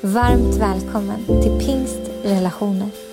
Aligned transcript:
Varmt 0.00 0.56
välkommen 0.56 1.24
till 1.26 1.66
Pingst 1.66 2.00
relationer. 2.22 3.07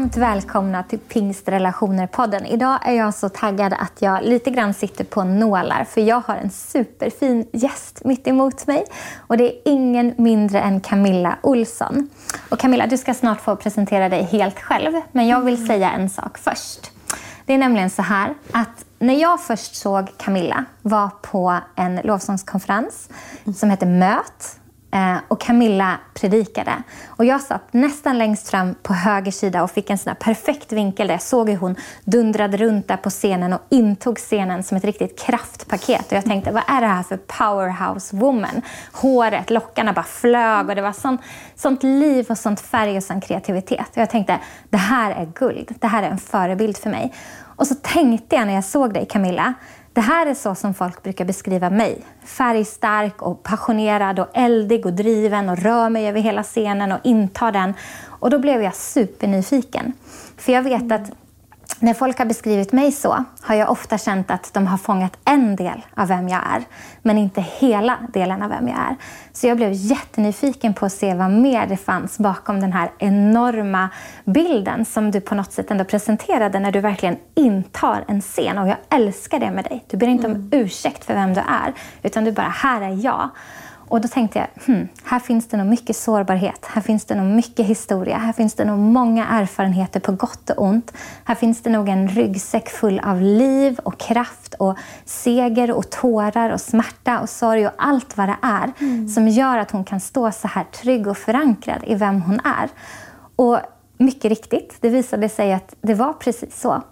Varmt 0.00 0.16
välkomna 0.16 0.82
till 0.82 0.98
Pingstrelationer-podden. 0.98 2.46
Idag 2.46 2.78
är 2.88 2.92
jag 2.92 3.14
så 3.14 3.28
taggad 3.28 3.72
att 3.72 4.02
jag 4.02 4.22
lite 4.22 4.50
grann 4.50 4.74
sitter 4.74 5.04
på 5.04 5.24
nålar 5.24 5.84
för 5.84 6.00
jag 6.00 6.22
har 6.26 6.34
en 6.34 6.50
superfin 6.50 7.46
gäst 7.52 8.04
mitt 8.04 8.26
emot 8.26 8.66
mig. 8.66 8.84
Och 9.26 9.36
det 9.36 9.44
är 9.44 9.72
ingen 9.72 10.14
mindre 10.18 10.60
än 10.60 10.80
Camilla 10.80 11.38
Olsson. 11.42 12.08
Och 12.48 12.58
Camilla, 12.58 12.86
du 12.86 12.98
ska 12.98 13.14
snart 13.14 13.40
få 13.40 13.56
presentera 13.56 14.08
dig 14.08 14.22
helt 14.22 14.60
själv, 14.60 14.92
men 15.12 15.28
jag 15.28 15.40
vill 15.40 15.66
säga 15.66 15.90
en 15.90 16.10
sak 16.10 16.38
först. 16.38 16.90
Det 17.46 17.54
är 17.54 17.58
nämligen 17.58 17.90
så 17.90 18.02
här 18.02 18.34
att 18.52 18.84
när 18.98 19.14
jag 19.14 19.40
först 19.40 19.74
såg 19.74 20.18
Camilla 20.18 20.64
var 20.82 21.08
på 21.22 21.58
en 21.76 22.00
lovsångskonferens 22.04 23.08
som 23.56 23.70
heter 23.70 23.86
Möt 23.86 24.59
Eh, 24.92 25.16
och 25.28 25.40
Camilla 25.40 25.98
predikade. 26.14 26.72
Och 27.06 27.24
jag 27.24 27.40
satt 27.40 27.72
nästan 27.72 28.18
längst 28.18 28.48
fram 28.48 28.74
på 28.82 28.94
höger 28.94 29.32
sida 29.32 29.62
och 29.62 29.70
fick 29.70 29.90
en 29.90 29.98
sån 29.98 30.14
perfekt 30.20 30.72
vinkel 30.72 31.06
där 31.06 31.14
jag 31.14 31.22
såg 31.22 31.50
hur 31.50 31.56
hon 31.56 31.76
dundrade 32.04 32.56
runt 32.56 32.88
där 32.88 32.96
på 32.96 33.10
scenen 33.10 33.52
och 33.52 33.60
intog 33.68 34.18
scenen 34.18 34.62
som 34.62 34.76
ett 34.76 34.84
riktigt 34.84 35.18
kraftpaket. 35.18 36.06
Och 36.06 36.12
jag 36.12 36.24
tänkte, 36.24 36.52
vad 36.52 36.62
är 36.66 36.80
det 36.80 36.86
här 36.86 37.02
för 37.02 37.16
powerhouse 37.16 38.16
woman? 38.16 38.62
Håret, 38.92 39.50
lockarna 39.50 39.92
bara 39.92 40.04
flög 40.04 40.68
och 40.68 40.74
det 40.74 40.82
var 40.82 40.92
sånt, 40.92 41.20
sånt 41.54 41.82
liv 41.82 42.26
och 42.28 42.38
sånt 42.38 42.60
färg 42.60 42.96
och 42.96 43.02
sån 43.02 43.20
kreativitet. 43.20 43.90
Och 43.90 43.98
jag 43.98 44.10
tänkte, 44.10 44.38
det 44.70 44.76
här 44.76 45.10
är 45.10 45.26
guld. 45.34 45.74
Det 45.80 45.86
här 45.86 46.02
är 46.02 46.10
en 46.10 46.18
förebild 46.18 46.76
för 46.76 46.90
mig. 46.90 47.14
Och 47.60 47.66
så 47.66 47.74
tänkte 47.74 48.36
jag 48.36 48.46
när 48.46 48.54
jag 48.54 48.64
såg 48.64 48.94
dig 48.94 49.06
Camilla, 49.06 49.54
det 49.92 50.00
här 50.00 50.26
är 50.26 50.34
så 50.34 50.54
som 50.54 50.74
folk 50.74 51.02
brukar 51.02 51.24
beskriva 51.24 51.70
mig. 51.70 52.04
Färgstark 52.24 53.22
och 53.22 53.42
passionerad 53.42 54.18
och 54.18 54.28
eldig 54.34 54.86
och 54.86 54.92
driven 54.92 55.48
och 55.48 55.58
rör 55.58 55.88
mig 55.88 56.08
över 56.08 56.20
hela 56.20 56.42
scenen 56.42 56.92
och 56.92 56.98
intar 57.04 57.52
den. 57.52 57.74
Och 58.06 58.30
då 58.30 58.38
blev 58.38 58.62
jag 58.62 58.74
supernyfiken. 58.74 59.92
För 60.36 60.52
jag 60.52 60.62
vet 60.62 60.92
att 60.92 61.10
när 61.78 61.94
folk 61.94 62.18
har 62.18 62.26
beskrivit 62.26 62.72
mig 62.72 62.92
så 62.92 63.24
har 63.40 63.54
jag 63.54 63.70
ofta 63.70 63.98
känt 63.98 64.30
att 64.30 64.54
de 64.54 64.66
har 64.66 64.78
fångat 64.78 65.18
en 65.24 65.56
del 65.56 65.84
av 65.94 66.08
vem 66.08 66.28
jag 66.28 66.40
är, 66.54 66.64
men 67.02 67.18
inte 67.18 67.40
hela 67.40 67.98
delen 68.12 68.42
av 68.42 68.48
vem 68.48 68.68
jag 68.68 68.78
är. 68.78 68.96
Så 69.32 69.46
jag 69.46 69.56
blev 69.56 69.72
jättenyfiken 69.72 70.74
på 70.74 70.86
att 70.86 70.92
se 70.92 71.14
vad 71.14 71.30
mer 71.30 71.66
det 71.66 71.76
fanns 71.76 72.18
bakom 72.18 72.60
den 72.60 72.72
här 72.72 72.90
enorma 72.98 73.88
bilden 74.24 74.84
som 74.84 75.10
du 75.10 75.20
på 75.20 75.34
något 75.34 75.52
sätt 75.52 75.70
ändå 75.70 75.84
presenterade 75.84 76.60
när 76.60 76.72
du 76.72 76.80
verkligen 76.80 77.16
intar 77.34 78.04
en 78.08 78.20
scen. 78.20 78.58
Och 78.58 78.68
jag 78.68 78.76
älskar 78.90 79.40
det 79.40 79.50
med 79.50 79.64
dig. 79.64 79.84
Du 79.90 79.96
ber 79.96 80.06
inte 80.06 80.26
om 80.26 80.48
ursäkt 80.52 81.04
för 81.04 81.14
vem 81.14 81.34
du 81.34 81.40
är, 81.40 81.74
utan 82.02 82.24
du 82.24 82.32
bara, 82.32 82.48
här 82.48 82.80
är 82.80 83.04
jag. 83.04 83.30
Och 83.90 84.00
då 84.00 84.08
tänkte 84.08 84.38
jag, 84.38 84.64
hmm, 84.66 84.88
här 85.04 85.18
finns 85.18 85.48
det 85.48 85.56
nog 85.56 85.66
mycket 85.66 85.96
sårbarhet, 85.96 86.66
här 86.66 86.82
finns 86.82 87.04
det 87.04 87.14
nog 87.14 87.26
mycket 87.26 87.66
historia, 87.66 88.18
här 88.18 88.32
finns 88.32 88.54
det 88.54 88.64
nog 88.64 88.78
många 88.78 89.26
erfarenheter 89.26 90.00
på 90.00 90.12
gott 90.12 90.50
och 90.50 90.64
ont. 90.64 90.92
Här 91.24 91.34
finns 91.34 91.62
det 91.62 91.70
nog 91.70 91.88
en 91.88 92.08
ryggsäck 92.08 92.68
full 92.68 93.00
av 93.00 93.20
liv 93.20 93.78
och 93.78 93.98
kraft 93.98 94.54
och 94.54 94.78
seger 95.04 95.70
och 95.70 95.90
tårar 95.90 96.50
och 96.50 96.60
smärta 96.60 97.20
och 97.20 97.28
sorg 97.28 97.66
och 97.66 97.72
allt 97.78 98.16
vad 98.16 98.28
det 98.28 98.36
är 98.42 98.72
mm. 98.78 99.08
som 99.08 99.28
gör 99.28 99.58
att 99.58 99.70
hon 99.70 99.84
kan 99.84 100.00
stå 100.00 100.32
så 100.32 100.48
här 100.48 100.64
trygg 100.64 101.06
och 101.06 101.18
förankrad 101.18 101.84
i 101.86 101.94
vem 101.94 102.22
hon 102.22 102.40
är. 102.44 102.68
Och 103.36 103.58
mycket 103.98 104.28
riktigt, 104.28 104.76
det 104.80 104.88
visade 104.88 105.28
sig 105.28 105.52
att 105.52 105.74
det 105.80 105.94
var 105.94 106.12
precis 106.12 106.60
så. 106.60 106.82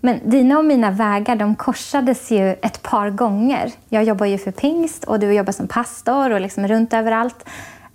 Men 0.00 0.30
dina 0.30 0.58
och 0.58 0.64
mina 0.64 0.90
vägar 0.90 1.36
de 1.36 1.56
korsades 1.56 2.30
ju 2.30 2.50
ett 2.50 2.82
par 2.82 3.10
gånger. 3.10 3.72
Jag 3.88 4.04
jobbar 4.04 4.26
ju 4.26 4.38
för 4.38 4.50
Pingst 4.50 5.04
och 5.04 5.20
du 5.20 5.32
jobbar 5.32 5.52
som 5.52 5.68
pastor 5.68 6.30
och 6.30 6.40
liksom 6.40 6.68
runt 6.68 6.92
överallt. 6.92 7.44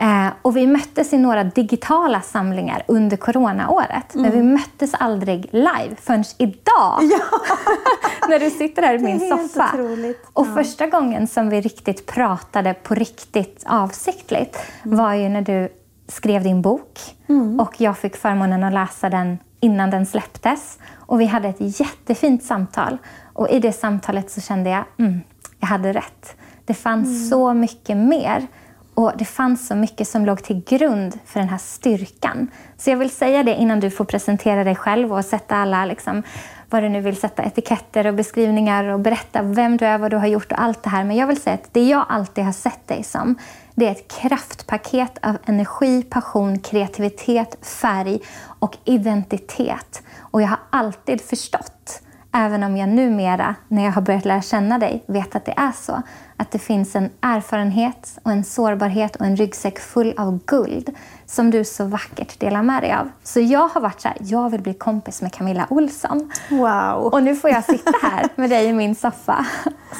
Eh, 0.01 0.27
och 0.41 0.57
vi 0.57 0.67
möttes 0.67 1.13
i 1.13 1.17
några 1.17 1.43
digitala 1.43 2.21
samlingar 2.21 2.83
under 2.87 3.17
coronaåret. 3.17 4.15
Mm. 4.15 4.21
Men 4.21 4.31
vi 4.31 4.43
möttes 4.43 4.93
aldrig 4.93 5.49
live 5.51 5.95
förrän 6.01 6.23
idag. 6.37 6.99
Ja. 7.01 7.39
när 8.29 8.39
du 8.39 8.49
sitter 8.49 8.81
här 8.81 8.95
i 8.95 8.99
min 8.99 9.19
soffa. 9.19 9.69
Otroligt. 9.73 10.29
Och 10.33 10.47
ja. 10.47 10.53
första 10.53 10.87
gången 10.87 11.27
som 11.27 11.49
vi 11.49 11.61
riktigt 11.61 12.05
pratade 12.05 12.73
på 12.73 12.95
riktigt 12.95 13.63
avsiktligt 13.67 14.57
mm. 14.85 14.97
var 14.97 15.13
ju 15.13 15.29
när 15.29 15.41
du 15.41 15.69
skrev 16.07 16.43
din 16.43 16.61
bok. 16.61 16.99
Mm. 17.29 17.59
Och 17.59 17.81
jag 17.81 17.97
fick 17.97 18.15
förmånen 18.15 18.63
att 18.63 18.73
läsa 18.73 19.09
den 19.09 19.37
innan 19.59 19.89
den 19.89 20.05
släpptes. 20.05 20.77
Och 21.09 21.21
vi 21.21 21.25
hade 21.25 21.47
ett 21.47 21.79
jättefint 21.79 22.43
samtal. 22.43 22.97
Och 23.33 23.49
i 23.49 23.59
det 23.59 23.71
samtalet 23.71 24.31
så 24.31 24.41
kände 24.41 24.69
jag, 24.69 24.83
mm, 24.99 25.21
jag 25.59 25.67
hade 25.67 25.93
rätt. 25.93 26.35
Det 26.65 26.73
fanns 26.73 27.07
mm. 27.07 27.29
så 27.29 27.53
mycket 27.53 27.97
mer. 27.97 28.47
Och 28.93 29.11
det 29.17 29.25
fanns 29.25 29.67
så 29.67 29.75
mycket 29.75 30.07
som 30.07 30.25
låg 30.25 30.43
till 30.43 30.63
grund 30.67 31.19
för 31.25 31.39
den 31.39 31.49
här 31.49 31.57
styrkan. 31.57 32.47
Så 32.77 32.89
jag 32.89 32.97
vill 32.97 33.09
säga 33.09 33.43
det 33.43 33.55
innan 33.55 33.79
du 33.79 33.89
får 33.89 34.05
presentera 34.05 34.63
dig 34.63 34.75
själv 34.75 35.13
och 35.13 35.25
sätta 35.25 35.55
alla, 35.55 35.85
liksom, 35.85 36.23
vad 36.69 36.83
du 36.83 36.89
nu 36.89 37.01
vill 37.01 37.17
sätta, 37.17 37.43
etiketter 37.43 38.07
och 38.07 38.13
beskrivningar 38.13 38.83
och 38.83 38.99
berätta 38.99 39.41
vem 39.41 39.77
du 39.77 39.85
är, 39.85 39.97
vad 39.97 40.11
du 40.11 40.17
har 40.17 40.27
gjort 40.27 40.51
och 40.51 40.61
allt 40.61 40.83
det 40.83 40.89
här. 40.89 41.03
Men 41.03 41.15
jag 41.15 41.27
vill 41.27 41.41
säga 41.41 41.53
att 41.53 41.73
det 41.73 41.87
jag 41.87 42.05
alltid 42.09 42.43
har 42.43 42.51
sett 42.51 42.87
dig 42.87 43.03
som, 43.03 43.35
det 43.75 43.87
är 43.87 43.91
ett 43.91 44.11
kraftpaket 44.21 45.17
av 45.21 45.37
energi, 45.45 46.03
passion, 46.03 46.59
kreativitet, 46.59 47.65
färg 47.65 48.19
och 48.59 48.77
identitet. 48.85 50.03
Och 50.31 50.41
jag 50.41 50.47
har 50.47 50.59
alltid 50.69 51.21
förstått, 51.21 52.01
även 52.31 52.63
om 52.63 52.77
jag 52.77 52.89
numera, 52.89 53.55
när 53.67 53.85
jag 53.85 53.91
har 53.91 54.01
börjat 54.01 54.25
lära 54.25 54.41
känna 54.41 54.77
dig, 54.77 55.03
vet 55.07 55.35
att 55.35 55.45
det 55.45 55.53
är 55.57 55.71
så, 55.71 56.01
att 56.37 56.51
det 56.51 56.59
finns 56.59 56.95
en 56.95 57.09
erfarenhet 57.21 58.19
och 58.23 58.31
en 58.31 58.43
sårbarhet 58.43 59.15
och 59.15 59.25
en 59.25 59.35
ryggsäck 59.35 59.79
full 59.79 60.13
av 60.17 60.39
guld 60.45 60.89
som 61.25 61.51
du 61.51 61.63
så 61.63 61.85
vackert 61.85 62.39
delar 62.39 62.63
med 62.63 62.83
dig 62.83 62.93
av. 62.93 63.09
Så 63.23 63.39
jag 63.39 63.67
har 63.67 63.81
varit 63.81 64.01
så 64.01 64.07
här, 64.07 64.17
jag 64.19 64.49
vill 64.49 64.61
bli 64.61 64.73
kompis 64.73 65.21
med 65.21 65.33
Camilla 65.33 65.67
Olsson. 65.69 66.31
Wow! 66.49 67.13
Och 67.13 67.23
nu 67.23 67.35
får 67.35 67.49
jag 67.49 67.63
sitta 67.63 67.91
här 68.01 68.29
med 68.35 68.49
dig 68.49 68.65
i 68.65 68.73
min 68.73 68.95
soffa. 68.95 69.45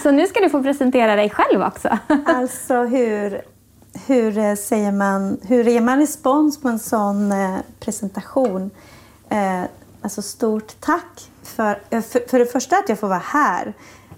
Så 0.03 0.11
nu 0.11 0.28
ska 0.28 0.40
du 0.40 0.50
få 0.50 0.63
presentera 0.63 1.16
dig 1.16 1.29
själv 1.29 1.61
också. 1.61 1.97
Alltså 2.25 2.84
hur, 2.84 3.41
hur 4.07 4.38
eh, 4.38 4.56
säger 4.56 4.91
man, 4.91 5.40
hur 5.47 5.63
ger 5.63 5.81
man 5.81 6.00
respons 6.00 6.61
på 6.61 6.67
en 6.67 6.79
sån 6.79 7.31
eh, 7.31 7.56
presentation? 7.79 8.72
Eh, 9.29 9.63
Alltså 10.02 10.22
stort 10.22 10.76
tack 10.80 11.32
för, 11.44 11.82
eh, 11.90 12.02
för, 12.02 12.30
för 12.30 12.40
det 12.40 12.46
första 12.46 12.78
att 12.78 12.90
jag 12.90 13.00
får 13.00 13.08
vara 13.08 13.22
här 13.24 13.74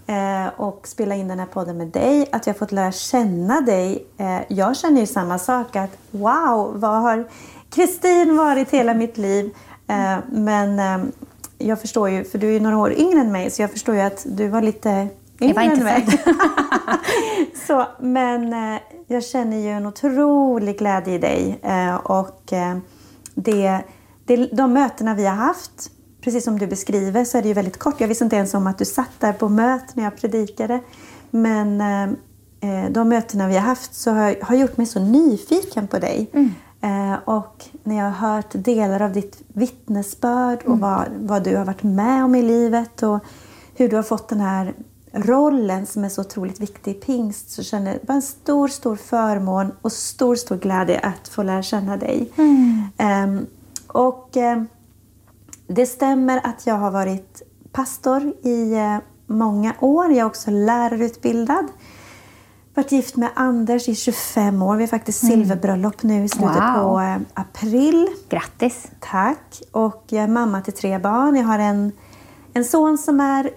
eh, 0.07 0.59
och 0.59 0.87
spela 0.87 1.15
in 1.15 1.27
den 1.27 1.39
här 1.39 1.45
podden 1.45 1.77
med 1.77 1.87
dig. 1.87 2.29
Att 2.31 2.47
jag 2.47 2.57
fått 2.57 2.71
lära 2.71 2.91
känna 2.91 3.61
dig. 3.61 4.05
Eh, 4.17 4.39
jag 4.47 4.77
känner 4.77 5.01
ju 5.01 5.07
samma 5.07 5.39
sak 5.39 5.75
att 5.75 5.97
wow, 6.11 6.79
vad 6.79 7.01
har 7.01 7.27
Kristin 7.69 8.37
varit 8.37 8.69
hela 8.69 8.93
mitt 8.93 9.17
liv? 9.17 9.55
Men 10.29 10.81
jag 11.57 11.81
förstår 11.81 12.09
ju, 12.09 12.23
för 12.23 12.37
du 12.37 12.47
är 12.47 12.51
ju 12.51 12.59
några 12.59 12.77
år 12.77 12.93
yngre 12.93 13.19
än 13.19 13.31
mig, 13.31 13.51
så 13.51 13.61
jag 13.61 13.71
förstår 13.71 13.95
ju 13.95 14.01
att 14.01 14.25
du 14.25 14.47
var 14.47 14.61
lite 14.61 15.07
yngre 15.41 15.61
än 15.61 15.83
mig. 15.83 16.07
så, 17.67 17.85
men 17.99 18.55
jag 19.07 19.23
känner 19.23 19.57
ju 19.57 19.69
en 19.69 19.85
otrolig 19.85 20.77
glädje 20.77 21.13
i 21.13 21.17
dig 21.17 21.59
och 22.03 22.53
det 23.35 23.81
det, 24.37 24.49
de 24.55 24.73
mötena 24.73 25.15
vi 25.15 25.25
har 25.25 25.35
haft, 25.35 25.91
precis 26.21 26.43
som 26.43 26.59
du 26.59 26.67
beskriver, 26.67 27.25
så 27.25 27.37
är 27.37 27.41
det 27.41 27.47
ju 27.47 27.53
väldigt 27.53 27.79
kort. 27.79 28.01
Jag 28.01 28.07
visste 28.07 28.23
inte 28.23 28.35
ens 28.35 28.53
om 28.53 28.67
att 28.67 28.77
du 28.77 28.85
satt 28.85 29.19
där 29.19 29.33
på 29.33 29.49
möt 29.49 29.95
när 29.95 30.03
jag 30.03 30.17
predikade. 30.17 30.79
Men 31.31 31.81
eh, 32.61 32.91
de 32.91 33.09
mötena 33.09 33.47
vi 33.47 33.53
har 33.53 33.61
haft 33.61 33.95
så 33.95 34.11
har, 34.11 34.35
har 34.41 34.55
gjort 34.55 34.77
mig 34.77 34.85
så 34.85 34.99
nyfiken 34.99 35.87
på 35.87 35.99
dig. 35.99 36.29
Mm. 36.33 36.51
Eh, 36.81 37.19
och 37.25 37.65
när 37.83 37.97
jag 37.97 38.11
har 38.11 38.33
hört 38.33 38.51
delar 38.51 39.01
av 39.01 39.13
ditt 39.13 39.41
vittnesbörd 39.47 40.59
och 40.59 40.65
mm. 40.65 40.79
vad, 40.79 41.07
vad 41.19 41.43
du 41.43 41.57
har 41.57 41.65
varit 41.65 41.83
med 41.83 42.23
om 42.23 42.35
i 42.35 42.41
livet 42.41 43.03
och 43.03 43.19
hur 43.75 43.89
du 43.89 43.95
har 43.95 44.03
fått 44.03 44.29
den 44.29 44.41
här 44.41 44.73
rollen 45.13 45.85
som 45.85 46.03
är 46.03 46.09
så 46.09 46.21
otroligt 46.21 46.59
viktig 46.59 46.91
i 46.91 46.93
pingst 46.93 47.49
så 47.51 47.63
känner 47.63 47.91
jag 47.91 48.01
bara 48.01 48.13
en 48.13 48.21
stor, 48.21 48.67
stor 48.67 48.95
förmån 48.95 49.71
och 49.81 49.91
stor, 49.91 50.35
stor 50.35 50.57
glädje 50.57 50.99
att 50.99 51.27
få 51.27 51.43
lära 51.43 51.63
känna 51.63 51.97
dig. 51.97 52.31
Um, 52.37 53.45
och 53.93 54.37
um, 54.37 54.67
det 55.67 55.85
stämmer 55.85 56.41
att 56.43 56.67
jag 56.67 56.75
har 56.75 56.91
varit 56.91 57.41
pastor 57.71 58.33
i 58.43 58.75
uh, 58.75 58.97
många 59.27 59.73
år. 59.79 60.05
Jag 60.09 60.17
är 60.17 60.25
också 60.25 60.51
lärarutbildad. 60.51 61.67
Varit 62.73 62.91
gift 62.91 63.15
med 63.15 63.29
Anders 63.33 63.89
i 63.89 63.95
25 63.95 64.61
år. 64.61 64.75
Vi 64.75 64.83
har 64.83 64.87
faktiskt 64.87 65.23
mm. 65.23 65.35
silverbröllop 65.35 66.03
nu 66.03 66.23
i 66.23 66.29
slutet 66.29 66.55
wow. 66.55 66.73
på 66.73 66.99
uh, 66.99 67.17
april. 67.33 68.07
Grattis! 68.29 68.87
Tack! 68.99 69.61
Och 69.71 70.03
jag 70.07 70.23
är 70.23 70.27
mamma 70.27 70.61
till 70.61 70.73
tre 70.73 70.99
barn. 70.99 71.35
Jag 71.35 71.43
har 71.43 71.59
en, 71.59 71.91
en 72.53 72.65
son 72.65 72.97
som 72.97 73.19
är 73.19 73.49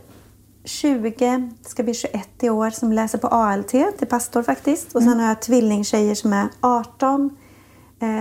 20, 0.65 1.51
ska 1.63 1.83
bli 1.83 1.95
21 1.95 2.29
i 2.43 2.51
år, 2.51 2.71
som 2.71 2.93
läser 2.93 3.19
på 3.19 3.29
ALT 3.29 3.69
till 3.69 4.09
pastor 4.09 4.43
faktiskt. 4.43 4.95
Och 4.95 5.03
sen 5.03 5.13
mm. 5.13 5.21
har 5.21 5.29
jag 5.29 5.43
tvillingtjejer 5.43 6.15
som 6.15 6.33
är 6.33 6.49
18, 6.61 7.25
eh, 7.25 7.44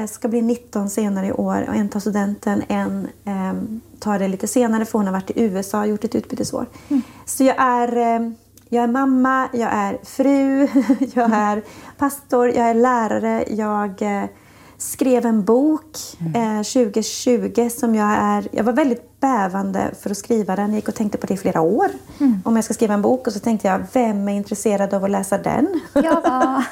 ska 0.10 0.28
bli 0.28 0.42
19 0.42 0.90
senare 0.90 1.28
i 1.28 1.32
år. 1.32 1.66
Och 1.68 1.76
en 1.76 1.90
tar 1.90 2.00
studenten, 2.00 2.64
en 2.68 3.08
eh, 3.26 3.54
tar 4.00 4.20
det 4.20 4.28
lite 4.28 4.48
senare 4.48 4.86
för 4.86 5.00
hon 5.00 5.06
har 5.06 5.14
varit 5.14 5.30
i 5.30 5.44
USA 5.44 5.80
och 5.80 5.88
gjort 5.88 6.04
ett 6.04 6.16
utbytesår. 6.16 6.66
Mm. 6.90 7.02
Så 7.26 7.44
jag 7.44 7.56
är, 7.58 7.98
eh, 7.98 8.32
jag 8.70 8.84
är 8.84 8.88
mamma, 8.88 9.50
jag 9.54 9.70
är 9.74 9.98
fru, 10.04 10.68
jag 11.14 11.34
är 11.34 11.64
pastor, 11.98 12.48
jag 12.48 12.70
är 12.70 12.74
lärare, 12.74 13.46
jag 13.48 14.02
eh, 14.02 14.30
skrev 14.78 15.26
en 15.26 15.44
bok 15.44 15.98
mm. 16.20 16.58
eh, 16.58 16.64
2020 16.64 17.70
som 17.70 17.96
jag 17.96 18.10
är... 18.12 18.48
Jag 18.52 18.64
var 18.64 18.74
väldigt 18.74 19.13
bävande 19.24 19.92
för 20.02 20.10
att 20.10 20.18
skriva 20.18 20.56
den. 20.56 20.70
Jag 20.70 20.76
gick 20.76 20.88
och 20.88 20.96
tänkte 20.96 21.18
på 21.18 21.28
det 21.28 21.34
i 21.34 21.38
flera 21.38 21.62
år. 21.62 21.90
Mm. 22.20 22.42
Om 22.46 22.56
jag 22.56 22.66
ska 22.66 22.74
skriva 22.74 22.94
en 22.94 23.02
bok 23.02 23.28
och 23.28 23.34
så 23.34 23.40
tänkte 23.40 23.68
jag, 23.68 23.86
vem 23.94 24.28
är 24.28 24.34
intresserad 24.34 24.94
av 24.94 25.04
att 25.04 25.12
läsa 25.12 25.38
den? 25.38 25.82
Ja. 25.94 26.64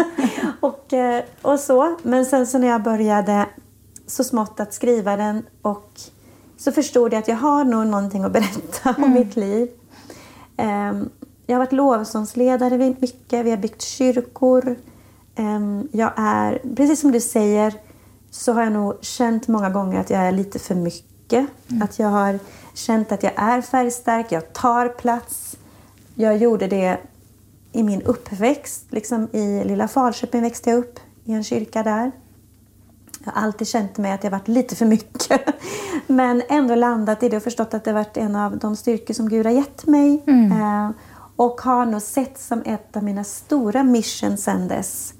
och, 0.60 0.92
eh, 0.92 1.24
och 1.42 1.60
så. 1.60 1.96
Men 2.02 2.26
sen 2.26 2.46
så 2.46 2.58
när 2.58 2.68
jag 2.68 2.82
började 2.82 3.46
så 4.06 4.24
smått 4.24 4.60
att 4.60 4.74
skriva 4.74 5.16
den 5.16 5.42
och 5.62 6.00
så 6.58 6.72
förstod 6.72 7.12
jag 7.12 7.18
att 7.18 7.28
jag 7.28 7.36
har 7.36 7.64
nog 7.64 7.86
någonting 7.86 8.24
att 8.24 8.32
berätta 8.32 8.90
mm. 8.90 9.04
om 9.04 9.12
mitt 9.12 9.36
liv. 9.36 9.68
Um, 10.58 11.10
jag 11.46 11.54
har 11.56 11.58
varit 11.58 11.72
lovsångsledare 11.72 12.78
mycket. 13.00 13.46
Vi 13.46 13.50
har 13.50 13.56
byggt 13.56 13.82
kyrkor. 13.82 14.76
Ehm, 15.34 15.88
jag 15.92 16.12
är, 16.16 16.62
precis 16.76 17.00
som 17.00 17.12
du 17.12 17.20
säger, 17.20 17.74
så 18.30 18.52
har 18.52 18.62
jag 18.62 18.72
nog 18.72 18.94
känt 19.00 19.48
många 19.48 19.70
gånger 19.70 20.00
att 20.00 20.10
jag 20.10 20.20
är 20.20 20.32
lite 20.32 20.58
för 20.58 20.74
mycket. 20.74 21.09
Mm. 21.38 21.82
Att 21.82 21.98
jag 21.98 22.08
har 22.08 22.38
känt 22.74 23.12
att 23.12 23.22
jag 23.22 23.32
är 23.36 23.60
färgstark, 23.60 24.26
jag 24.32 24.52
tar 24.52 24.88
plats. 24.88 25.56
Jag 26.14 26.36
gjorde 26.36 26.66
det 26.66 26.98
i 27.72 27.82
min 27.82 28.02
uppväxt. 28.02 28.86
Liksom 28.90 29.28
I 29.32 29.64
lilla 29.64 29.88
Falköping 29.88 30.42
växte 30.42 30.70
jag 30.70 30.78
upp, 30.78 31.00
i 31.24 31.32
en 31.32 31.44
kyrka 31.44 31.82
där. 31.82 32.12
Jag 33.24 33.32
har 33.32 33.42
alltid 33.42 33.68
känt 33.68 33.98
mig 33.98 34.12
att 34.12 34.24
jag 34.24 34.30
varit 34.30 34.48
lite 34.48 34.76
för 34.76 34.86
mycket. 34.86 35.40
Men 36.06 36.42
ändå 36.48 36.74
landat 36.74 37.22
i 37.22 37.28
det 37.28 37.36
och 37.36 37.42
förstått 37.42 37.74
att 37.74 37.84
det 37.84 37.92
varit 37.92 38.16
en 38.16 38.36
av 38.36 38.58
de 38.58 38.76
styrkor 38.76 39.14
som 39.14 39.28
Gud 39.28 39.46
har 39.46 39.52
gett 39.52 39.86
mig. 39.86 40.22
Mm. 40.26 40.52
Eh, 40.52 40.90
och 41.36 41.60
har 41.60 41.86
nog 41.86 42.02
sett 42.02 42.38
som 42.38 42.62
ett 42.62 42.96
av 42.96 43.04
mina 43.04 43.24
stora 43.24 43.82
missions 43.82 44.42
sen 44.42 44.68
dess 44.68 45.14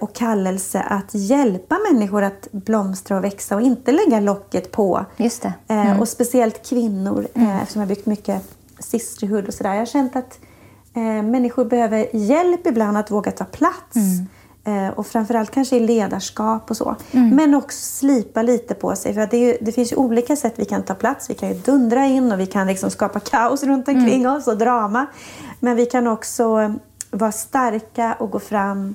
och 0.00 0.14
kallelse 0.14 0.80
att 0.80 1.14
hjälpa 1.14 1.78
människor 1.92 2.22
att 2.22 2.48
blomstra 2.52 3.16
och 3.16 3.24
växa 3.24 3.56
och 3.56 3.62
inte 3.62 3.92
lägga 3.92 4.20
locket 4.20 4.72
på. 4.72 5.04
Just 5.16 5.42
det. 5.42 5.52
Eh, 5.68 5.86
mm. 5.86 6.00
Och 6.00 6.08
speciellt 6.08 6.68
kvinnor, 6.68 7.26
eh, 7.34 7.42
mm. 7.42 7.56
eftersom 7.56 7.80
jag 7.80 7.88
har 7.88 7.94
byggt 7.94 8.06
mycket 8.06 8.42
sisterhood 8.78 9.46
och 9.46 9.54
sådär. 9.54 9.70
Jag 9.70 9.78
har 9.78 9.86
känt 9.86 10.16
att 10.16 10.38
människor 11.24 11.64
behöver 11.64 12.16
hjälp 12.16 12.66
ibland 12.66 12.96
att 12.96 13.10
våga 13.10 13.30
ta 13.30 13.44
plats. 13.44 13.96
Mm. 13.96 14.92
Och 14.94 15.06
framförallt 15.06 15.50
kanske 15.50 15.76
i 15.76 15.80
ledarskap 15.80 16.70
och 16.70 16.76
så. 16.76 16.96
Mm. 17.12 17.36
Men 17.36 17.54
också 17.54 17.78
slipa 17.78 18.42
lite 18.42 18.74
på 18.74 18.96
sig. 18.96 19.14
För 19.14 19.26
det, 19.26 19.36
ju, 19.38 19.56
det, 19.60 19.72
finns 19.72 19.92
ju 19.92 19.96
olika 19.96 20.36
sätt 20.36 20.54
vi 20.56 20.64
kan 20.64 20.82
ta 20.82 20.94
plats. 20.94 21.30
Vi 21.30 21.34
kan 21.34 21.48
ju 21.48 21.54
dundra 21.54 22.06
in 22.06 22.32
och 22.32 22.40
vi 22.40 22.46
kan 22.46 22.66
liksom 22.66 22.90
skapa 22.90 23.20
kaos 23.20 23.62
runt 23.62 23.88
omkring 23.88 24.22
mm. 24.22 24.36
oss 24.36 24.46
och 24.46 24.58
drama. 24.58 25.06
Men 25.60 25.76
vi 25.76 25.86
kan 25.86 26.06
också 26.06 26.74
vara 27.10 27.32
starka 27.32 28.16
och 28.18 28.30
gå 28.30 28.38
fram 28.38 28.94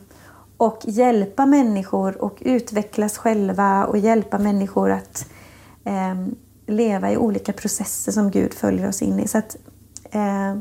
och 0.61 0.81
hjälpa 0.87 1.45
människor 1.45 2.21
och 2.21 2.37
utvecklas 2.41 3.17
själva 3.17 3.85
och 3.85 3.97
hjälpa 3.97 4.37
människor 4.37 4.91
att 4.91 5.29
eh, 5.83 6.15
leva 6.67 7.11
i 7.11 7.17
olika 7.17 7.53
processer 7.53 8.11
som 8.11 8.31
Gud 8.31 8.53
följer 8.53 8.87
oss 8.87 9.01
in 9.01 9.19
i. 9.19 9.27
Så 9.27 9.37
att, 9.37 9.57
eh, 10.11 10.57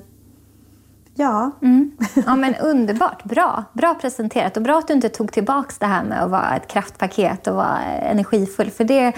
ja. 1.14 1.50
Mm. 1.62 1.96
ja 2.26 2.36
men 2.36 2.54
underbart, 2.54 3.24
bra. 3.24 3.64
Bra 3.72 3.94
presenterat 3.94 4.56
och 4.56 4.62
bra 4.62 4.78
att 4.78 4.88
du 4.88 4.94
inte 4.94 5.08
tog 5.08 5.32
tillbaka 5.32 5.74
det 5.78 5.86
här 5.86 6.04
med 6.04 6.22
att 6.22 6.30
vara 6.30 6.56
ett 6.56 6.68
kraftpaket 6.68 7.46
och 7.46 7.54
vara 7.54 7.78
energifull. 7.82 8.70
För 8.70 8.84
det 8.84 9.12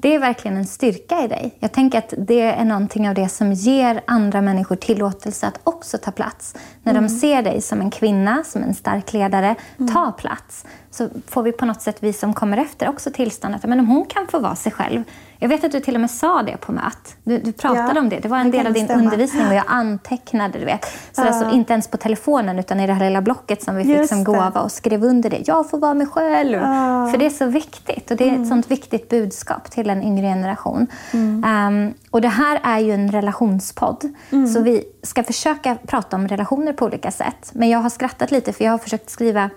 det 0.00 0.14
är 0.14 0.18
verkligen 0.18 0.56
en 0.56 0.66
styrka 0.66 1.24
i 1.24 1.28
dig. 1.28 1.54
Jag 1.58 1.72
tänker 1.72 1.98
att 1.98 2.14
det 2.18 2.40
är 2.40 2.64
någonting 2.64 3.08
av 3.08 3.14
det 3.14 3.28
som 3.28 3.52
ger 3.52 4.00
andra 4.06 4.40
människor 4.40 4.76
tillåtelse 4.76 5.46
att 5.46 5.60
också 5.64 5.98
ta 5.98 6.10
plats. 6.10 6.54
När 6.82 6.92
mm. 6.92 7.02
de 7.02 7.08
ser 7.08 7.42
dig 7.42 7.60
som 7.60 7.80
en 7.80 7.90
kvinna, 7.90 8.44
som 8.44 8.62
en 8.62 8.74
stark 8.74 9.12
ledare, 9.12 9.54
mm. 9.78 9.94
ta 9.94 10.12
plats 10.12 10.64
så 10.98 11.08
får 11.26 11.42
vi 11.42 11.52
på 11.52 11.66
något 11.66 11.82
sätt, 11.82 11.96
vi 12.00 12.12
som 12.12 12.34
kommer 12.34 12.56
efter, 12.56 12.88
också 12.88 13.10
tillstånd 13.10 13.54
att 13.54 13.62
men 13.62 13.80
om 13.80 13.86
hon 13.86 14.06
kan 14.06 14.26
få 14.26 14.38
vara 14.38 14.56
sig 14.56 14.72
själv. 14.72 15.04
Jag 15.40 15.48
vet 15.48 15.64
att 15.64 15.72
du 15.72 15.80
till 15.80 15.94
och 15.94 16.00
med 16.00 16.10
sa 16.10 16.42
det 16.42 16.56
på 16.56 16.72
möt. 16.72 17.16
Du, 17.24 17.38
du 17.38 17.52
pratade 17.52 17.92
ja, 17.94 18.00
om 18.00 18.08
det. 18.08 18.18
Det 18.18 18.28
var 18.28 18.38
en 18.38 18.50
del 18.50 18.66
av 18.66 18.72
din 18.72 18.84
stämma. 18.84 19.02
undervisning 19.02 19.46
och 19.46 19.54
jag 19.54 19.64
antecknade. 19.68 20.58
Du 20.58 20.64
vet. 20.64 20.84
Så 21.12 21.22
ja. 21.22 21.26
alltså, 21.26 21.50
inte 21.50 21.72
ens 21.72 21.88
på 21.88 21.96
telefonen 21.96 22.58
utan 22.58 22.80
i 22.80 22.86
det 22.86 22.92
här 22.92 23.04
lilla 23.04 23.22
blocket 23.22 23.62
som 23.62 23.76
vi 23.76 23.82
Just 23.82 24.00
fick 24.00 24.08
som 24.08 24.24
gåva 24.24 24.60
och 24.60 24.72
skrev 24.72 25.04
under 25.04 25.30
det. 25.30 25.42
Jag 25.46 25.70
får 25.70 25.78
vara 25.78 25.94
mig 25.94 26.06
själv. 26.06 26.58
Ja. 26.58 27.08
För 27.10 27.18
det 27.18 27.26
är 27.26 27.30
så 27.30 27.46
viktigt 27.46 28.10
och 28.10 28.16
det 28.16 28.24
är 28.24 28.28
mm. 28.28 28.42
ett 28.42 28.48
sånt 28.48 28.70
viktigt 28.70 29.08
budskap 29.08 29.70
till 29.70 29.90
en 29.90 30.02
yngre 30.02 30.26
generation. 30.26 30.86
Mm. 31.12 31.44
Um, 31.44 31.94
och 32.10 32.20
det 32.20 32.28
här 32.28 32.60
är 32.62 32.78
ju 32.78 32.92
en 32.92 33.12
relationspodd. 33.12 34.14
Mm. 34.30 34.46
Så 34.46 34.60
vi 34.60 34.84
ska 35.02 35.22
försöka 35.22 35.76
prata 35.86 36.16
om 36.16 36.28
relationer 36.28 36.72
på 36.72 36.84
olika 36.84 37.10
sätt. 37.10 37.50
Men 37.52 37.68
jag 37.68 37.78
har 37.78 37.90
skrattat 37.90 38.30
lite 38.30 38.52
för 38.52 38.64
jag 38.64 38.70
har 38.70 38.78
försökt 38.78 39.10
skriva 39.10 39.50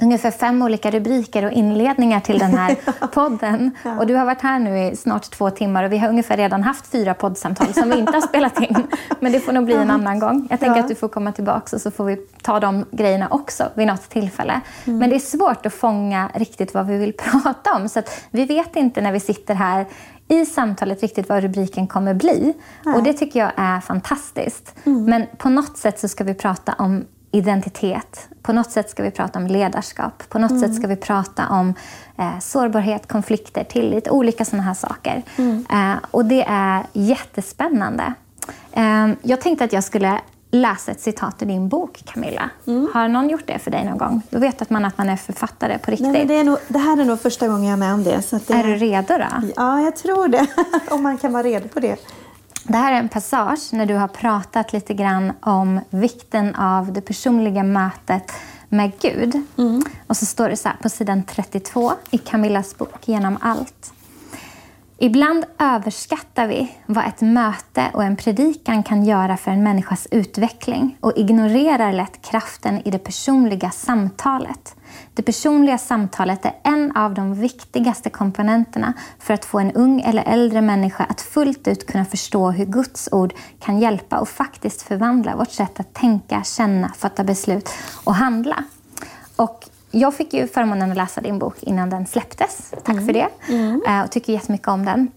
ungefär 0.00 0.30
fem 0.30 0.62
olika 0.62 0.90
rubriker 0.90 1.44
och 1.44 1.52
inledningar 1.52 2.20
till 2.20 2.38
den 2.38 2.54
här 2.54 2.76
podden. 3.12 3.70
Ja. 3.82 3.98
Och 3.98 4.06
du 4.06 4.14
har 4.14 4.24
varit 4.24 4.42
här 4.42 4.58
nu 4.58 4.78
i 4.78 4.96
snart 4.96 5.30
två 5.30 5.50
timmar 5.50 5.84
och 5.84 5.92
vi 5.92 5.98
har 5.98 6.08
ungefär 6.08 6.36
redan 6.36 6.62
haft 6.62 6.86
fyra 6.86 7.14
poddsamtal 7.14 7.74
som 7.74 7.90
vi 7.90 7.98
inte 7.98 8.12
har 8.12 8.20
spelat 8.20 8.60
in. 8.60 8.86
Men 9.20 9.32
det 9.32 9.40
får 9.40 9.52
nog 9.52 9.64
bli 9.64 9.74
en 9.74 9.90
annan 9.90 10.18
gång. 10.18 10.46
Jag 10.50 10.60
tänker 10.60 10.76
ja. 10.76 10.82
att 10.82 10.88
du 10.88 10.94
får 10.94 11.08
komma 11.08 11.32
tillbaka 11.32 11.76
och 11.76 11.82
så 11.82 11.90
får 11.90 12.04
vi 12.04 12.16
ta 12.42 12.60
de 12.60 12.84
grejerna 12.90 13.28
också 13.30 13.64
vid 13.74 13.86
något 13.86 14.08
tillfälle. 14.08 14.60
Mm. 14.84 14.98
Men 14.98 15.10
det 15.10 15.16
är 15.16 15.20
svårt 15.20 15.66
att 15.66 15.74
fånga 15.74 16.30
riktigt 16.34 16.74
vad 16.74 16.86
vi 16.86 16.96
vill 16.96 17.12
prata 17.16 17.74
om. 17.74 17.88
Så 17.88 18.02
vi 18.30 18.44
vet 18.44 18.76
inte 18.76 19.00
när 19.00 19.12
vi 19.12 19.20
sitter 19.20 19.54
här 19.54 19.86
i 20.28 20.46
samtalet 20.46 21.02
riktigt 21.02 21.28
vad 21.28 21.42
rubriken 21.42 21.86
kommer 21.86 22.14
bli. 22.14 22.54
Nej. 22.84 22.94
Och 22.94 23.02
det 23.02 23.12
tycker 23.12 23.40
jag 23.40 23.52
är 23.56 23.80
fantastiskt. 23.80 24.74
Mm. 24.84 25.04
Men 25.04 25.26
på 25.38 25.48
något 25.48 25.76
sätt 25.76 26.00
så 26.00 26.08
ska 26.08 26.24
vi 26.24 26.34
prata 26.34 26.74
om 26.78 27.04
identitet. 27.36 28.28
På 28.42 28.52
något 28.52 28.70
sätt 28.70 28.90
ska 28.90 29.02
vi 29.02 29.10
prata 29.10 29.38
om 29.38 29.46
ledarskap. 29.46 30.22
På 30.28 30.38
något 30.38 30.50
mm. 30.50 30.62
sätt 30.62 30.74
ska 30.74 30.86
vi 30.86 30.96
prata 30.96 31.48
om 31.48 31.74
eh, 32.18 32.38
sårbarhet, 32.40 33.08
konflikter, 33.08 33.64
tillit, 33.64 34.08
olika 34.08 34.44
sådana 34.44 34.62
här 34.62 34.74
saker. 34.74 35.22
Mm. 35.36 35.66
Eh, 35.70 35.98
och 36.10 36.24
det 36.24 36.44
är 36.48 36.82
jättespännande. 36.92 38.14
Eh, 38.72 39.08
jag 39.22 39.40
tänkte 39.40 39.64
att 39.64 39.72
jag 39.72 39.84
skulle 39.84 40.20
läsa 40.50 40.90
ett 40.90 41.00
citat 41.00 41.42
ur 41.42 41.46
din 41.46 41.68
bok, 41.68 42.02
Camilla. 42.04 42.50
Mm. 42.66 42.88
Har 42.94 43.08
någon 43.08 43.28
gjort 43.28 43.46
det 43.46 43.58
för 43.58 43.70
dig 43.70 43.84
någon 43.84 43.98
gång? 43.98 44.22
Då 44.30 44.38
vet 44.38 44.70
man 44.70 44.84
att 44.84 44.98
man 44.98 45.08
är 45.08 45.16
författare 45.16 45.78
på 45.78 45.90
riktigt. 45.90 46.12
Nej, 46.12 46.24
det, 46.24 46.34
är 46.34 46.44
nog, 46.44 46.58
det 46.68 46.78
här 46.78 47.00
är 47.00 47.04
nog 47.04 47.20
första 47.20 47.48
gången 47.48 47.64
jag 47.64 47.72
är 47.72 47.76
med 47.76 47.94
om 47.94 48.04
det. 48.04 48.30
det 48.30 48.50
är, 48.50 48.58
är 48.58 48.64
du 48.64 48.74
redo 48.74 49.18
då? 49.18 49.48
Ja, 49.56 49.80
jag 49.80 49.96
tror 49.96 50.28
det. 50.28 50.46
om 50.90 51.02
man 51.02 51.18
kan 51.18 51.32
vara 51.32 51.42
redo 51.42 51.68
på 51.68 51.80
det. 51.80 51.96
Det 52.68 52.76
här 52.76 52.92
är 52.92 52.96
en 52.96 53.08
passage 53.08 53.68
när 53.72 53.86
du 53.86 53.94
har 53.94 54.08
pratat 54.08 54.72
lite 54.72 54.94
grann 54.94 55.32
om 55.40 55.80
vikten 55.90 56.54
av 56.54 56.92
det 56.92 57.00
personliga 57.00 57.62
mötet 57.62 58.32
med 58.68 58.92
Gud. 59.00 59.42
Mm. 59.58 59.82
Och 60.06 60.16
så 60.16 60.26
står 60.26 60.48
det 60.48 60.56
så 60.56 60.68
här 60.68 60.76
på 60.82 60.88
sidan 60.88 61.22
32 61.22 61.92
i 62.10 62.18
Camillas 62.18 62.78
bok 62.78 63.08
Genom 63.08 63.38
allt. 63.40 63.92
Ibland 64.98 65.44
överskattar 65.58 66.46
vi 66.46 66.72
vad 66.86 67.06
ett 67.06 67.20
möte 67.20 67.90
och 67.92 68.04
en 68.04 68.16
predikan 68.16 68.82
kan 68.82 69.04
göra 69.04 69.36
för 69.36 69.50
en 69.50 69.62
människas 69.62 70.08
utveckling 70.10 70.96
och 71.00 71.12
ignorerar 71.16 71.92
lätt 71.92 72.22
kraften 72.22 72.82
i 72.84 72.90
det 72.90 72.98
personliga 72.98 73.70
samtalet. 73.70 74.76
Det 75.16 75.22
personliga 75.22 75.78
samtalet 75.78 76.44
är 76.44 76.52
en 76.62 76.96
av 76.96 77.14
de 77.14 77.34
viktigaste 77.34 78.10
komponenterna 78.10 78.92
för 79.18 79.34
att 79.34 79.44
få 79.44 79.58
en 79.58 79.72
ung 79.72 80.00
eller 80.00 80.22
äldre 80.22 80.60
människa 80.60 81.04
att 81.04 81.20
fullt 81.20 81.68
ut 81.68 81.86
kunna 81.86 82.04
förstå 82.04 82.50
hur 82.50 82.64
Guds 82.64 83.08
ord 83.12 83.34
kan 83.60 83.78
hjälpa 83.78 84.18
och 84.18 84.28
faktiskt 84.28 84.82
förvandla 84.82 85.36
vårt 85.36 85.50
sätt 85.50 85.80
att 85.80 85.94
tänka, 85.94 86.42
känna, 86.44 86.88
fatta 86.88 87.24
beslut 87.24 87.70
och 88.04 88.14
handla. 88.14 88.64
Och 89.36 89.68
jag 89.90 90.14
fick 90.14 90.34
ju 90.34 90.48
förmånen 90.48 90.90
att 90.90 90.96
läsa 90.96 91.20
din 91.20 91.38
bok 91.38 91.62
innan 91.62 91.90
den 91.90 92.06
släpptes. 92.06 92.70
Tack 92.70 92.88
mm. 92.88 93.06
för 93.06 93.12
det. 93.12 93.28
Mm. 93.48 93.82
Uh, 93.88 94.04
och 94.04 94.10
tycker 94.10 94.32
jättemycket 94.32 94.68
om 94.68 94.84
den. 94.84 95.08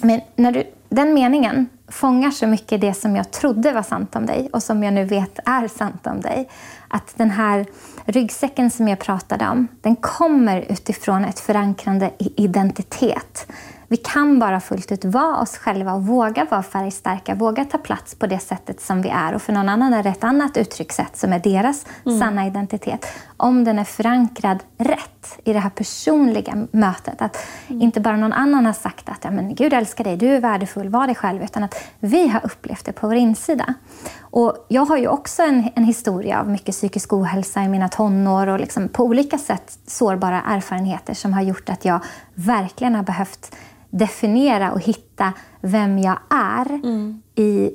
Men 0.00 0.20
när 0.36 0.52
du, 0.52 0.64
den 0.88 1.14
meningen 1.14 1.68
fångar 1.92 2.30
så 2.30 2.46
mycket 2.46 2.80
det 2.80 2.94
som 2.94 3.16
jag 3.16 3.30
trodde 3.30 3.72
var 3.72 3.82
sant 3.82 4.16
om 4.16 4.26
dig 4.26 4.48
och 4.52 4.62
som 4.62 4.82
jag 4.82 4.94
nu 4.94 5.04
vet 5.04 5.38
är 5.44 5.68
sant 5.68 6.06
om 6.06 6.20
dig. 6.20 6.48
Att 6.88 7.14
den 7.16 7.30
här 7.30 7.66
ryggsäcken 8.04 8.70
som 8.70 8.88
jag 8.88 8.98
pratade 8.98 9.48
om, 9.48 9.68
den 9.80 9.96
kommer 9.96 10.60
utifrån 10.60 11.24
ett 11.24 11.40
förankrande 11.40 12.10
i 12.18 12.44
identitet. 12.44 13.46
Vi 13.92 13.96
kan 13.96 14.38
bara 14.38 14.60
fullt 14.60 14.92
ut 14.92 15.04
vara 15.04 15.36
oss 15.36 15.56
själva 15.56 15.92
och 15.92 16.06
våga 16.06 16.46
vara 16.50 16.62
färgstarka, 16.62 17.34
våga 17.34 17.64
ta 17.64 17.78
plats 17.78 18.14
på 18.14 18.26
det 18.26 18.38
sättet 18.38 18.80
som 18.80 19.02
vi 19.02 19.08
är. 19.08 19.34
Och 19.34 19.42
för 19.42 19.52
någon 19.52 19.68
annan 19.68 19.94
är 19.94 20.02
det 20.02 20.08
ett 20.08 20.24
annat 20.24 20.56
uttryckssätt 20.56 21.16
som 21.16 21.32
är 21.32 21.38
deras 21.38 21.86
mm. 22.06 22.18
sanna 22.18 22.46
identitet. 22.46 23.06
Om 23.36 23.64
den 23.64 23.78
är 23.78 23.84
förankrad 23.84 24.58
rätt 24.78 25.38
i 25.44 25.52
det 25.52 25.58
här 25.58 25.70
personliga 25.70 26.66
mötet. 26.70 27.22
Att 27.22 27.36
mm. 27.68 27.82
inte 27.82 28.00
bara 28.00 28.16
någon 28.16 28.32
annan 28.32 28.66
har 28.66 28.72
sagt 28.72 29.08
att 29.08 29.24
ja, 29.24 29.30
men 29.30 29.54
Gud 29.54 29.72
älskar 29.72 30.04
dig, 30.04 30.16
du 30.16 30.28
är 30.28 30.40
värdefull, 30.40 30.88
var 30.88 31.06
dig 31.06 31.16
själv. 31.16 31.42
Utan 31.42 31.64
att 31.64 31.74
vi 32.00 32.28
har 32.28 32.40
upplevt 32.44 32.84
det 32.84 32.92
på 32.92 33.06
vår 33.06 33.16
insida. 33.16 33.74
Och 34.20 34.66
jag 34.68 34.84
har 34.84 34.96
ju 34.96 35.08
också 35.08 35.42
en, 35.42 35.68
en 35.74 35.84
historia 35.84 36.40
av 36.40 36.48
mycket 36.48 36.74
psykisk 36.74 37.12
ohälsa 37.12 37.62
i 37.62 37.68
mina 37.68 37.88
tonår 37.88 38.46
och 38.46 38.60
liksom 38.60 38.88
på 38.88 39.04
olika 39.04 39.38
sätt 39.38 39.78
sårbara 39.86 40.42
erfarenheter 40.42 41.14
som 41.14 41.32
har 41.32 41.42
gjort 41.42 41.68
att 41.68 41.84
jag 41.84 42.00
verkligen 42.34 42.94
har 42.94 43.02
behövt 43.02 43.54
definiera 43.92 44.72
och 44.72 44.80
hitta 44.80 45.32
vem 45.60 45.98
jag 45.98 46.18
är 46.30 46.68
mm. 46.68 47.22
i 47.34 47.70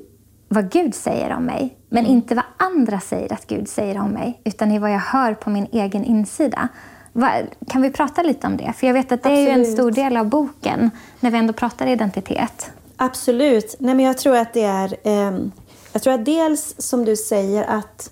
vad 0.47 0.71
Gud 0.71 0.95
säger 0.95 1.35
om 1.35 1.43
mig. 1.43 1.77
Men 1.89 2.05
mm. 2.05 2.11
inte 2.11 2.35
vad 2.35 2.45
andra 2.57 2.99
säger 2.99 3.33
att 3.33 3.47
Gud 3.47 3.67
säger 3.67 3.99
om 3.99 4.09
mig, 4.09 4.41
utan 4.43 4.71
i 4.71 4.79
vad 4.79 4.91
jag 4.91 4.99
hör 4.99 5.33
på 5.33 5.49
min 5.49 5.67
egen 5.71 6.03
insida. 6.03 6.67
Kan 7.67 7.81
vi 7.81 7.91
prata 7.91 8.23
lite 8.23 8.47
om 8.47 8.57
det? 8.57 8.73
För 8.77 8.87
jag 8.87 8.93
vet 8.93 9.11
att 9.11 9.23
det 9.23 9.29
Absolut. 9.29 9.49
är 9.49 9.53
en 9.53 9.65
stor 9.65 9.91
del 9.91 10.17
av 10.17 10.29
boken, 10.29 10.91
när 11.19 11.31
vi 11.31 11.37
ändå 11.37 11.53
pratar 11.53 11.87
identitet. 11.87 12.71
Absolut. 12.95 13.75
Nej, 13.79 13.95
men 13.95 14.05
jag 14.05 14.17
tror 14.17 14.35
att 14.37 14.53
det 14.53 14.63
är... 14.63 14.97
Eh, 15.03 15.39
jag 15.93 16.01
tror 16.01 16.13
att 16.13 16.25
dels, 16.25 16.75
som 16.77 17.05
du 17.05 17.15
säger, 17.15 17.63
att 17.63 18.11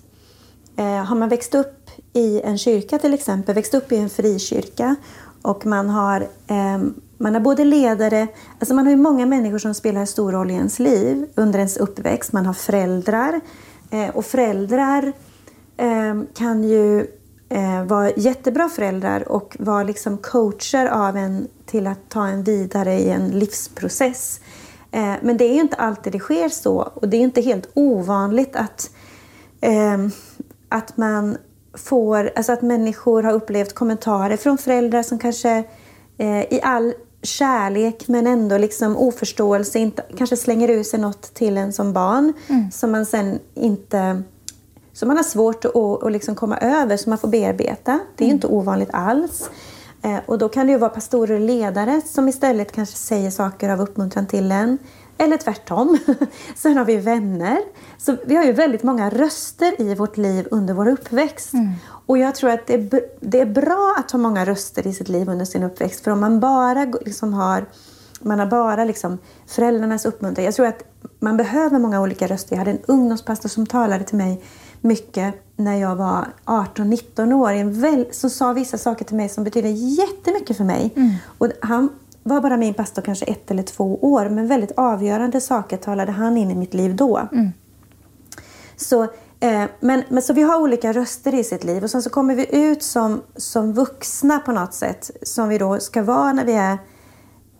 eh, 0.76 1.04
har 1.04 1.16
man 1.16 1.28
växt 1.28 1.54
upp 1.54 1.90
i 2.12 2.40
en 2.40 2.58
kyrka 2.58 2.98
till 2.98 3.14
exempel, 3.14 3.54
växt 3.54 3.74
upp 3.74 3.92
i 3.92 3.96
en 3.96 4.10
frikyrka 4.10 4.96
och 5.42 5.66
man 5.66 5.90
har 5.90 6.20
eh, 6.46 6.78
man 7.18 7.34
har 7.34 7.40
både 7.40 7.64
ledare, 7.64 8.26
alltså 8.58 8.74
man 8.74 8.84
har 8.84 8.90
ju 8.90 8.96
många 8.96 9.26
människor 9.26 9.58
som 9.58 9.74
spelar 9.74 10.04
stor 10.04 10.32
roll 10.32 10.50
i 10.50 10.54
ens 10.54 10.78
liv 10.78 11.26
under 11.34 11.58
ens 11.58 11.76
uppväxt. 11.76 12.32
Man 12.32 12.46
har 12.46 12.54
föräldrar 12.54 13.40
eh, 13.90 14.08
och 14.08 14.24
föräldrar 14.24 15.12
eh, 15.76 16.22
kan 16.34 16.64
ju 16.64 17.06
eh, 17.48 17.84
vara 17.84 18.10
jättebra 18.10 18.68
föräldrar 18.68 19.28
och 19.28 19.56
vara 19.58 19.82
liksom 19.82 20.18
coacher 20.18 20.86
av 20.86 21.16
en 21.16 21.48
till 21.66 21.86
att 21.86 22.08
ta 22.08 22.26
en 22.26 22.42
vidare 22.42 22.94
i 22.94 23.10
en 23.10 23.28
livsprocess. 23.28 24.40
Eh, 24.90 25.14
men 25.22 25.36
det 25.36 25.44
är 25.44 25.54
ju 25.54 25.60
inte 25.60 25.76
alltid 25.76 26.12
det 26.12 26.18
sker 26.18 26.48
så 26.48 26.76
och 26.94 27.08
det 27.08 27.16
är 27.16 27.20
inte 27.20 27.40
helt 27.40 27.68
ovanligt 27.74 28.56
att, 28.56 28.90
eh, 29.60 30.06
att 30.68 30.96
man 30.96 31.36
får, 31.74 32.30
alltså 32.36 32.52
att 32.52 32.62
människor 32.62 33.22
har 33.22 33.32
upplevt 33.32 33.74
kommentarer 33.74 34.36
från 34.36 34.58
föräldrar 34.58 35.02
som 35.02 35.18
kanske 35.18 35.64
eh, 36.18 36.40
i 36.40 36.60
all 36.62 36.94
kärlek 37.22 38.08
men 38.08 38.26
ändå 38.26 38.58
liksom 38.58 38.96
oförståelse, 38.96 39.78
inte, 39.78 40.04
kanske 40.16 40.36
slänger 40.36 40.70
ur 40.70 40.82
sig 40.82 41.00
något 41.00 41.34
till 41.34 41.56
en 41.56 41.72
som 41.72 41.92
barn 41.92 42.32
mm. 42.48 42.70
som 42.70 42.92
man 42.92 43.06
sen 43.06 43.38
inte 43.54 44.22
som 44.92 45.08
man 45.08 45.16
har 45.16 45.24
svårt 45.24 45.64
att, 45.64 45.76
att 45.76 46.12
liksom 46.12 46.34
komma 46.34 46.58
över, 46.58 46.96
som 46.96 47.10
man 47.10 47.18
får 47.18 47.28
bearbeta. 47.28 48.00
Det 48.16 48.24
är 48.24 48.26
mm. 48.26 48.34
inte 48.34 48.46
ovanligt 48.46 48.88
alls. 48.92 49.50
Eh, 50.02 50.18
och 50.26 50.38
då 50.38 50.48
kan 50.48 50.66
det 50.66 50.72
ju 50.72 50.78
vara 50.78 50.90
pastorer 50.90 51.34
och 51.34 51.40
ledare 51.40 52.00
som 52.06 52.28
istället 52.28 52.72
kanske 52.72 52.96
säger 52.96 53.30
saker 53.30 53.68
av 53.68 53.80
uppmuntran 53.80 54.26
till 54.26 54.52
en. 54.52 54.78
Eller 55.18 55.36
tvärtom. 55.36 55.98
Sen 56.56 56.76
har 56.76 56.84
vi 56.84 56.96
vänner. 56.96 57.58
Så 57.98 58.16
vi 58.26 58.36
har 58.36 58.44
ju 58.44 58.52
väldigt 58.52 58.82
många 58.82 59.10
röster 59.10 59.80
i 59.80 59.94
vårt 59.94 60.16
liv 60.16 60.48
under 60.50 60.74
vår 60.74 60.88
uppväxt. 60.88 61.52
Mm. 61.52 61.72
Och 62.06 62.18
jag 62.18 62.34
tror 62.34 62.50
att 62.50 62.66
det 62.66 62.74
är, 62.74 63.00
det 63.20 63.40
är 63.40 63.46
bra 63.46 63.94
att 63.98 64.10
ha 64.10 64.18
många 64.18 64.44
röster 64.44 64.86
i 64.86 64.92
sitt 64.92 65.08
liv 65.08 65.28
under 65.28 65.44
sin 65.44 65.62
uppväxt. 65.62 66.04
För 66.04 66.10
om 66.10 66.20
man 66.20 66.40
bara 66.40 66.84
liksom 66.84 67.34
har 67.34 67.64
man 68.20 68.38
har 68.38 68.46
bara 68.46 68.84
liksom 68.84 69.18
föräldrarnas 69.46 70.06
uppmuntran. 70.06 70.44
Jag 70.44 70.54
tror 70.54 70.66
att 70.66 70.82
man 71.18 71.36
behöver 71.36 71.78
många 71.78 72.00
olika 72.00 72.26
röster. 72.26 72.52
Jag 72.52 72.58
hade 72.58 72.70
en 72.70 72.82
ungdomspastor 72.86 73.48
som 73.48 73.66
talade 73.66 74.04
till 74.04 74.16
mig 74.16 74.42
mycket 74.80 75.34
när 75.56 75.76
jag 75.76 75.96
var 75.96 76.26
18-19 76.44 77.32
år. 77.32 78.12
som 78.12 78.30
sa 78.30 78.52
vissa 78.52 78.78
saker 78.78 79.04
till 79.04 79.16
mig 79.16 79.28
som 79.28 79.44
betydde 79.44 79.68
jättemycket 79.68 80.56
för 80.56 80.64
mig. 80.64 80.92
Mm. 80.96 81.14
Och 81.38 81.48
han 81.60 81.88
var 82.26 82.40
bara 82.40 82.56
min 82.56 82.74
pastor 82.74 83.02
kanske 83.02 83.24
ett 83.24 83.50
eller 83.50 83.62
två 83.62 83.98
år, 84.02 84.28
men 84.28 84.46
väldigt 84.46 84.72
avgörande 84.76 85.40
saker 85.40 85.76
talade 85.76 86.12
han 86.12 86.36
in 86.36 86.50
i 86.50 86.54
mitt 86.54 86.74
liv 86.74 86.96
då. 86.96 87.28
Mm. 87.32 87.52
Så, 88.76 89.02
eh, 89.40 89.64
men, 89.80 90.02
men, 90.08 90.22
så 90.22 90.32
vi 90.32 90.42
har 90.42 90.60
olika 90.60 90.92
röster 90.92 91.34
i 91.34 91.44
sitt 91.44 91.64
liv 91.64 91.84
och 91.84 91.90
sen 91.90 92.02
så 92.02 92.10
kommer 92.10 92.34
vi 92.34 92.56
ut 92.56 92.82
som, 92.82 93.22
som 93.36 93.72
vuxna 93.72 94.38
på 94.38 94.52
något 94.52 94.74
sätt, 94.74 95.10
som 95.22 95.48
vi 95.48 95.58
då 95.58 95.78
ska 95.78 96.02
vara 96.02 96.32
när 96.32 96.44
vi 96.44 96.52
är 96.54 96.78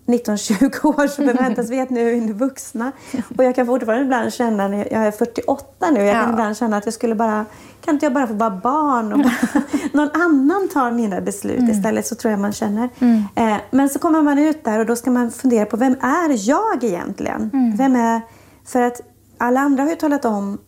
19-20 0.07 0.87
år 1.01 1.07
så 1.07 1.25
förväntas 1.25 1.71
att 1.83 1.91
nu 1.91 2.17
är 2.17 2.33
vuxna. 2.33 2.93
Och 3.39 3.45
jag 3.45 3.55
kan 3.55 3.67
fortfarande 3.67 4.05
ibland 4.05 4.33
känna, 4.33 4.69
när 4.69 4.93
jag 4.93 5.07
är 5.07 5.11
48 5.11 5.91
nu, 5.91 6.01
jag 6.01 6.15
kan 6.15 6.23
ja. 6.23 6.31
ibland 6.31 6.57
känna 6.57 6.77
att 6.77 6.85
jag 6.85 6.95
skulle 6.95 7.15
bara, 7.15 7.45
kan 7.85 7.95
inte 7.95 8.07
jag 8.07 8.13
bara 8.13 8.27
få 8.27 8.35
vara 8.35 8.51
barn 8.51 9.13
och 9.13 9.19
bara, 9.19 9.63
någon 9.93 10.23
annan 10.23 10.69
tar 10.69 10.91
mina 10.91 11.21
beslut 11.21 11.59
mm. 11.59 11.71
istället, 11.71 12.07
så 12.07 12.15
tror 12.15 12.31
jag 12.31 12.41
man 12.41 12.53
känner. 12.53 12.89
Mm. 12.99 13.23
Eh, 13.35 13.57
men 13.71 13.89
så 13.89 13.99
kommer 13.99 14.23
man 14.23 14.39
ut 14.39 14.65
där 14.65 14.79
och 14.79 14.87
då 14.87 14.97
ska 14.97 15.11
man 15.11 15.31
fundera 15.31 15.67
på, 15.67 15.77
vem 15.77 15.97
är 16.01 16.49
jag 16.49 16.85
egentligen? 16.85 17.51
Mm. 17.53 17.77
Vem 17.77 17.97
är, 17.97 18.21
för 18.67 18.83
att 18.83 19.01
alla 19.39 19.61
andra 19.61 19.83
har 19.83 19.91
ju 19.91 19.97
talat 19.97 20.25
om, 20.25 20.59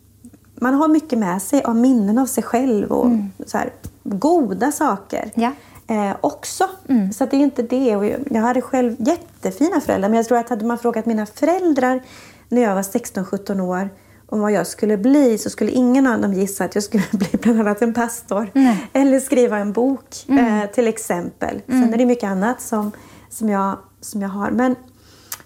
man 0.60 0.74
har 0.74 0.88
mycket 0.88 1.18
med 1.18 1.42
sig 1.42 1.62
av 1.62 1.76
minnen 1.76 2.18
av 2.18 2.26
sig 2.26 2.44
själv 2.44 2.92
och 2.92 3.06
mm. 3.06 3.30
så 3.46 3.58
här, 3.58 3.70
goda 4.02 4.72
saker. 4.72 5.30
Ja 5.34 5.52
eh, 5.88 6.16
också. 6.20 6.64
Mm. 6.88 7.12
Så 7.12 7.26
det 7.26 7.36
är 7.36 7.40
inte 7.40 7.62
det. 7.62 7.96
Och 7.96 8.06
jag 8.30 8.42
hade 8.42 8.60
själv 8.60 8.96
jättefina 8.98 9.80
föräldrar. 9.80 10.08
Men 10.08 10.16
jag 10.16 10.26
tror 10.26 10.38
att 10.38 10.48
hade 10.48 10.64
man 10.64 10.78
frågat 10.78 11.06
mina 11.06 11.26
föräldrar 11.26 12.02
när 12.48 12.62
jag 12.62 12.74
var 12.74 12.82
16-17 12.82 13.60
år 13.60 13.90
om 14.30 14.40
vad 14.40 14.52
jag 14.52 14.66
skulle 14.66 14.96
bli 14.96 15.38
så 15.38 15.50
skulle 15.50 15.70
ingen 15.70 16.06
av 16.06 16.20
dem 16.20 16.32
gissa 16.32 16.64
att 16.64 16.74
jag 16.74 16.84
skulle 16.84 17.04
bli 17.12 17.28
bland 17.32 17.60
annat 17.60 17.82
en 17.82 17.94
pastor. 17.94 18.50
Nej. 18.52 18.90
Eller 18.92 19.20
skriva 19.20 19.58
en 19.58 19.72
bok 19.72 20.24
mm. 20.28 20.62
eh, 20.62 20.70
till 20.70 20.88
exempel. 20.88 21.62
Mm. 21.68 21.82
Sen 21.82 21.94
är 21.94 21.98
det 21.98 22.06
mycket 22.06 22.30
annat 22.30 22.60
som, 22.60 22.92
som, 23.30 23.48
jag, 23.48 23.78
som 24.00 24.22
jag 24.22 24.28
har. 24.28 24.50
Men, 24.50 24.76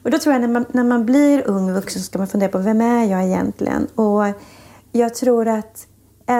och 0.02 0.10
då 0.10 0.18
tror 0.18 0.32
jag 0.32 0.40
när 0.40 0.48
man, 0.48 0.64
när 0.72 0.84
man 0.84 1.06
blir 1.06 1.48
ung 1.48 1.72
vuxen 1.72 2.02
så 2.02 2.06
ska 2.06 2.18
man 2.18 2.28
fundera 2.28 2.50
på 2.50 2.58
vem 2.58 2.80
är 2.80 3.04
jag 3.04 3.24
egentligen? 3.24 3.86
Och 3.94 4.24
jag 4.92 5.14
tror 5.14 5.48
att 5.48 5.86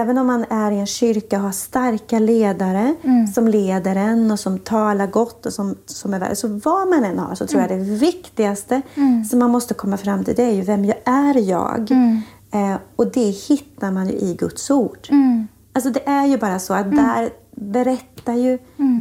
även 0.01 0.19
om 0.19 0.27
man 0.27 0.45
är 0.51 0.71
i 0.71 0.79
en 0.79 0.87
kyrka 0.87 1.37
och 1.37 1.43
har 1.43 1.53
starka 1.53 2.19
ledare 2.19 2.95
mm. 3.03 3.27
som 3.27 3.49
leder 3.49 3.97
en 3.97 4.31
och 4.31 4.39
som 4.39 4.59
talar 4.59 5.07
gott 5.07 5.47
och 5.47 5.53
som, 5.53 5.75
som 5.87 6.15
är 6.15 6.21
värd. 6.21 6.37
Så 6.37 6.49
vad 6.49 6.89
man 6.89 7.05
än 7.05 7.19
har 7.19 7.35
så 7.35 7.47
tror 7.47 7.61
mm. 7.61 7.79
jag 7.79 7.87
det 7.87 7.95
viktigaste 7.95 8.83
mm. 8.95 9.25
som 9.25 9.39
man 9.39 9.51
måste 9.51 9.75
komma 9.75 9.97
fram 9.97 10.25
till 10.25 10.35
det 10.35 10.43
är 10.43 10.53
ju 10.53 10.63
vem 10.63 10.85
jag 10.85 10.97
är 11.05 11.49
jag? 11.49 11.91
Mm. 11.91 12.21
Eh, 12.51 12.79
och 12.97 13.13
det 13.13 13.31
hittar 13.31 13.91
man 13.91 14.09
ju 14.09 14.13
i 14.13 14.35
Guds 14.35 14.71
ord. 14.71 15.09
Mm. 15.11 15.49
Alltså 15.73 15.91
det 15.91 16.09
är 16.09 16.27
ju 16.27 16.39
bara 16.39 16.59
så 16.59 16.75
att 16.75 16.87
mm. 16.87 16.97
där 16.97 17.31
berättar 17.51 18.35
ju 18.35 18.59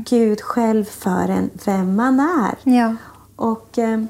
Gud 0.09 0.41
själv 0.41 0.85
för 0.85 1.29
en 1.29 1.49
vem 1.65 1.95
man 1.95 2.19
är. 2.19 2.71
Ja. 2.77 2.95
Och, 3.35 3.79
eh, 3.79 4.03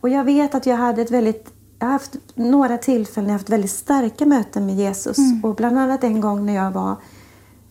och 0.00 0.08
jag 0.08 0.24
vet 0.24 0.54
att 0.54 0.66
jag 0.66 0.76
hade 0.76 1.02
ett 1.02 1.10
väldigt 1.10 1.59
jag 1.80 1.86
har 1.86 1.92
haft 1.92 2.16
några 2.34 2.78
tillfällen 2.78 3.28
jag 3.28 3.34
haft 3.34 3.50
väldigt 3.50 3.70
starka 3.70 4.26
möten 4.26 4.66
med 4.66 4.74
Jesus. 4.74 5.18
Mm. 5.18 5.44
Och 5.44 5.54
bland 5.54 5.78
annat 5.78 6.04
en 6.04 6.20
gång 6.20 6.46
när 6.46 6.54
jag 6.54 6.70
var, 6.70 6.96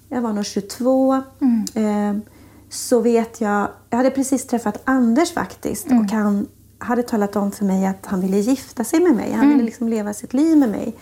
jag 0.10 0.22
var 0.22 0.34
nog 0.34 0.46
22. 0.46 1.24
Mm. 1.42 2.16
Eh, 2.16 2.22
så 2.70 3.00
vet 3.00 3.42
jag, 3.42 3.68
jag 3.90 3.98
hade 3.98 4.10
precis 4.10 4.48
träffat 4.48 4.82
Anders 4.86 5.34
faktiskt. 5.34 5.88
Mm. 5.88 6.00
Och 6.06 6.12
han 6.12 6.48
hade 6.78 7.04
talat 7.04 7.36
om 7.36 7.52
för 7.52 7.66
mig 7.66 7.86
att 7.86 8.06
han 8.06 8.22
ville 8.22 8.38
gifta 8.38 8.84
sig 8.84 9.00
med 9.00 9.16
mig. 9.16 9.32
Han 9.32 9.42
ville 9.42 9.54
mm. 9.54 9.66
liksom 9.66 9.88
leva 9.88 10.14
sitt 10.14 10.34
liv 10.34 10.58
med 10.58 10.70
mig. 10.70 10.96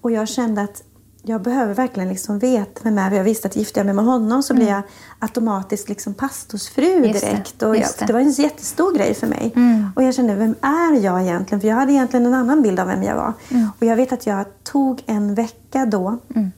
Och 0.00 0.10
jag 0.10 0.28
kände 0.28 0.62
att 0.62 0.82
jag 1.22 1.42
behöver 1.42 1.74
verkligen 1.74 2.08
liksom 2.08 2.38
veta 2.38 2.80
vem 2.84 2.98
är. 2.98 3.10
Jag 3.10 3.24
visste 3.24 3.48
att 3.48 3.56
gifter 3.56 3.80
jag 3.80 3.86
mig 3.86 3.94
med 3.94 4.04
honom 4.04 4.42
så 4.42 4.52
mm. 4.52 4.64
blir 4.64 4.74
jag 4.74 4.82
automatiskt 5.18 5.88
liksom 5.88 6.14
pastorsfru 6.14 7.00
direkt. 7.00 7.58
Det, 7.58 7.66
och 7.66 7.76
jag, 7.76 7.88
det. 7.98 8.06
det. 8.06 8.12
var 8.12 8.20
en 8.20 8.30
jättestor 8.30 8.94
grej 8.94 9.14
för 9.14 9.26
mig. 9.26 9.52
Mm. 9.56 9.90
Och 9.96 10.02
jag 10.02 10.14
kände, 10.14 10.34
vem 10.34 10.54
är 10.60 11.04
jag 11.04 11.22
egentligen? 11.22 11.60
För 11.60 11.68
jag 11.68 11.76
hade 11.76 11.92
egentligen 11.92 12.26
en 12.26 12.34
annan 12.34 12.62
bild 12.62 12.80
av 12.80 12.86
vem 12.86 13.02
jag 13.02 13.14
var. 13.16 13.32
Mm. 13.48 13.68
Och 13.78 13.86
jag 13.86 13.96
vet 13.96 14.12
att 14.12 14.26
jag 14.26 14.44
tog 14.62 15.02
en 15.06 15.34
vecka 15.34 15.86
då 15.86 16.18
mm 16.34 16.50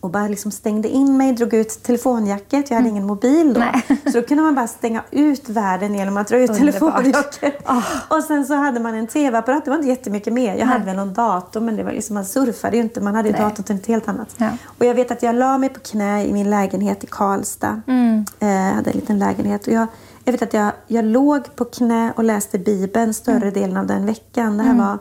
och 0.00 0.10
bara 0.10 0.28
liksom 0.28 0.50
stängde 0.50 0.88
in 0.88 1.16
mig, 1.16 1.32
drog 1.32 1.54
ut 1.54 1.82
telefonjacket. 1.82 2.70
Jag 2.70 2.76
hade 2.76 2.88
mm. 2.88 2.96
ingen 2.96 3.06
mobil 3.06 3.54
då. 3.54 3.60
Nej. 3.60 3.82
Så 4.04 4.20
då 4.20 4.22
kunde 4.22 4.42
man 4.42 4.54
bara 4.54 4.66
stänga 4.68 5.02
ut 5.10 5.48
världen 5.48 5.94
genom 5.94 6.16
att 6.16 6.28
dra 6.28 6.38
ut 6.38 6.54
telefonjacket. 6.54 7.68
Oh. 7.68 7.84
Och 8.08 8.24
sen 8.24 8.46
så 8.46 8.54
hade 8.54 8.80
man 8.80 8.94
en 8.94 9.06
tv-apparat. 9.06 9.64
Det 9.64 9.70
var 9.70 9.78
inte 9.78 9.88
jättemycket 9.88 10.32
mer. 10.32 10.48
Jag 10.48 10.56
Nej. 10.56 10.66
hade 10.66 10.84
väl 10.84 10.96
någon 10.96 11.14
dator 11.14 11.60
men 11.60 11.76
det 11.76 11.82
var 11.82 11.92
liksom, 11.92 12.14
man 12.14 12.24
surfade 12.24 12.76
ju 12.76 12.82
inte. 12.82 13.00
Man 13.00 13.14
hade 13.14 13.28
ju 13.28 13.34
datorn 13.34 13.64
till 13.64 13.76
något 13.76 13.86
helt 13.86 14.08
annat. 14.08 14.34
Ja. 14.36 14.50
Och 14.64 14.86
jag 14.86 14.94
vet 14.94 15.10
att 15.10 15.22
jag 15.22 15.34
la 15.34 15.58
mig 15.58 15.68
på 15.68 15.80
knä 15.80 16.24
i 16.24 16.32
min 16.32 16.50
lägenhet 16.50 17.04
i 17.04 17.06
Karlstad. 17.06 17.82
Mm. 17.86 18.24
Eh, 18.40 18.48
jag 18.48 18.74
hade 18.74 18.90
en 18.90 18.96
liten 18.96 19.18
lägenhet. 19.18 19.66
Och 19.66 19.72
jag, 19.72 19.86
jag 20.24 20.32
vet 20.32 20.42
att 20.42 20.54
jag, 20.54 20.72
jag 20.86 21.04
låg 21.04 21.56
på 21.56 21.64
knä 21.64 22.12
och 22.16 22.24
läste 22.24 22.58
Bibeln 22.58 23.14
större 23.14 23.36
mm. 23.36 23.52
delen 23.52 23.76
av 23.76 23.86
den 23.86 24.06
veckan. 24.06 24.58
Det 24.58 24.62
här 24.62 24.70
mm. 24.70 24.86
var 24.86 24.98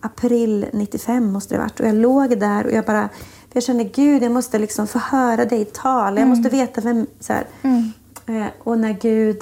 april 0.00 0.66
95 0.72 1.32
måste 1.32 1.54
det 1.54 1.58
ha 1.58 1.64
varit. 1.64 1.80
Och 1.80 1.86
jag 1.86 1.94
låg 1.94 2.38
där 2.38 2.66
och 2.66 2.72
jag 2.72 2.84
bara... 2.84 3.08
Jag 3.56 3.62
kände 3.62 3.84
Gud, 3.84 4.22
jag 4.22 4.32
måste 4.32 4.58
liksom 4.58 4.86
få 4.86 4.98
höra 4.98 5.44
dig 5.44 5.64
tala. 5.64 6.20
Jag 6.20 6.28
måste 6.28 6.48
veta 6.48 6.80
vem... 6.80 7.06
Så 7.20 7.32
här. 7.32 7.46
Eh, 8.26 8.46
och 8.62 8.78
när 8.78 8.92
Gud 8.92 9.36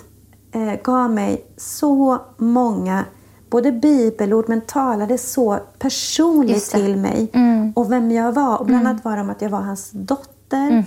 eh, 0.52 0.83
gav 0.83 1.11
mig 1.11 1.44
så 1.56 2.18
många 2.37 3.04
både 3.50 3.73
bibelord 3.73 4.49
men 4.49 4.61
talade 4.61 5.18
så 5.18 5.59
personligt 5.78 6.71
till 6.71 6.97
mig 6.97 7.30
och 7.75 7.92
vem 7.92 8.11
jag 8.11 8.33
var. 8.33 8.59
Och 8.59 8.66
bland 8.66 8.88
annat 8.88 9.04
var 9.04 9.16
det 9.16 9.23
om 9.23 9.30
att 9.30 9.42
jag 9.42 9.50
var 9.50 9.61
hans 9.61 9.90
dotter. 9.90 10.85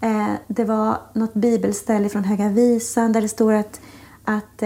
Eh, 0.00 0.32
det 0.46 0.64
var 0.64 0.96
något 1.12 1.34
bibelställe 1.34 2.08
från 2.08 2.24
Höga 2.24 2.48
Visan 2.48 3.12
där 3.12 3.20
det 3.20 3.28
står 3.28 3.52
att, 3.52 3.80
att 4.24 4.62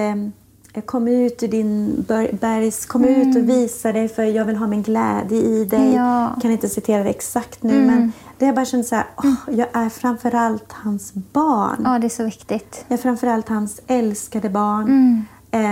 eh, 0.74 0.82
Kom 0.82 1.08
ut 1.08 1.42
ur 1.42 1.48
din 1.48 2.04
ber- 2.08 2.32
bergs, 2.40 2.86
kom 2.86 3.04
ut 3.04 3.36
och 3.36 3.48
visa 3.48 3.92
dig 3.92 4.08
för 4.08 4.22
jag 4.22 4.44
vill 4.44 4.56
ha 4.56 4.66
min 4.66 4.82
glädje 4.82 5.38
i 5.38 5.64
dig. 5.64 5.94
Ja. 5.94 6.36
kan 6.42 6.50
inte 6.50 6.68
citera 6.68 7.02
det 7.04 7.10
exakt 7.10 7.62
nu 7.62 7.86
men 7.86 8.12
det 8.38 8.46
jag 8.46 8.54
bara 8.54 8.64
kände 8.64 8.84
så 8.86 8.94
här, 8.94 9.04
åh, 9.16 9.34
jag 9.50 9.68
är 9.72 9.88
framförallt 9.88 10.72
hans 10.72 11.12
barn. 11.14 11.80
Ja, 11.84 11.98
det 11.98 12.06
är 12.06 12.08
så 12.08 12.24
viktigt. 12.24 12.84
Jag 12.88 12.98
är 12.98 13.02
framförallt 13.02 13.48
hans 13.48 13.80
älskade 13.86 14.50
barn. 14.50 14.82
Mm. 14.82 15.24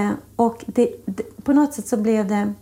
Eh, 0.08 0.10
och 0.36 0.64
det, 0.66 0.94
det, 1.06 1.44
på 1.44 1.52
något 1.52 1.74
sätt 1.74 1.86
så 1.86 1.96
blev 1.96 2.28
det 2.28 2.52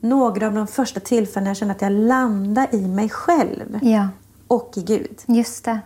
några 0.00 0.46
av 0.46 0.54
de 0.54 0.66
första 0.66 1.00
tillfällena 1.00 1.50
jag 1.50 1.56
kände 1.56 1.74
att 1.74 1.82
jag 1.82 1.92
landade 1.92 2.76
i 2.76 2.88
mig 2.88 3.08
själv 3.08 3.78
Ja, 3.82 4.08
och 4.46 4.72
i 4.76 4.82
Gud. 4.82 5.18
just 5.26 5.64
det. 5.64 5.78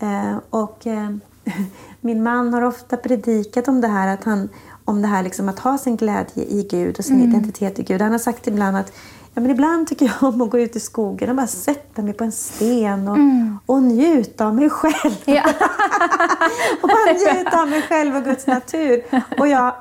Eh, 0.00 0.36
och 0.50 0.86
eh, 0.86 1.10
min 2.00 2.22
man 2.22 2.54
har 2.54 2.62
ofta 2.62 2.96
predikat 2.96 3.68
om 3.68 3.80
det 3.80 3.88
här, 3.88 4.14
att 4.14 4.24
han, 4.24 4.48
om 4.84 5.02
det 5.02 5.08
här 5.08 5.22
liksom 5.22 5.48
att 5.48 5.58
ha 5.58 5.78
sin 5.78 5.96
glädje 5.96 6.44
i 6.44 6.68
Gud 6.70 6.98
och 6.98 7.04
sin 7.04 7.16
Mm. 7.16 7.30
identitet 7.30 7.78
i 7.78 7.82
Gud. 7.82 8.02
Han 8.02 8.12
har 8.12 8.18
sagt 8.18 8.46
ibland 8.46 8.76
att 8.76 8.92
ja, 9.34 9.40
men 9.42 9.50
ibland 9.50 9.86
tycker 9.88 10.06
jag 10.06 10.34
om 10.34 10.40
att 10.42 10.50
gå 10.50 10.58
ut 10.58 10.76
i 10.76 10.80
skogen 10.80 11.30
och 11.30 11.36
bara 11.36 11.46
sätta 11.46 12.02
mig 12.02 12.12
på 12.12 12.24
en 12.24 12.32
sten 12.32 13.08
och, 13.08 13.18
och 13.66 13.82
njuta 13.82 14.46
av 14.46 14.54
mig 14.54 14.70
själv. 14.70 15.14
Mm. 15.24 15.42
Ja. 15.44 15.44
och 16.82 16.88
bara 16.88 17.12
njuta 17.12 17.62
av 17.62 17.68
mig 17.68 17.82
själv 17.82 18.16
och 18.16 18.24
Guds 18.24 18.46
natur. 18.46 19.02
Och 19.38 19.48
jag, 19.48 19.74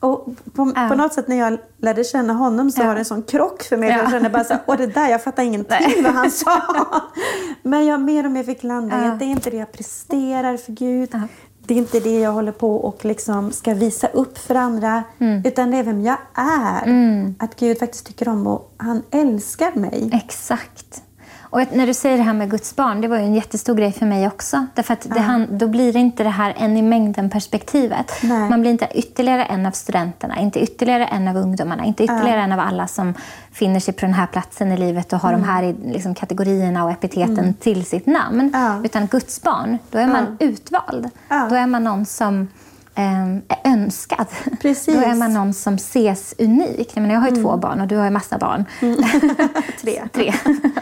och 0.00 0.26
på, 0.54 0.72
Ja. 0.76 0.88
på 0.88 0.94
något 0.94 1.12
sätt 1.14 1.28
när 1.28 1.36
jag 1.36 1.58
lärde 1.78 2.04
känna 2.04 2.32
honom 2.32 2.70
så 2.70 2.80
Ja. 2.82 2.86
var 2.86 2.94
det 2.94 3.00
en 3.00 3.04
sån 3.04 3.22
krock 3.22 3.62
för 3.62 3.76
mig. 3.76 3.88
Ja. 3.90 3.96
Jag 3.96 4.10
kände 4.10 4.30
bara 4.30 4.44
så 4.44 4.54
åh 4.66 4.76
det 4.76 4.86
där, 4.86 5.08
jag 5.08 5.22
fattar 5.22 5.42
ingenting 5.42 5.76
Nej. 5.80 6.02
vad 6.02 6.12
han 6.12 6.30
sa. 6.30 6.62
Men 7.62 7.86
jag 7.86 8.00
mer 8.00 8.24
och 8.24 8.30
mer 8.32 8.42
fick 8.44 8.62
landa 8.62 9.04
i 9.04 9.08
att 9.08 9.18
det 9.18 9.24
är 9.24 9.30
inte 9.30 9.50
det 9.50 9.56
jag 9.56 9.72
presterar 9.72 10.56
för 10.56 10.72
Gud. 10.72 11.10
Det 11.66 11.74
är 11.74 11.78
inte 11.78 12.00
det 12.00 12.20
jag 12.20 12.32
håller 12.32 12.52
på 12.52 12.76
och 12.76 13.04
liksom 13.04 13.52
ska 13.52 13.74
visa 13.74 14.06
upp 14.06 14.38
för 14.38 14.54
andra. 14.54 15.02
Mm. 15.18 15.42
Utan 15.46 15.70
det 15.70 15.76
är 15.76 15.82
vem 15.82 16.02
jag 16.04 16.16
är. 16.34 17.34
Att 17.38 17.56
Gud 17.56 17.78
faktiskt 17.78 18.06
tycker 18.06 18.28
om 18.28 18.46
och 18.46 18.74
han 18.76 19.02
älskar 19.10 19.72
mig. 19.74 20.10
Exakt. 20.12 21.02
Och 21.50 21.60
när 21.72 21.86
du 21.86 21.94
säger 21.94 22.16
det 22.16 22.22
här 22.22 22.32
med 22.32 22.50
Guds 22.50 22.76
barn, 22.76 23.00
det 23.00 23.08
var 23.08 23.16
ju 23.16 23.22
en 23.22 23.34
jättestor 23.34 23.74
grej 23.74 23.92
för 23.92 24.06
mig 24.06 24.26
också. 24.26 24.66
Därför 24.74 24.92
att 24.92 25.06
det, 25.14 25.20
han, 25.20 25.58
då 25.58 25.68
blir 25.68 25.92
det 25.92 25.98
inte 25.98 26.22
det 26.22 26.30
här 26.30 26.54
en 26.56 26.76
i 26.76 26.82
mängden-perspektivet. 26.82 28.12
Man 28.22 28.60
blir 28.60 28.70
inte 28.70 28.88
ytterligare 28.94 29.44
en 29.44 29.66
av 29.66 29.70
studenterna, 29.70 30.38
inte 30.38 30.60
ytterligare 30.60 31.06
en 31.06 31.28
av 31.28 31.36
ungdomarna, 31.36 31.84
inte 31.84 32.04
ytterligare 32.04 32.40
en 32.40 32.52
av 32.52 32.60
alla 32.60 32.86
som 32.86 33.14
finner 33.52 33.80
sig 33.80 33.94
på 33.94 34.00
den 34.00 34.14
här 34.14 34.26
platsen 34.26 34.72
i 34.72 34.76
livet 34.76 35.12
och 35.12 35.18
har 35.18 35.32
de 35.32 35.42
här 35.44 35.74
liksom, 35.84 36.14
kategorierna 36.14 36.84
och 36.84 36.90
epiteten 36.90 37.54
till 37.54 37.84
sitt 37.86 38.06
namn. 38.06 38.52
Utan 38.84 39.06
Guds 39.06 39.42
barn, 39.42 39.78
då 39.90 39.98
är 39.98 40.06
man 40.06 40.36
utvald. 40.40 41.10
Då 41.50 41.54
är 41.56 41.66
man 41.66 41.84
någon 41.84 42.06
som 42.06 42.48
är 42.96 43.42
önskad. 43.64 44.26
Precis. 44.62 44.94
Då 44.94 45.00
är 45.00 45.14
man 45.14 45.32
någon 45.34 45.52
som 45.54 45.74
ses 45.74 46.34
unik. 46.38 46.90
Jag, 46.94 47.02
menar, 47.02 47.14
jag 47.14 47.20
har 47.20 47.28
ju 47.28 47.36
två 47.42 47.56
barn 47.56 47.80
och 47.80 47.86
du 47.88 47.96
har 47.96 48.04
ju 48.04 48.10
massa 48.10 48.38
barn. 48.38 48.64
Tre. 49.80 50.02
Tre. 50.12 50.32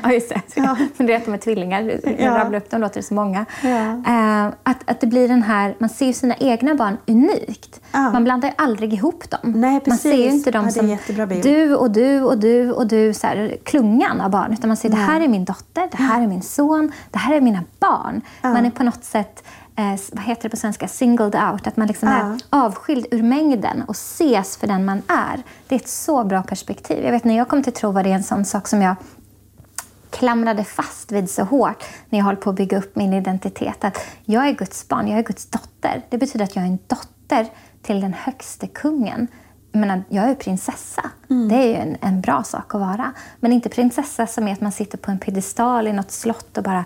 ja, 0.02 0.12
just 0.12 0.28
det. 0.28 0.40
Ja. 0.54 0.76
Men 0.96 1.06
du 1.06 1.12
vet, 1.12 1.24
de 1.24 1.34
är 1.34 1.38
tvillingar. 1.38 1.82
Jag 1.82 2.20
Ja. 2.20 2.38
rabblar 2.38 2.58
upp 2.58 2.70
dem, 2.70 2.80
låter 2.80 2.94
det 2.94 3.02
så 3.02 3.14
många. 3.14 3.46
Ja. 3.62 3.68
Eh, 4.06 4.46
att, 4.62 4.90
att 4.90 5.00
det 5.00 5.06
blir 5.06 5.28
den 5.28 5.42
här, 5.42 5.74
man 5.78 5.88
ser 5.88 6.06
ju 6.06 6.12
sina 6.12 6.34
egna 6.36 6.74
barn 6.74 6.96
unikt. 7.06 7.80
Ja. 7.92 8.10
Man 8.10 8.24
blandar 8.24 8.48
ju 8.48 8.54
aldrig 8.58 8.92
ihop 8.94 9.30
dem. 9.30 9.40
Nej, 9.54 9.80
Man 9.86 9.98
ser 9.98 10.12
ju 10.14 10.30
inte 10.30 10.50
dem 10.50 10.64
det 10.64 10.70
är 10.80 10.98
som 11.08 11.40
du 11.42 11.74
och 11.74 11.90
du 11.90 12.20
och 12.22 12.38
du 12.38 12.70
och 12.72 12.86
du, 12.86 13.14
så 13.14 13.26
här, 13.26 13.56
klungan 13.64 14.20
av 14.20 14.30
barn. 14.30 14.52
Utan 14.52 14.68
man 14.68 14.76
ser, 14.76 14.88
det 14.88 14.96
här 14.96 15.20
är 15.20 15.28
min 15.28 15.44
dotter, 15.44 15.88
det 15.90 15.96
här 16.02 16.22
är 16.22 16.26
min 16.26 16.42
son, 16.42 16.92
det 17.10 17.18
här 17.18 17.34
är 17.36 17.40
mina 17.40 17.60
barn. 17.80 18.20
Man 18.42 18.66
är 18.66 18.70
på 18.70 18.82
något 18.82 19.04
sätt 19.04 19.44
eh, 19.76 20.00
vad 20.12 20.24
heter 20.24 20.42
det 20.42 20.48
på 20.48 20.56
svenska, 20.56 20.88
singled 20.88 21.34
out. 21.52 21.66
Att 21.66 21.76
man 21.76 21.86
liksom 21.88 22.08
Ja. 22.08 22.16
är 22.58 22.64
avskild 22.66 23.06
ur 23.10 23.22
mängden 23.22 23.82
och 23.82 23.94
ses 23.94 24.56
för 24.56 24.66
den 24.66 24.84
man 24.84 25.02
är. 25.08 25.42
Det 25.68 25.74
är 25.74 25.78
ett 25.78 25.88
så 25.88 26.24
bra 26.24 26.42
perspektiv. 26.42 27.04
Jag 27.04 27.12
vet 27.12 27.24
när 27.24 27.36
jag 27.36 27.48
kom 27.48 27.62
till 27.62 27.72
tro 27.72 27.90
var 27.90 28.02
det 28.02 28.10
en 28.10 28.22
sån 28.24 28.44
sak 28.44 28.68
som 28.68 28.82
jag 28.82 28.96
klamrade 30.10 30.64
fast 30.64 31.12
vid 31.12 31.30
så 31.30 31.42
hårt 31.42 31.84
när 32.08 32.18
jag 32.18 32.26
höll 32.26 32.36
på 32.36 32.50
att 32.50 32.56
bygga 32.56 32.78
upp 32.78 32.96
min 32.96 33.12
identitet. 33.12 33.84
Att 33.84 33.98
jag 34.24 34.48
är 34.48 34.52
Guds 34.52 34.88
barn, 34.88 35.08
jag 35.08 35.18
är 35.18 35.22
Guds 35.22 35.46
dotter. 35.46 36.02
Det 36.10 36.18
betyder 36.18 36.44
att 36.44 36.56
jag 36.56 36.64
är 36.64 36.68
en 36.68 36.78
dotter 36.86 37.46
till 37.82 38.00
den 38.00 38.14
högste 38.14 38.66
kungen. 38.66 39.28
Menar, 39.74 40.02
jag 40.08 40.30
är 40.30 40.34
prinsessa. 40.34 41.10
Det 41.48 41.54
är 41.54 41.66
ju 41.66 41.74
en, 41.74 41.96
en 42.00 42.20
bra 42.20 42.42
sak 42.42 42.74
att 42.74 42.80
vara. 42.80 43.12
Men 43.40 43.52
inte 43.52 43.68
prinsessa 43.68 44.26
som 44.26 44.48
är 44.48 44.52
att 44.52 44.60
man 44.60 44.72
sitter 44.72 44.98
på 44.98 45.10
en 45.10 45.18
piedestal 45.18 45.86
i 45.86 45.92
något 45.92 46.10
slott 46.10 46.58
och 46.58 46.64
bara 46.64 46.84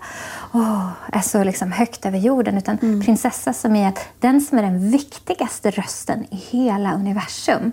åh, 0.53 0.89
är 1.11 1.21
så 1.21 1.43
liksom 1.43 1.71
högt 1.71 2.05
över 2.05 2.17
jorden. 2.17 2.57
Utan 2.57 2.77
prinsessa 2.77 3.53
som 3.53 3.75
är 3.75 3.89
att 3.89 3.99
den 4.19 4.41
som 4.41 4.57
är 4.57 4.63
den 4.63 4.91
viktigaste 4.91 5.71
rösten 5.71 6.25
i 6.29 6.35
hela 6.35 6.93
universum 6.93 7.71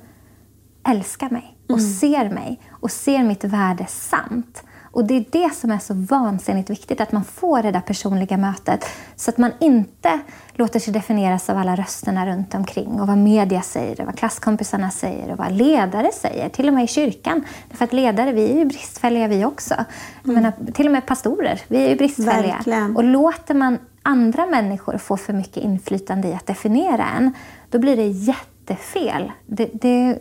älskar 0.89 1.31
mig 1.31 1.57
och 1.69 1.81
ser 1.81 2.31
mig 2.31 2.61
och 2.71 2.91
ser 2.91 3.23
mitt 3.23 3.45
värde 3.45 3.87
sant. 3.89 4.63
Och 4.97 5.05
Det 5.05 5.15
är 5.15 5.25
det 5.31 5.55
som 5.55 5.71
är 5.71 5.79
så 5.79 5.95
vansinnigt 5.95 6.71
viktigt, 6.71 7.01
att 7.01 7.13
man 7.13 7.25
får 7.25 7.63
det 7.63 7.71
där 7.71 7.81
personliga 7.81 8.37
mötet 8.37 8.85
så 9.17 9.31
att 9.31 9.39
man 9.39 9.53
inte 9.61 10.21
låter 10.53 10.81
sig 10.81 10.93
definieras 10.93 11.51
av 11.51 11.59
alla 11.59 11.77
rösterna 11.77 12.27
runt 12.27 12.55
omkring 12.55 13.01
och 13.01 13.07
vad 13.07 13.19
media 13.19 13.63
säger, 13.63 14.01
och 14.01 14.07
vad 14.07 14.19
klasskompisarna 14.19 14.91
säger 14.91 15.33
och 15.33 15.39
vad 15.39 15.53
ledare 15.53 16.11
säger, 16.13 16.49
till 16.49 16.69
och 16.69 16.75
med 16.75 16.85
i 16.85 16.87
kyrkan. 16.87 17.45
För 17.71 17.85
att 17.85 17.93
ledare, 17.93 18.33
vi 18.33 18.51
är 18.51 18.57
ju 18.57 18.65
bristfälliga 18.65 19.29
vi 19.29 19.45
också. 19.45 19.75
Jag 20.23 20.35
menar, 20.35 20.53
till 20.75 20.87
och 20.87 20.93
med 20.93 21.07
pastorer, 21.07 21.61
vi 21.69 21.85
är 21.85 21.89
ju 21.89 21.97
bristfälliga. 21.97 22.55
Verkligen. 22.55 22.97
Och 22.97 23.05
låter 23.05 23.55
man 23.55 23.79
andra 24.03 24.47
människor 24.47 24.99
få 24.99 25.17
för 25.17 25.33
mycket 25.33 25.57
inflytande 25.57 26.29
i 26.29 26.35
att 26.35 26.47
definiera 26.47 27.07
en, 27.17 27.33
då 27.71 27.79
blir 27.79 27.97
det 27.97 28.07
jättefel. 28.07 29.33
Det, 29.47 29.71
det, 29.73 30.19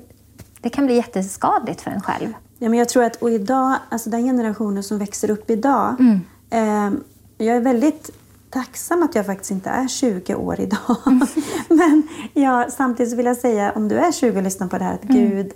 det 0.61 0.69
kan 0.69 0.85
bli 0.85 0.95
jätteskadligt 0.95 1.81
för 1.81 1.91
en 1.91 2.01
själv. 2.01 2.33
Ja, 2.60 2.70
men 2.70 2.80
jag 2.80 2.89
tror 2.89 3.04
att 3.04 3.15
och 3.15 3.30
idag, 3.32 3.76
alltså 3.89 4.10
den 4.10 4.24
generationen 4.24 4.84
som 4.84 4.98
växer 4.98 5.30
upp 5.30 5.50
idag. 5.50 5.96
Mm. 6.00 6.20
Eh, 6.50 7.00
jag 7.38 7.56
är 7.56 7.62
väldigt 7.62 8.10
tacksam 8.50 9.04
att 9.04 9.15
jag 9.15 9.26
faktiskt 9.26 9.52
inte 9.52 9.70
är 9.70 9.88
20 9.88 10.36
år 10.36 10.60
idag. 10.60 10.98
Mm. 11.06 11.28
men 11.70 12.04
ja, 12.34 12.65
samtidigt 12.70 13.13
vill 13.13 13.26
jag 13.26 13.38
säga, 13.38 13.72
om 13.76 13.88
du 13.88 13.96
är 13.98 14.12
20 14.12 14.38
och 14.38 14.44
lyssnar 14.44 14.68
på 14.68 14.78
det 14.78 14.84
här, 14.84 14.94
att 14.94 15.04
Mm. 15.04 15.30
Gud 15.30 15.52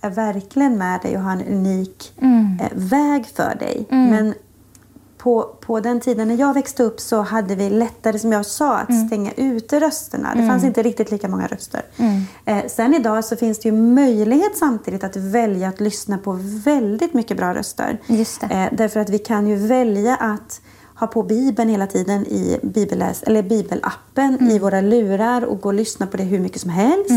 är 0.00 0.10
verkligen 0.10 0.78
med 0.78 1.00
dig 1.02 1.16
och 1.16 1.22
har 1.22 1.32
en 1.32 1.42
unik 1.42 2.12
Mm. 2.20 2.58
eh, 2.60 2.68
väg 2.74 3.26
för 3.26 3.54
dig. 3.54 3.86
Men 3.90 4.34
på, 5.22 5.56
på 5.60 5.80
den 5.80 6.00
tiden 6.00 6.28
när 6.28 6.34
jag 6.36 6.54
växte 6.54 6.82
upp 6.82 7.00
så 7.00 7.20
hade 7.22 7.54
vi 7.54 7.70
lättare, 7.70 8.18
som 8.18 8.32
jag 8.32 8.46
sa, 8.46 8.76
att 8.78 8.88
Mm. 8.90 9.06
stänga 9.06 9.32
ute 9.36 9.80
rösterna. 9.80 10.34
Det 10.34 10.46
fanns 10.46 10.64
inte 10.64 10.82
riktigt 10.82 11.10
lika 11.10 11.28
många 11.28 11.46
röster. 11.46 11.82
Eh, 12.44 12.58
sen 12.68 12.94
idag 12.94 13.24
så 13.24 13.36
finns 13.36 13.58
det 13.58 13.68
ju 13.68 13.74
möjlighet 13.74 14.58
samtidigt 14.58 15.04
att 15.04 15.16
välja 15.16 15.68
att 15.68 15.80
lyssna 15.80 16.18
på 16.18 16.38
väldigt 16.64 17.14
mycket 17.14 17.36
bra 17.36 17.54
röster. 17.54 17.98
Just. 18.06 18.42
Eh, 18.42 18.64
därför 18.72 19.00
att 19.00 19.08
vi 19.10 19.18
kan 19.18 19.46
ju 19.46 19.56
välja 19.56 20.16
att 20.16 20.60
ha 20.94 21.06
på 21.06 21.22
Bibeln 21.22 21.70
hela 21.70 21.86
tiden 21.86 22.26
i 22.26 22.58
bibelläs 22.62 23.22
eller 23.22 23.42
bibelappen 23.42 24.34
Mm. 24.40 24.50
i 24.50 24.58
våra 24.58 24.80
lurar 24.80 25.42
och 25.44 25.60
gå 25.60 25.68
och 25.68 25.74
lyssna 25.74 26.06
på 26.06 26.16
det 26.16 26.22
hur 26.24 26.38
mycket 26.40 26.60
som 26.60 26.70
helst. 26.70 27.10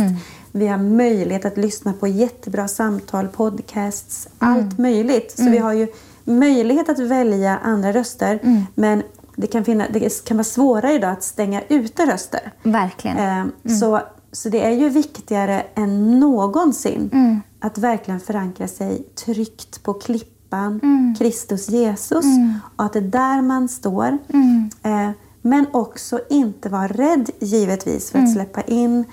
Vi 0.51 0.67
har 0.67 0.77
möjlighet 0.77 1.45
att 1.45 1.57
lyssna 1.57 1.93
på 1.93 2.07
jättebra 2.07 2.67
samtal, 2.67 3.27
podcasts, 3.27 4.27
Mm. 4.41 4.53
allt 4.53 4.77
möjligt. 4.79 5.31
Så 5.37 5.49
vi 5.49 5.57
har 5.57 5.73
ju 5.73 5.87
möjlighet 6.23 6.89
att 6.89 6.99
välja 6.99 7.57
andra 7.63 7.91
röster. 7.93 8.39
Mm. 8.43 8.61
Men 8.75 9.03
det 9.35 9.47
kan, 9.47 9.65
finna, 9.65 9.85
det 9.89 10.25
kan 10.25 10.37
vara 10.37 10.43
svårare 10.43 10.93
idag 10.93 11.11
att 11.11 11.23
stänga 11.23 11.61
ute 11.69 12.05
röster. 12.05 12.51
Verkligen. 12.63 13.17
Eh, 13.17 13.75
så, 13.79 13.99
så 14.31 14.49
det 14.49 14.65
är 14.65 14.71
ju 14.71 14.89
viktigare 14.89 15.63
än 15.75 16.19
någonsin 16.19 17.09
Mm. 17.13 17.41
att 17.59 17.77
verkligen 17.77 18.19
förankra 18.19 18.67
sig 18.67 19.03
tryggt 19.25 19.83
på 19.83 19.93
klippan, 19.93 20.79
Mm. 20.83 21.15
Kristus 21.19 21.69
Jesus. 21.69 22.25
Och 22.75 22.85
att 22.85 22.93
det 22.93 22.99
är 22.99 23.03
där 23.03 23.41
man 23.41 23.69
står. 23.69 24.17
Mm. 24.33 24.69
Eh, 24.83 25.09
men 25.41 25.65
också 25.71 26.19
inte 26.29 26.69
vara 26.69 26.87
rädd 26.87 27.29
givetvis 27.39 28.11
för 28.11 28.17
att 28.19 28.23
Mm. 28.23 28.33
släppa 28.35 28.61
in 28.61 29.05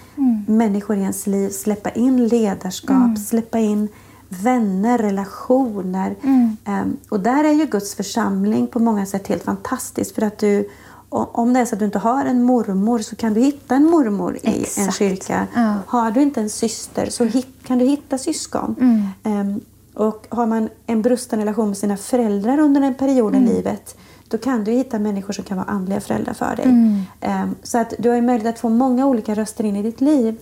människor 0.47 0.97
i 0.97 1.01
ens 1.01 1.27
liv, 1.27 1.51
släppa 1.51 1.91
in 1.91 2.29
ledarskap, 2.29 2.91
Mm. 2.97 3.17
släppa 3.17 3.59
in 3.59 3.89
vänner, 4.33 4.99
relationer. 4.99 6.15
Mm. 6.23 6.57
Eh, 6.65 6.83
och 7.09 7.21
där 7.21 7.45
är 7.45 7.53
ju 7.53 7.67
Guds 7.67 7.95
församling 7.95 8.67
på 8.67 8.79
många 8.79 9.07
sätt 9.07 9.27
helt 9.29 9.43
fantastisk. 9.43 10.15
För 10.15 10.23
att 10.23 10.39
du, 10.39 10.69
om 11.09 11.53
det 11.53 11.61
är 11.61 11.65
så 11.65 11.75
att 11.75 11.79
du 11.79 11.85
inte 11.85 11.99
har 11.99 12.25
en 12.25 12.43
mormor 12.43 12.99
så 12.99 13.17
kan 13.17 13.35
du 13.35 13.41
hitta 13.41 13.75
en 13.77 13.85
mormor 13.85 14.37
i 14.37 14.41
en 14.49 14.55
Exakt. 14.61 14.99
kyrka. 14.99 15.47
Ja. 15.55 15.75
Har 15.87 16.11
du 16.11 16.23
inte 16.23 16.41
en 16.41 16.51
syster 16.51 17.07
så 17.11 17.29
kan 17.67 17.79
du 17.79 17.85
hitta 17.85 18.19
syskon. 18.19 18.75
Mm. 18.81 19.03
Ehm, 19.23 19.61
Och 19.95 20.27
har 20.31 20.47
man 20.47 20.69
en 20.87 21.03
brusten 21.03 21.39
relation 21.39 21.69
med 21.69 21.77
sina 21.77 21.97
föräldrar 21.97 22.59
under 22.59 22.81
en 22.81 22.95
period 22.95 23.35
Mm. 23.35 23.49
i 23.49 23.53
livet 23.55 23.97
då 24.29 24.39
kan 24.39 24.65
du 24.65 24.73
hitta 24.73 24.99
människor 24.99 25.33
som 25.33 25.45
kan 25.45 25.57
vara 25.57 25.67
andliga 25.69 26.01
föräldrar 26.01 26.33
för 26.35 26.57
dig. 26.57 26.65
Mm. 26.65 27.01
Ehm, 27.21 27.55
Så 27.63 27.79
att 27.79 27.95
du 27.99 28.09
har 28.11 28.21
möjlighet 28.21 28.55
att 28.55 28.61
få 28.61 28.69
många 28.69 29.07
olika 29.07 29.35
röster 29.35 29.65
in 29.65 29.77
i 29.77 29.83
ditt 29.83 30.01
liv. 30.01 30.37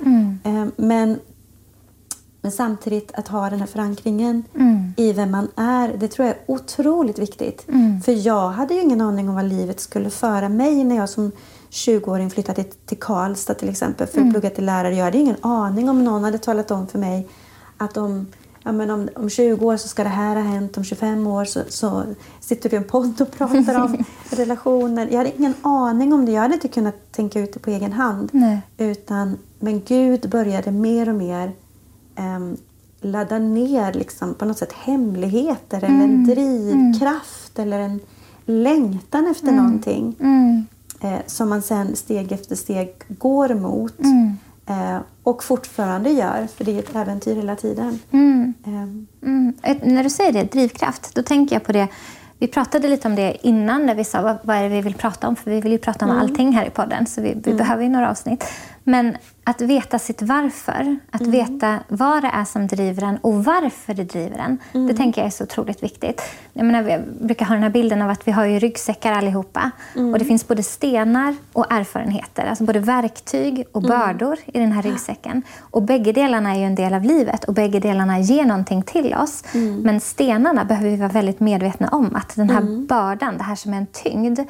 Ehm, 0.44 0.72
Men, 0.76 1.18
men 2.40 2.52
samtidigt 2.52 3.12
att 3.14 3.28
ha 3.28 3.50
den 3.50 3.60
här 3.60 3.66
förankringen 3.66 4.42
Mm. 4.54 4.92
i 4.96 5.12
vem 5.12 5.30
man 5.30 5.48
är, 5.56 5.88
det 5.98 6.08
tror 6.08 6.26
jag 6.28 6.36
är 6.36 6.42
otroligt 6.46 7.18
viktigt. 7.18 7.68
Mm. 7.68 8.00
För 8.00 8.26
jag 8.26 8.48
hade 8.48 8.74
ju 8.74 8.80
ingen 8.82 9.00
aning 9.00 9.28
om 9.28 9.34
vad 9.34 9.44
livet 9.44 9.80
skulle 9.80 10.10
föra 10.10 10.48
mig 10.48 10.84
när 10.84 10.96
jag 10.96 11.08
som 11.08 11.32
20-åring 11.70 12.30
flyttade 12.30 12.64
till, 12.64 12.98
Karlstad 12.98 13.54
till 13.54 13.68
exempel 13.68 14.06
för 14.06 14.12
att 14.18 14.22
Mm. 14.22 14.32
plugga 14.32 14.50
till 14.50 14.64
lärare. 14.66 14.94
Jag 14.96 15.04
hade 15.04 15.18
ingen 15.18 15.36
aning 15.40 15.88
om 15.88 16.04
någon 16.04 16.24
hade 16.24 16.38
talat 16.38 16.70
om 16.70 16.86
för 16.86 16.98
mig 16.98 17.28
att 17.76 17.96
om, 17.96 18.26
ja, 18.62 18.72
men 18.72 18.90
om, 18.90 19.08
om 19.16 19.30
20 19.30 19.66
år 19.66 19.76
så 19.76 19.88
ska 19.88 20.02
det 20.02 20.08
här 20.08 20.36
ha 20.36 20.42
hänt, 20.42 20.76
om 20.78 20.84
25 20.84 21.26
år 21.26 21.44
så, 21.44 21.60
så 21.68 22.02
sitter 22.40 22.70
du 22.70 22.76
i 22.76 22.78
en 22.78 22.84
podd 22.84 23.20
och 23.20 23.30
pratar 23.30 23.82
om 23.84 24.04
relationer. 24.30 25.08
Jag 25.10 25.18
hade 25.18 25.36
ingen 25.38 25.54
aning 25.62 26.12
om 26.12 26.26
det. 26.26 26.32
Jag 26.32 26.42
hade 26.42 26.54
inte 26.54 26.68
kunnat 26.68 27.12
tänka 27.12 27.40
ut 27.40 27.52
det 27.52 27.58
på 27.58 27.70
egen 27.70 27.92
hand. 27.92 28.28
Nej. 28.32 28.60
Utan, 28.78 29.38
men 29.58 29.82
Gud 29.86 30.30
började 30.30 30.70
mer 30.72 31.08
och 31.08 31.14
mer 31.14 31.52
ehm, 32.18 32.56
ladda 33.00 33.38
ner 33.38 33.92
liksom, 33.92 34.34
på 34.34 34.44
något 34.44 34.58
sätt 34.58 34.72
hemligheter 34.72 35.76
eller 35.84 36.04
en 36.04 36.24
drivkraft 36.24 37.58
eller 37.58 37.78
en 37.80 38.00
längtan 38.44 39.26
efter 39.30 39.52
någonting 39.52 40.16
Mm. 40.20 40.66
eh, 41.00 41.18
som 41.26 41.48
man 41.48 41.62
sen 41.62 41.96
steg 41.96 42.32
efter 42.32 42.56
steg 42.56 42.94
går 43.08 43.54
mot 43.54 43.98
Mm. 44.00 44.36
eh, 44.66 44.98
och 45.22 45.44
fortfarande 45.44 46.10
gör, 46.10 46.46
för 46.56 46.64
det 46.64 46.72
är 46.74 46.78
ett 46.78 46.96
äventyr 46.96 47.34
hela 47.36 47.56
tiden. 47.56 47.98
Mm. 48.10 48.54
Mm. 49.22 49.52
Ett- 49.62 49.86
När 49.86 50.04
du 50.04 50.10
säger 50.10 50.32
det, 50.32 50.52
drivkraft, 50.52 51.14
då 51.14 51.22
tänker 51.22 51.56
jag 51.56 51.64
på 51.64 51.72
det. 51.72 51.88
Vi 52.38 52.46
pratade 52.46 52.88
lite 52.88 53.08
om 53.08 53.14
det 53.14 53.36
innan 53.46 53.86
när 53.86 53.94
vi 53.94 54.04
sa 54.04 54.22
vad, 54.22 54.36
vad 54.42 54.56
är 54.56 54.62
det 54.62 54.68
vi 54.68 54.80
vill 54.80 54.94
prata 54.94 55.28
om. 55.28 55.36
För 55.36 55.50
vi 55.50 55.60
vill 55.60 55.72
ju 55.72 55.78
prata 55.78 56.04
om 56.04 56.10
allting 56.10 56.52
här 56.52 56.66
i 56.66 56.70
podden, 56.70 57.06
så 57.06 57.20
vi, 57.20 57.34
vi 57.44 57.54
behöver 57.54 57.82
ju 57.82 57.88
några 57.88 58.10
avsnitt. 58.10 58.44
Men 58.88 59.16
att 59.44 59.60
veta 59.60 59.98
sitt 59.98 60.22
varför, 60.22 60.96
att 61.10 61.26
veta 61.26 61.78
vad 61.88 62.22
det 62.22 62.28
är 62.28 62.44
som 62.44 62.66
driver 62.66 63.02
en 63.02 63.16
och 63.16 63.44
varför 63.44 63.94
det 63.94 64.04
driver 64.04 64.38
en. 64.38 64.58
Det 64.88 64.94
tänker 64.94 65.20
jag 65.20 65.26
är 65.26 65.30
så 65.30 65.44
otroligt 65.44 65.82
viktigt. 65.82 66.22
Jag, 66.52 66.66
menar, 66.66 66.82
vi 66.82 67.26
brukar 67.26 67.46
ha 67.46 67.54
den 67.54 67.62
här 67.62 67.70
bilden 67.70 68.02
av 68.02 68.10
att 68.10 68.28
vi 68.28 68.32
har 68.32 68.44
ju 68.44 68.58
ryggsäckar 68.58 69.12
allihopa. 69.12 69.70
Och 69.94 70.18
det 70.18 70.24
finns 70.24 70.48
både 70.48 70.62
stenar 70.62 71.36
och 71.52 71.72
erfarenheter. 71.72 72.46
Alltså 72.46 72.64
både 72.64 72.80
verktyg 72.80 73.64
och 73.72 73.82
bördor 73.82 74.38
i 74.46 74.58
den 74.58 74.72
här 74.72 74.82
ryggsäcken. 74.82 75.42
Och 75.58 75.82
bägge 75.82 76.12
delarna 76.12 76.54
är 76.54 76.58
ju 76.58 76.64
en 76.64 76.74
del 76.74 76.94
av 76.94 77.02
livet 77.02 77.44
och 77.44 77.54
bägge 77.54 77.80
delarna 77.80 78.20
ger 78.20 78.44
någonting 78.44 78.82
till 78.82 79.14
oss. 79.14 79.44
Men 79.82 80.00
stenarna 80.00 80.64
behöver 80.64 80.90
vi 80.90 80.96
vara 80.96 81.08
väldigt 81.08 81.40
medvetna 81.40 81.88
om. 81.88 82.16
Att 82.16 82.36
den 82.36 82.50
här 82.50 82.86
bördan, 82.86 83.38
det 83.38 83.44
här 83.44 83.54
som 83.54 83.72
är 83.72 83.76
en 83.76 83.86
tyngd, 83.86 84.40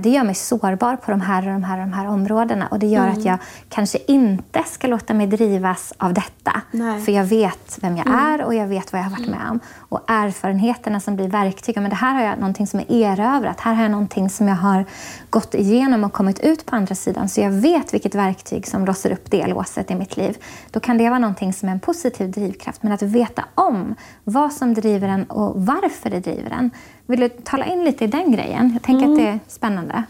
det 0.00 0.10
gör 0.10 0.24
mig 0.24 0.34
sårbar 0.34 0.96
på 0.96 1.10
de 1.10 1.20
här 1.20 1.46
och 1.46 1.52
de 1.52 1.64
här 1.64 1.78
och 1.78 1.86
de 1.86 1.92
här 1.92 2.06
områdena. 2.06 2.66
Och 2.66 2.78
det 2.78 2.86
gör 2.86 3.08
att 3.08 3.24
jag 3.24 3.38
kanske 3.68 3.98
inte 4.06 4.62
ska 4.66 4.86
låta 4.86 5.14
mig 5.14 5.26
drivas 5.26 5.92
av 5.98 6.14
detta. 6.14 6.62
Nej. 6.70 7.00
För 7.00 7.12
jag 7.12 7.24
vet 7.24 7.78
vem 7.82 7.96
jag 7.96 8.06
är 8.06 8.44
och 8.44 8.54
jag 8.54 8.66
vet 8.66 8.92
vad 8.92 9.00
jag 9.00 9.04
har 9.04 9.10
varit 9.10 9.28
med 9.28 9.50
om. 9.50 9.60
Och 9.78 10.00
erfarenheterna 10.06 11.00
som 11.00 11.16
blir 11.16 11.28
verktyg. 11.28 11.76
Men 11.76 11.90
det 11.90 11.96
här 11.96 12.14
har 12.14 12.22
jag 12.22 12.38
någonting 12.38 12.66
som 12.66 12.80
är 12.80 12.92
erövrat. 12.92 13.60
Här 13.60 13.74
har 13.74 13.82
jag 13.82 13.90
någonting 13.90 14.30
som 14.30 14.48
jag 14.48 14.56
har 14.56 14.84
gått 15.30 15.54
igenom 15.54 16.04
och 16.04 16.12
kommit 16.12 16.40
ut 16.40 16.66
på 16.66 16.76
andra 16.76 16.94
sidan. 16.94 17.28
Så 17.28 17.40
jag 17.40 17.50
vet 17.50 17.94
vilket 17.94 18.14
verktyg 18.14 18.66
som 18.66 18.84
låser 18.84 19.12
upp 19.12 19.30
det 19.30 19.46
låset 19.46 19.90
i 19.90 19.94
mitt 19.94 20.16
liv. 20.16 20.36
Då 20.70 20.80
kan 20.80 20.98
det 20.98 21.08
vara 21.08 21.18
någonting 21.18 21.52
som 21.52 21.68
är 21.68 21.72
en 21.72 21.80
positiv 21.80 22.30
drivkraft. 22.30 22.82
Men 22.82 22.92
att 22.92 23.02
veta 23.02 23.44
om 23.54 23.94
vad 24.24 24.52
som 24.52 24.74
driver 24.74 25.08
en 25.08 25.24
och 25.24 25.66
varför 25.66 26.10
det 26.10 26.20
driver 26.20 26.50
en. 26.50 26.70
Vill 27.10 27.20
du 27.20 27.28
tala 27.28 27.66
in 27.66 27.84
lite 27.84 28.04
i 28.04 28.06
den 28.06 28.32
grejen? 28.32 28.70
Jag 28.72 28.82
tänker 28.82 29.06
att 29.08 29.16
det 29.16 29.26
är 29.26 29.40
spännande. 29.48 30.04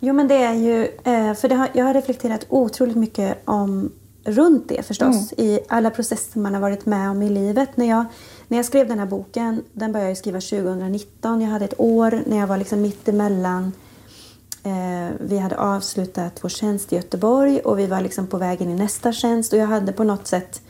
Jo, 0.00 0.14
men 0.14 0.28
det 0.28 0.34
är 0.34 0.54
ju... 0.54 0.82
Eh, 0.84 1.34
för 1.34 1.54
har, 1.54 1.68
jag 1.72 1.84
har 1.84 1.94
reflekterat 1.94 2.46
otroligt 2.48 2.96
mycket 2.96 3.42
om 3.44 3.92
runt 4.24 4.68
det 4.68 4.86
förstås. 4.86 5.32
I 5.32 5.60
alla 5.68 5.90
processer 5.90 6.40
man 6.40 6.54
har 6.54 6.60
varit 6.60 6.86
med 6.86 7.10
om 7.10 7.22
i 7.22 7.30
livet. 7.30 7.76
När 7.76 7.88
jag, 7.88 8.04
när 8.48 8.58
jag 8.58 8.64
skrev 8.66 8.88
den 8.88 8.98
här 8.98 9.06
boken, 9.06 9.62
den 9.72 9.92
började 9.92 10.10
jag 10.10 10.18
skriva 10.18 10.40
2019. 10.40 11.40
Jag 11.40 11.48
hade 11.48 11.64
ett 11.64 11.80
år 11.80 12.22
när 12.26 12.36
jag 12.36 12.46
var 12.46 12.56
liksom 12.56 12.82
mitt 12.82 13.08
emellan. 13.08 13.72
Eh, 14.62 15.14
vi 15.20 15.38
hade 15.38 15.56
avslutat 15.56 16.44
vår 16.44 16.48
tjänst 16.48 16.92
i 16.92 16.96
Göteborg 16.96 17.60
och 17.60 17.78
vi 17.78 17.86
var 17.86 18.00
liksom 18.00 18.26
på 18.26 18.38
väg 18.38 18.62
in 18.62 18.70
i 18.70 18.74
nästa 18.74 19.12
tjänst. 19.12 19.52
Och 19.52 19.58
jag 19.58 19.66
hade 19.66 19.92
på 19.92 20.04
något 20.04 20.26
sätt 20.26 20.62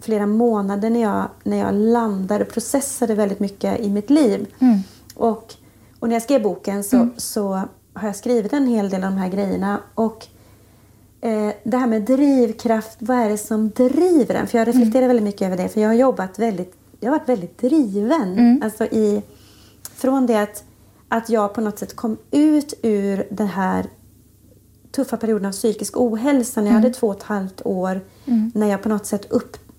flera 0.00 0.26
månader 0.26 0.90
när 0.90 1.02
jag, 1.02 1.28
när 1.44 1.56
jag 1.56 1.74
landade 1.74 2.44
och 2.44 2.52
processade 2.52 3.14
väldigt 3.14 3.40
mycket 3.40 3.80
i 3.80 3.90
mitt 3.90 4.10
liv. 4.10 4.46
Och, 5.14 5.54
och 5.98 6.08
när 6.08 6.14
jag 6.14 6.22
skrev 6.22 6.42
boken 6.42 6.84
så, 6.84 7.08
så 7.16 7.60
har 7.92 8.08
jag 8.08 8.16
skrivit 8.16 8.52
en 8.52 8.66
hel 8.66 8.90
del 8.90 9.04
av 9.04 9.10
de 9.10 9.16
här 9.16 9.28
grejerna. 9.28 9.80
Och 9.94 10.26
eh, 11.20 11.50
det 11.64 11.76
här 11.76 11.86
med 11.86 12.02
drivkraft, 12.02 12.96
vad 12.98 13.16
är 13.16 13.28
det 13.28 13.38
som 13.38 13.70
driver 13.70 14.34
en? 14.34 14.46
För 14.46 14.58
jag 14.58 14.68
reflekterar 14.68 15.06
väldigt 15.06 15.24
mycket 15.24 15.46
över 15.46 15.56
det. 15.56 15.68
För 15.68 15.80
jag 15.80 15.88
har 15.88 15.94
jobbat 15.94 16.38
väldigt, 16.38 16.74
jag 17.00 17.10
har 17.10 17.18
varit 17.18 17.28
väldigt 17.28 17.58
driven. 17.58 18.62
Alltså 18.62 18.84
i, 18.84 19.22
från 19.94 20.26
det 20.26 20.36
att, 20.42 20.64
att 21.08 21.30
jag 21.30 21.54
på 21.54 21.60
något 21.60 21.78
sätt 21.78 21.96
kom 21.96 22.16
ut 22.30 22.74
ur 22.82 23.26
den 23.30 23.46
här 23.46 23.86
tuffa 24.92 25.16
perioden 25.16 25.46
av 25.46 25.52
psykisk 25.52 25.96
ohälsa 25.96 26.60
när 26.60 26.68
jag 26.68 26.74
hade 26.74 26.90
två 26.90 27.06
och 27.06 27.16
ett 27.16 27.22
halvt 27.22 27.66
år. 27.66 28.00
När 28.54 28.66
jag 28.66 28.82
på 28.82 28.88
något 28.88 29.06
sätt 29.06 29.32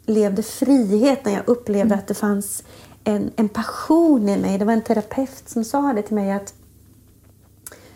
upplevde 0.08 0.44
frihet, 0.44 1.26
när 1.26 1.34
jag 1.34 1.44
upplevde 1.48 1.96
att 1.96 2.08
det 2.08 2.14
fanns 2.14 2.64
en, 3.04 3.32
en 3.36 3.50
passion 3.50 4.30
i 4.30 4.38
mig. 4.38 4.58
Det 4.58 4.66
var 4.66 4.74
en 4.74 4.82
terapeut 4.82 5.44
som 5.46 5.64
sa 5.64 5.94
det 5.94 6.02
till 6.02 6.16
mig 6.16 6.32
att 6.32 6.54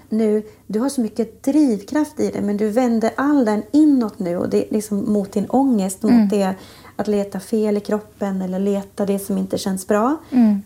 nu, 0.09 0.43
du 0.67 0.79
har 0.79 0.89
så 0.89 1.01
mycket 1.01 1.43
drivkraft 1.43 2.19
i 2.19 2.31
dig 2.31 2.41
men 2.41 2.57
du 2.57 2.69
vänder 2.69 3.11
all 3.17 3.45
den 3.45 3.63
inåt 3.71 4.19
nu 4.19 4.37
och 4.37 4.49
det 4.49 4.67
är 4.67 4.73
liksom 4.73 5.13
mot 5.13 5.31
din 5.31 5.49
ångest, 5.49 6.03
mot 6.03 6.29
det 6.29 6.55
att 6.95 7.07
leta 7.07 7.39
fel 7.39 7.77
i 7.77 7.79
kroppen 7.79 8.41
eller 8.41 8.59
leta 8.59 9.05
det 9.05 9.19
som 9.19 9.37
inte 9.37 9.57
känns 9.57 9.87
bra. 9.87 10.17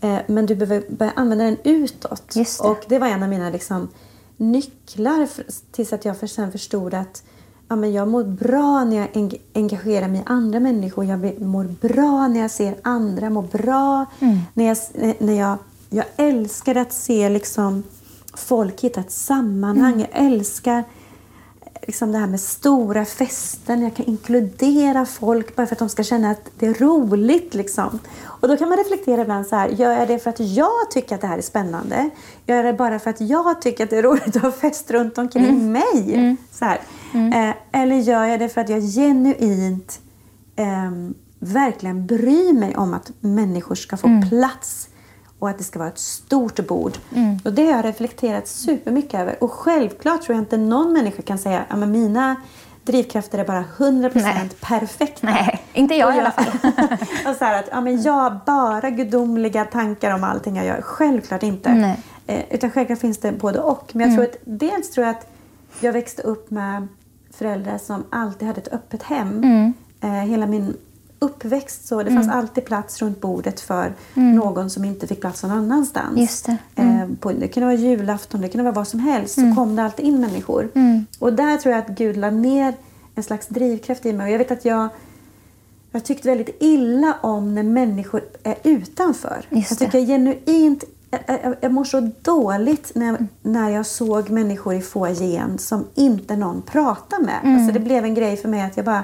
Eh, 0.01 0.17
men 0.27 0.45
du 0.45 0.55
behöver 0.55 0.89
börja 0.89 1.11
använda 1.15 1.43
den 1.43 1.57
utåt. 1.63 2.23
Det. 2.63 2.69
Och 2.69 2.85
det 2.87 2.99
var 2.99 3.07
en 3.07 3.23
av 3.23 3.29
mina 3.29 3.49
liksom, 3.49 3.87
nycklar 4.37 5.25
för, 5.25 5.45
tills 5.71 5.93
att 5.93 6.05
jag 6.05 6.29
sen 6.29 6.51
förstod 6.51 6.93
att 6.93 7.23
ja, 7.67 7.75
men 7.75 7.93
jag 7.93 8.07
mår 8.07 8.23
bra 8.23 8.83
när 8.83 8.97
jag 8.97 9.07
eng- 9.13 9.41
engagerar 9.53 10.07
mig 10.07 10.19
i 10.19 10.23
andra 10.25 10.59
människor. 10.59 11.05
Jag 11.05 11.41
mår 11.41 11.63
bra 11.87 12.27
när 12.27 12.39
jag 12.39 12.51
ser 12.51 12.75
andra 12.81 13.29
må 13.29 13.41
bra. 13.41 14.05
När 14.53 14.65
jag, 14.67 14.77
när 15.19 15.33
jag, 15.33 15.57
jag 15.89 16.05
älskar 16.17 16.75
att 16.75 16.93
se 16.93 17.29
liksom, 17.29 17.83
folk 18.33 18.81
hitta 18.81 18.99
ett 18.99 19.11
sammanhang. 19.11 19.99
Jag 19.99 20.25
älskar 20.25 20.83
liksom 21.87 22.11
det 22.11 22.17
här 22.17 22.27
med 22.27 22.39
stora 22.39 23.05
festen. 23.05 23.81
Jag 23.81 23.95
kan 23.95 24.05
inkludera 24.05 25.05
folk 25.05 25.55
bara 25.55 25.67
för 25.67 25.75
att 25.75 25.79
de 25.79 25.89
ska 25.89 26.03
känna 26.03 26.31
att 26.31 26.49
det 26.59 26.65
är 26.67 26.73
roligt. 26.73 27.53
Liksom. 27.53 27.99
Och 28.23 28.47
då 28.47 28.57
kan 28.57 28.69
man 28.69 28.77
reflektera 28.77 29.21
ibland 29.21 29.47
så 29.47 29.55
här. 29.55 29.67
Gör 29.69 29.91
jag 29.91 30.07
det 30.07 30.19
för 30.19 30.29
att 30.29 30.39
jag 30.39 30.91
tycker 30.91 31.15
att 31.15 31.21
det 31.21 31.27
här 31.27 31.37
är 31.37 31.41
spännande? 31.41 32.09
Gör 32.45 32.55
jag 32.55 32.65
det 32.65 32.73
bara 32.73 32.99
för 32.99 33.09
att 33.09 33.21
jag 33.21 33.61
tycker 33.61 33.83
att 33.83 33.89
det 33.89 33.97
är 33.97 34.03
roligt 34.03 34.35
att 34.35 34.41
ha 34.41 34.51
fest 34.51 34.91
runt 34.91 35.17
omkring 35.17 35.71
mig? 35.71 36.37
Så 36.51 36.65
här. 36.65 36.79
Eh, 37.13 37.81
eller 37.81 37.95
gör 37.95 38.25
jag 38.25 38.39
det 38.39 38.49
för 38.49 38.61
att 38.61 38.69
jag 38.69 38.81
genuint 38.81 39.99
ehm, 40.55 41.13
verkligen 41.39 42.05
bryr 42.05 42.53
mig 42.53 42.75
om 42.75 42.93
att 42.93 43.11
människor 43.19 43.75
ska 43.75 43.97
få 43.97 44.21
plats 44.29 44.89
och 45.39 45.49
att 45.49 45.57
det 45.57 45.63
ska 45.63 45.79
vara 45.79 45.89
ett 45.89 45.99
stort 45.99 46.67
bord. 46.67 46.97
Och 47.43 47.53
Det 47.53 47.65
har 47.65 47.71
jag 47.71 47.85
reflekterat 47.85 48.47
supermycket 48.47 49.19
över. 49.19 49.43
Och 49.43 49.51
självklart 49.51 50.21
tror 50.21 50.35
jag 50.35 50.41
inte 50.41 50.57
någon 50.57 50.93
människa 50.93 51.21
kan 51.21 51.37
säga 51.37 51.65
att 51.69 51.87
mina 51.87 52.35
drivkrafter 52.83 53.39
är 53.39 53.45
bara 53.45 53.63
100% 53.77 54.11
Nej. 54.13 54.49
perfekta. 54.61 55.27
Nej, 55.27 55.61
inte 55.73 55.95
jag 55.95 56.09
Och 56.09 56.15
i 56.15 56.19
alla 56.19 56.31
fall. 56.31 56.45
och 57.27 57.35
så 57.35 57.45
att 57.45 57.69
ja, 57.71 57.81
men 57.81 58.01
jag 58.01 58.13
har 58.13 58.39
bara 58.45 58.89
gudomliga 58.89 59.65
tankar 59.65 60.15
om 60.15 60.23
allting 60.23 60.55
jag 60.55 60.65
gör. 60.65 60.81
Självklart 60.81 61.43
inte. 61.43 61.95
Eh, 62.27 62.41
utan 62.49 62.71
självklart 62.71 62.99
finns 62.99 63.17
det 63.17 63.31
både 63.31 63.59
och. 63.59 63.91
Men 63.93 64.07
jag 64.07 64.17
tror 64.17 64.25
att 64.25 64.37
dels 64.43 64.91
tror 64.91 65.05
jag 65.05 65.15
att 65.15 65.34
jag 65.79 65.93
växte 65.93 66.21
upp 66.21 66.51
med 66.51 66.87
föräldrar 67.31 67.77
som 67.77 68.03
alltid 68.09 68.47
hade 68.47 68.61
ett 68.61 68.73
öppet 68.73 69.03
hem. 69.03 69.43
Eh, 70.01 70.09
hela 70.09 70.47
min 70.47 70.73
uppväxt 71.19 71.87
så 71.87 72.03
det 72.03 72.11
fanns 72.11 72.29
alltid 72.29 72.65
plats 72.65 73.01
runt 73.01 73.21
bordet 73.21 73.59
för 73.59 73.93
någon 74.13 74.69
som 74.69 74.85
inte 74.85 75.07
fick 75.07 75.21
plats 75.21 75.43
någon 75.43 75.51
annanstans. 75.51 76.19
Just 76.19 76.45
det. 76.45 76.57
Eh, 76.75 77.07
på, 77.19 77.31
det 77.31 77.47
kunde 77.47 77.65
vara 77.65 77.75
julafton, 77.75 78.41
det 78.41 78.49
kunde 78.49 78.63
vara 78.63 78.73
vad 78.73 78.87
som 78.87 78.99
helst. 78.99 79.35
Så 79.35 79.55
kom 79.55 79.75
det 79.75 79.83
alltid 79.83 80.05
in 80.05 80.21
människor. 80.21 80.69
Och 81.19 81.33
där 81.33 81.57
tror 81.57 81.75
jag 81.75 81.83
att 81.83 81.97
Gud 81.97 82.17
la 82.17 82.29
ner 82.29 82.73
en 83.15 83.23
slags 83.23 83.47
drivkraft 83.47 84.05
i 84.05 84.13
mig. 84.13 84.25
Och 84.25 84.31
jag 84.33 84.37
vet 84.37 84.51
att 84.51 84.65
jag 84.65 84.89
jag 85.95 86.03
tyckte 86.03 86.27
väldigt 86.27 86.57
illa 86.59 87.17
om 87.21 87.55
när 87.55 87.63
människor 87.63 88.23
är 88.43 88.55
utanför. 88.63 89.45
Jag 89.49 89.79
tycker 89.79 89.99
genuint 89.99 90.83
jag, 91.27 91.39
jag, 91.43 91.55
jag 91.61 91.71
mår 91.71 91.83
så 91.83 92.11
dåligt 92.21 92.91
när, 92.95 93.27
när 93.41 93.69
jag 93.69 93.85
såg 93.85 94.29
människor 94.29 94.73
i 94.73 94.81
foajén 94.81 95.57
som 95.57 95.85
inte 95.95 96.35
någon 96.35 96.61
pratar 96.61 97.19
med. 97.19 97.39
Alltså 97.43 97.73
det 97.73 97.79
blev 97.79 98.05
en 98.05 98.13
grej 98.13 98.37
för 98.37 98.49
mig 98.49 98.61
att 98.61 98.77
jag 98.77 98.85
bara, 98.85 99.03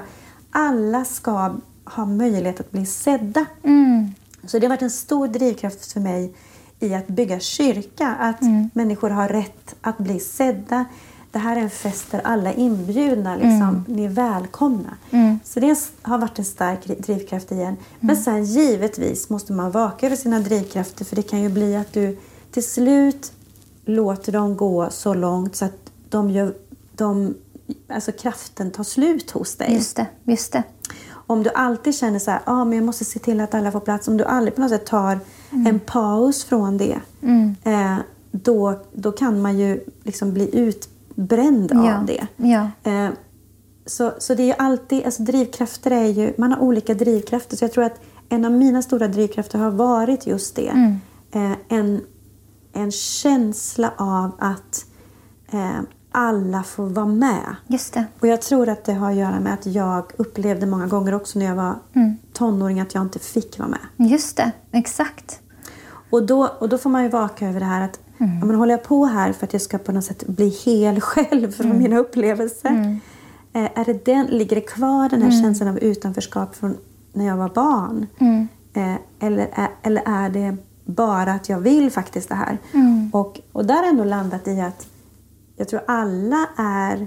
alla 0.50 1.04
ska 1.04 1.54
ha 1.84 2.04
möjlighet 2.04 2.60
att 2.60 2.70
bli 2.70 2.86
sedda. 2.86 3.46
Mm. 3.62 4.08
Så 4.46 4.58
det 4.58 4.66
har 4.66 4.68
varit 4.68 4.82
en 4.82 4.90
stor 4.90 5.28
drivkraft 5.28 5.92
för 5.92 6.00
mig 6.00 6.34
i 6.80 6.94
att 6.94 7.06
bygga 7.06 7.40
kyrka. 7.40 8.16
Att 8.20 8.40
människor 8.72 9.10
har 9.10 9.28
rätt 9.28 9.74
att 9.80 9.98
bli 9.98 10.20
sedda. 10.20 10.84
Det 11.32 11.38
här 11.38 11.56
är 11.56 11.60
en 11.60 11.70
fest 11.70 12.10
där 12.10 12.20
alla 12.24 12.52
är 12.52 12.58
inbjudna. 12.58 13.36
Liksom. 13.36 13.84
Ni 13.88 14.04
är 14.04 14.08
välkomna. 14.08 14.96
Så 15.44 15.60
det 15.60 15.78
har 16.02 16.18
varit 16.18 16.38
en 16.38 16.44
stark 16.44 16.86
drivkraft 16.98 17.52
igen. 17.52 17.76
Men 18.00 18.16
sen 18.16 18.44
givetvis 18.44 19.30
måste 19.30 19.52
man 19.52 19.70
vaka 19.70 20.06
över 20.06 20.16
sina 20.16 20.40
drivkrafter. 20.40 21.04
För 21.04 21.16
det 21.16 21.22
kan 21.22 21.42
ju 21.42 21.48
bli 21.48 21.76
att 21.76 21.92
du 21.92 22.18
till 22.50 22.64
slut 22.68 23.32
låter 23.84 24.32
dem 24.32 24.56
gå 24.56 24.90
så 24.90 25.14
långt 25.14 25.56
så 25.56 25.64
att 25.64 25.90
de 26.08 26.30
gör, 26.30 26.54
de, 26.96 27.34
alltså 27.88 28.12
kraften 28.12 28.70
tar 28.70 28.84
slut 28.84 29.30
hos 29.30 29.56
dig. 29.56 29.74
Just 29.74 29.96
det, 29.96 30.06
just 30.24 30.52
det. 30.52 30.62
Om 31.10 31.42
du 31.42 31.50
alltid 31.50 31.94
känner 31.94 32.18
så 32.18 32.30
här, 32.30 32.40
ah, 32.44 32.64
men 32.64 32.78
jag 32.78 32.84
måste 32.84 33.04
se 33.04 33.18
till 33.18 33.40
att 33.40 33.54
alla 33.54 33.72
får 33.72 33.80
plats. 33.80 34.08
Om 34.08 34.16
du 34.16 34.24
aldrig 34.24 34.54
på 34.54 34.60
något 34.60 34.70
sätt 34.70 34.86
tar 34.86 35.18
en 35.50 35.80
paus 35.80 36.44
från 36.44 36.78
det. 36.78 37.00
Eh, 37.64 37.96
då, 38.30 38.80
då 38.92 39.12
kan 39.12 39.42
man 39.42 39.58
ju 39.58 39.80
liksom 40.04 40.32
bli 40.32 40.56
utbränd 40.58 40.91
Ja, 41.74 41.98
av 41.98 42.06
det. 42.06 42.26
ja. 42.36 42.70
Eh, 42.82 43.10
så, 43.86 44.12
så 44.18 44.34
det 44.34 44.42
är 44.42 44.46
ju 44.46 44.54
alltid, 44.58 45.04
alltså 45.04 45.22
drivkrafter 45.22 45.90
är 45.90 46.06
ju, 46.06 46.34
man 46.38 46.52
har 46.52 46.60
olika 46.60 46.94
drivkrafter. 46.94 47.56
Så 47.56 47.64
jag 47.64 47.72
tror 47.72 47.84
att 47.84 48.00
en 48.28 48.44
av 48.44 48.52
mina 48.52 48.82
stora 48.82 49.08
drivkrafter 49.08 49.58
har 49.58 49.70
varit 49.70 50.26
just 50.26 50.56
det. 50.56 50.68
Eh, 51.32 51.52
en, 51.68 52.00
en 52.72 52.90
känsla 52.90 53.92
av 53.96 54.30
att 54.38 54.86
eh, 55.52 55.80
alla 56.12 56.62
får 56.62 56.86
vara 56.86 57.06
med. 57.06 57.56
Just 57.66 57.94
det. 57.94 58.04
Och 58.20 58.28
jag 58.28 58.42
tror 58.42 58.68
att 58.68 58.84
det 58.84 58.92
har 58.92 59.10
att 59.10 59.16
göra 59.16 59.40
med 59.40 59.54
att 59.54 59.66
jag 59.66 60.12
upplevde 60.16 60.66
många 60.66 60.86
gånger 60.86 61.14
också 61.14 61.38
när 61.38 61.46
jag 61.46 61.54
var 61.54 61.74
tonåring 62.32 62.80
att 62.80 62.94
jag 62.94 63.02
inte 63.02 63.18
fick 63.18 63.58
vara 63.58 63.68
med. 63.68 64.10
Just 64.10 64.36
det, 64.36 64.52
exakt. 64.70 65.40
Och 66.10 66.26
då, 66.26 66.48
och 66.60 66.68
då 66.68 66.78
får 66.78 66.90
man 66.90 67.02
ju 67.02 67.08
vaka 67.08 67.48
över 67.48 67.60
det 67.60 67.66
här 67.66 67.80
att 67.80 68.00
ja, 68.40 68.46
men 68.46 68.56
håller 68.56 68.72
jag 68.74 68.82
på 68.82 69.04
här 69.04 69.32
för 69.32 69.46
att 69.46 69.52
jag 69.52 69.62
ska 69.62 69.78
på 69.78 69.92
något 69.92 70.04
sätt 70.04 70.26
bli 70.26 70.48
hel 70.48 71.00
själv 71.10 71.52
från 71.52 71.78
mina 71.78 71.98
upplevelser? 71.98 73.00
Eh, 73.52 73.78
är 73.80 73.84
det 73.84 74.04
den, 74.04 74.26
ligger 74.26 74.56
det 74.56 74.60
kvar 74.62 75.08
den 75.08 75.22
här 75.22 75.42
känslan 75.42 75.68
av 75.68 75.78
utanförskap 75.78 76.56
från 76.56 76.76
när 77.12 77.26
jag 77.26 77.36
var 77.36 77.48
barn? 77.48 78.06
Eh, 78.74 78.94
eller, 79.20 79.48
är, 79.52 79.68
eller 79.82 80.02
är 80.06 80.30
det 80.30 80.56
bara 80.84 81.32
att 81.32 81.48
jag 81.48 81.60
vill 81.60 81.90
faktiskt 81.90 82.28
det 82.28 82.34
här? 82.34 82.58
Och, 83.12 83.40
och 83.52 83.66
där 83.66 83.74
har 83.74 83.82
jag 83.82 83.90
ändå 83.90 84.04
landat 84.04 84.48
i 84.48 84.60
att 84.60 84.86
jag 85.56 85.68
tror 85.68 85.80
alla 85.86 86.46
är 86.56 87.06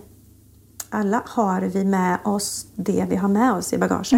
alla 0.89 1.21
har 1.25 1.61
vi 1.61 1.85
med 1.85 2.17
oss 2.23 2.65
det 2.75 3.05
vi 3.09 3.15
har 3.15 3.27
med 3.29 3.53
oss 3.53 3.73
i 3.73 3.77
bagaget. 3.77 4.11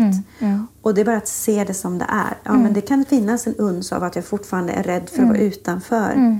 Och 0.82 0.94
det 0.94 1.02
är 1.02 1.06
bara 1.06 1.18
att 1.18 1.28
se 1.28 1.64
det 1.64 1.74
som 1.74 1.98
det 1.98 2.06
är. 2.10 2.38
Ja, 2.44 2.54
men 2.54 2.74
det 2.74 2.82
kan 2.82 3.06
finnas 3.06 3.48
en 3.48 3.56
uns 3.56 3.92
av 3.92 4.04
att 4.04 4.16
jag 4.16 4.26
fortfarande 4.26 4.74
är 4.74 4.84
rädd 4.84 5.10
för 5.10 5.22
att 5.22 5.28
vara 5.28 5.38
utanför. 5.38 6.40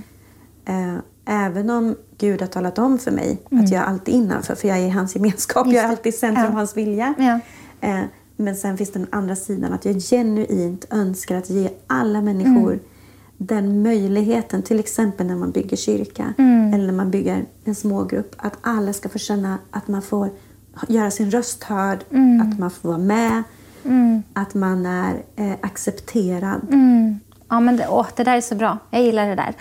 Eh, 0.68 0.96
även 1.26 1.70
om 1.70 1.96
Gud 2.18 2.42
har 2.42 2.48
talat 2.48 2.80
om 2.80 2.98
för 3.00 3.12
mig 3.12 3.42
att 3.52 3.72
jag 3.72 3.82
är 3.82 3.86
alltid 3.86 4.14
innanför, 4.14 4.56
för 4.56 4.68
jag 4.68 4.78
är 4.78 4.86
i 4.86 4.90
hans 4.90 5.16
gemenskap. 5.16 5.68
Jag 5.68 5.84
är 5.84 5.88
alltid 5.90 6.14
i 6.14 6.18
centrum 6.18 6.46
av 6.46 6.52
Ja. 6.52 6.58
hans 6.58 6.78
vilja. 6.78 7.14
Ja. 7.18 7.40
Eh, 7.90 8.04
men 8.36 8.56
sen 8.56 8.78
finns 8.78 8.92
den 8.92 9.08
andra 9.10 9.36
sidan, 9.36 9.74
att 9.74 9.86
jag 9.86 9.96
genuint 10.02 10.86
önskar 10.90 11.36
att 11.38 11.50
ge 11.50 11.70
alla 11.88 12.22
människor 12.22 12.80
den 13.38 13.82
möjligheten, 13.84 14.64
till 14.64 14.80
exempel 14.80 15.28
när 15.28 15.36
man 15.36 15.52
bygger 15.52 15.78
kyrka 15.78 16.34
eller 16.74 16.86
när 16.86 16.94
man 16.94 17.12
bygger 17.12 17.46
en 17.64 17.76
smågrupp, 17.76 18.36
att 18.38 18.58
alla 18.62 18.94
ska 18.94 19.10
få 19.10 19.18
känna 19.18 19.58
att 19.72 19.88
man 19.88 20.02
får 20.02 20.30
göra 20.88 21.12
sin 21.12 21.32
röst 21.32 21.64
hörd, 21.64 22.00
att 22.44 22.60
man 22.60 22.72
får 22.72 22.90
vara 22.90 22.98
med, 22.98 23.44
att 24.34 24.54
man 24.54 24.86
är 24.86 25.14
eh, 25.36 25.52
accepterad. 25.62 26.62
Mm. 26.72 27.20
Ja, 27.50 27.60
men 27.60 27.78
det, 27.78 27.88
åh, 27.90 28.08
det 28.16 28.24
där 28.24 28.38
är 28.38 28.42
så 28.42 28.56
bra. 28.56 28.78
Jag 28.90 29.02
gillar 29.04 29.28
det 29.30 29.36
där. 29.36 29.56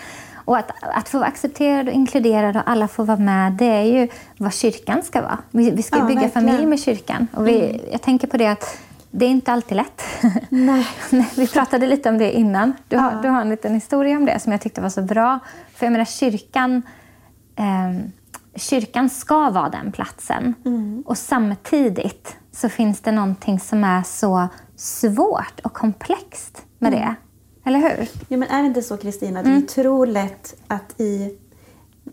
Och 0.47 0.57
att, 0.57 0.71
att 0.81 1.09
få 1.09 1.17
vara 1.17 1.27
accepterad 1.27 1.87
och 1.87 1.93
inkluderad 1.93 2.55
och 2.57 2.61
alla 2.65 2.87
får 2.87 3.05
vara 3.05 3.17
med, 3.17 3.53
det 3.53 3.65
är 3.65 3.83
ju 3.83 4.07
vad 4.37 4.53
kyrkan 4.53 5.03
ska 5.03 5.21
vara. 5.21 5.37
Vi, 5.51 5.71
vi 5.71 5.83
ska 5.83 5.97
Ja, 5.97 6.05
bygga 6.05 6.21
verkligen. 6.21 6.47
familj 6.47 6.65
med 6.65 6.79
kyrkan. 6.79 7.27
Och 7.33 7.47
vi, 7.47 7.81
Jag 7.91 8.01
tänker 8.01 8.27
på 8.27 8.37
det 8.37 8.47
att 8.47 8.77
det 9.11 9.25
är 9.25 9.29
inte 9.29 9.51
alltid 9.51 9.77
lätt. 9.77 10.01
Nej. 10.49 10.87
Vi 11.35 11.47
pratade 11.47 11.87
lite 11.87 12.09
om 12.09 12.17
det 12.17 12.31
innan. 12.31 12.73
Du 12.87 12.97
har, 12.97 13.21
du 13.21 13.29
har 13.29 13.41
en 13.41 13.49
liten 13.49 13.73
historia 13.73 14.17
om 14.17 14.25
det 14.25 14.39
som 14.39 14.51
jag 14.51 14.61
tyckte 14.61 14.81
var 14.81 14.89
så 14.89 15.01
bra. 15.01 15.39
För 15.75 15.85
jag 15.85 15.91
menar, 15.91 16.05
kyrkan, 16.05 16.81
ehm, 17.55 18.11
kyrkan 18.55 19.09
ska 19.09 19.49
vara 19.49 19.69
den 19.69 19.91
platsen. 19.91 20.53
Och 21.05 21.17
samtidigt 21.17 22.35
så 22.51 22.69
finns 22.69 23.01
det 23.01 23.11
någonting 23.11 23.59
som 23.59 23.83
är 23.83 24.03
så 24.03 24.47
svårt 24.75 25.59
och 25.63 25.73
komplext 25.73 26.65
med 26.79 26.91
det. 26.91 27.15
Eller 27.67 27.79
hur? 27.79 28.09
Ja, 28.27 28.37
men 28.37 28.49
är 28.49 28.61
det 28.61 28.67
inte 28.67 28.81
så 28.81 28.97
Kristina, 28.97 29.39
att 29.39 29.47
vi 29.47 29.61
tror 29.61 30.07
lätt 30.07 30.55
att 30.67 31.01
i... 31.01 31.37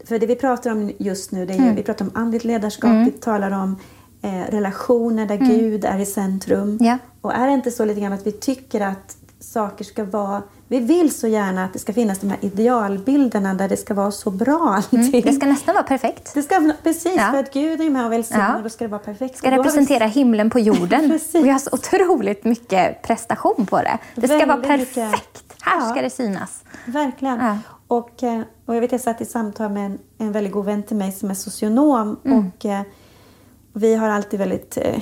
För 0.05 0.19
det 0.19 0.27
vi 0.27 0.37
pratar 0.37 0.71
om 0.71 0.93
just 0.99 1.33
nu, 1.33 1.47
det 1.47 1.53
är 1.53 1.69
ju, 1.69 1.73
vi 1.75 1.83
pratar 1.83 2.05
om 2.05 2.11
andligt 2.15 2.45
ledarskap, 2.45 3.07
vi 3.07 3.11
talar 3.11 3.51
om 3.51 3.77
eh, 4.23 4.51
relationer 4.51 5.27
där 5.27 5.37
Gud 5.37 5.85
är 5.85 5.99
i 5.99 6.07
centrum. 6.07 6.79
Ja. 6.81 6.99
Och 7.21 7.35
är 7.35 7.47
det 7.47 7.53
inte 7.53 7.71
så 7.71 7.85
lite 7.85 8.01
grann 8.01 8.13
att 8.13 8.27
vi 8.27 8.33
tycker 8.33 8.81
att 8.81 9.17
saker 9.41 9.85
ska 9.85 10.05
vara... 10.05 10.43
Vi 10.69 10.81
vill 10.81 11.15
så 11.15 11.27
gärna 11.27 11.65
att 11.65 11.73
det 11.73 11.79
ska 11.79 11.93
finnas 11.93 12.19
de 12.19 12.31
här 12.31 12.39
idealbilderna 12.41 13.55
där 13.55 13.69
det 13.69 13.77
ska 13.77 13.95
vara 13.95 14.11
så 14.11 14.31
bra 14.31 14.75
allting. 14.77 15.23
Det 15.25 15.33
ska 15.33 15.47
nästan 15.47 15.75
vara 15.75 15.85
perfekt. 15.85 16.35
Det 16.35 16.43
ska, 16.43 16.73
precis, 16.83 17.15
Ja. 17.17 17.31
för 17.31 17.39
att 17.39 17.53
Gud 17.53 17.81
är 17.81 17.91
med 17.91 18.07
och 18.07 18.13
välsignar, 18.13 18.55
Ja. 18.57 18.63
då 18.63 18.69
ska 18.69 18.85
det 18.85 18.91
vara 18.91 19.01
perfekt. 19.03 19.37
ska 19.39 19.47
Och 19.49 19.51
då 19.53 19.57
har 19.59 19.65
vi- 19.65 19.69
representera 19.71 20.07
himlen 20.07 20.51
på 20.51 20.59
jorden. 20.61 21.19
Jag 21.33 21.53
har 21.53 21.59
så 21.59 21.71
otroligt 21.73 22.45
mycket 22.45 23.03
prestation 23.03 23.67
på 23.67 23.77
det. 23.79 23.99
Det 24.15 24.29
ska 24.29 24.47
vara 24.47 24.57
Väldigt 24.57 24.79
mycket. 24.89 24.95
perfekt. 24.95 25.55
Här 25.61 25.81
Ja. 25.81 25.91
ska 25.91 26.03
det 26.03 26.11
synas. 26.11 26.63
Verkligen. 26.87 27.39
Ja. 27.41 27.59
Och, 27.89 28.23
eh, 28.23 28.41
och 28.67 28.75
jag 28.77 28.81
vet 28.81 28.93
jag 28.93 29.01
satt 29.01 29.21
i 29.21 29.25
samtal 29.25 29.71
med 29.71 29.87
en, 29.87 29.99
en 30.19 30.33
väldigt 30.33 30.53
god 30.53 30.65
vän 30.65 30.83
till 30.83 30.97
mig 30.97 31.13
som 31.13 31.31
är 31.31 31.35
socionom. 31.35 32.17
Mm. 32.25 32.39
Och 32.57 32.65
eh, 32.67 32.81
vi 33.73 33.95
har 33.95 34.09
alltid 34.09 34.39
väldigt 34.39 34.77
eh, 34.77 34.99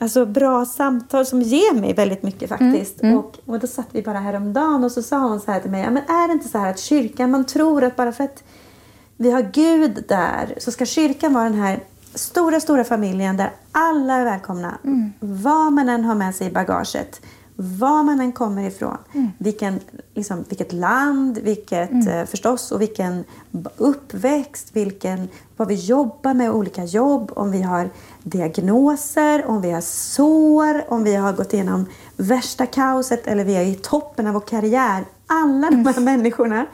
alltså 0.00 0.26
bra 0.26 0.66
samtal 0.66 1.26
som 1.26 1.42
ger 1.42 1.74
mig 1.74 1.94
väldigt 1.94 2.22
mycket 2.22 2.48
faktiskt. 2.48 3.02
Mm. 3.02 3.18
Och, 3.18 3.38
och 3.46 3.58
då 3.58 3.66
satt 3.66 3.88
vi 3.90 4.02
bara 4.02 4.18
häromdagen 4.18 4.84
och 4.84 4.92
så 4.92 5.02
sa 5.02 5.18
hon 5.18 5.40
så 5.40 5.52
här 5.52 5.60
till 5.60 5.70
mig. 5.70 5.82
Ja, 5.82 5.90
men 5.90 6.02
är 6.02 6.28
det 6.28 6.32
inte 6.32 6.48
så 6.48 6.58
här 6.58 6.70
att 6.70 6.78
kyrkan, 6.78 7.30
man 7.30 7.44
tror 7.44 7.84
att 7.84 7.96
bara 7.96 8.12
för 8.12 8.24
att 8.24 8.42
vi 9.16 9.30
har 9.30 9.42
Gud 9.52 10.04
där 10.08 10.54
så 10.58 10.70
ska 10.70 10.86
kyrkan 10.86 11.34
vara 11.34 11.44
den 11.44 11.58
här 11.58 11.80
stora, 12.14 12.60
stora 12.60 12.84
familjen 12.84 13.36
där 13.36 13.50
alla 13.72 14.14
är 14.14 14.24
välkomna. 14.24 14.78
Vad 15.20 15.72
man 15.72 15.88
än 15.88 16.04
har 16.04 16.14
med 16.14 16.34
sig 16.34 16.46
i 16.46 16.50
bagaget. 16.50 17.20
Var 17.62 18.02
man 18.02 18.20
än 18.20 18.32
kommer 18.32 18.62
ifrån. 18.62 18.96
Vilken, 19.38 19.80
liksom, 20.14 20.44
vilket 20.48 20.72
land, 20.72 21.38
vilket 21.38 22.06
eh, 22.08 22.24
förstås 22.24 22.72
och 22.72 22.80
vilken 22.80 23.24
uppväxt, 23.76 24.68
vilken, 24.72 25.28
vad 25.56 25.68
vi 25.68 25.74
jobbar 25.74 26.34
med, 26.34 26.50
olika 26.50 26.84
jobb, 26.84 27.32
om 27.36 27.50
vi 27.50 27.62
har 27.62 27.90
diagnoser, 28.22 29.46
om 29.46 29.60
vi 29.60 29.70
har 29.70 29.80
sår, 29.80 30.92
om 30.92 31.04
vi 31.04 31.14
har 31.14 31.32
gått 31.32 31.54
igenom 31.54 31.86
värsta 32.16 32.66
kaoset 32.66 33.26
eller 33.26 33.44
vi 33.44 33.56
är 33.56 33.62
i 33.62 33.74
toppen 33.74 34.26
av 34.26 34.32
vår 34.32 34.40
karriär. 34.40 35.04
Alla 35.26 35.70
de 35.70 35.86
här 35.86 36.00
människorna 36.00 36.66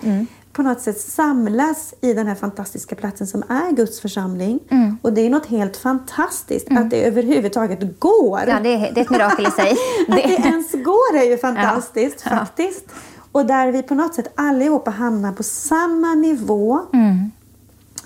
på 0.57 0.63
något 0.63 0.81
sätt 0.81 1.01
samlas 1.01 1.95
i 2.01 2.13
den 2.13 2.27
här 2.27 2.35
fantastiska 2.35 2.95
platsen 2.97 3.27
som 3.27 3.43
är 3.49 3.73
Guds 3.73 4.01
församling. 4.01 4.61
Och 5.03 5.13
det 5.13 5.21
är 5.21 5.31
något 5.31 5.47
helt 5.47 5.77
fantastiskt 5.77 6.67
att 6.71 6.91
det 6.91 7.07
överhuvudtaget 7.07 8.01
går. 8.01 8.41
Ja, 8.49 8.61
det 8.63 8.75
är, 8.75 8.93
det 8.93 9.01
är 9.01 9.05
ett 9.05 9.11
mirakel 9.11 9.47
i 9.47 9.51
sig. 9.51 9.71
Att 10.09 10.17
det 10.17 10.23
ens 10.23 10.73
går 10.73 11.17
är 11.17 11.31
ju 11.31 11.39
fantastiskt 11.39 12.23
Ja. 12.25 12.31
faktiskt. 12.31 12.85
Och 13.33 13.47
där 13.47 13.73
vi 13.73 13.83
på 13.83 13.95
något 13.95 14.15
sätt 14.15 14.33
allihopa 14.35 14.91
hamnar 14.91 15.33
på 15.33 15.43
samma 15.43 16.15
nivå. 16.15 16.81
Mm. 16.93 17.31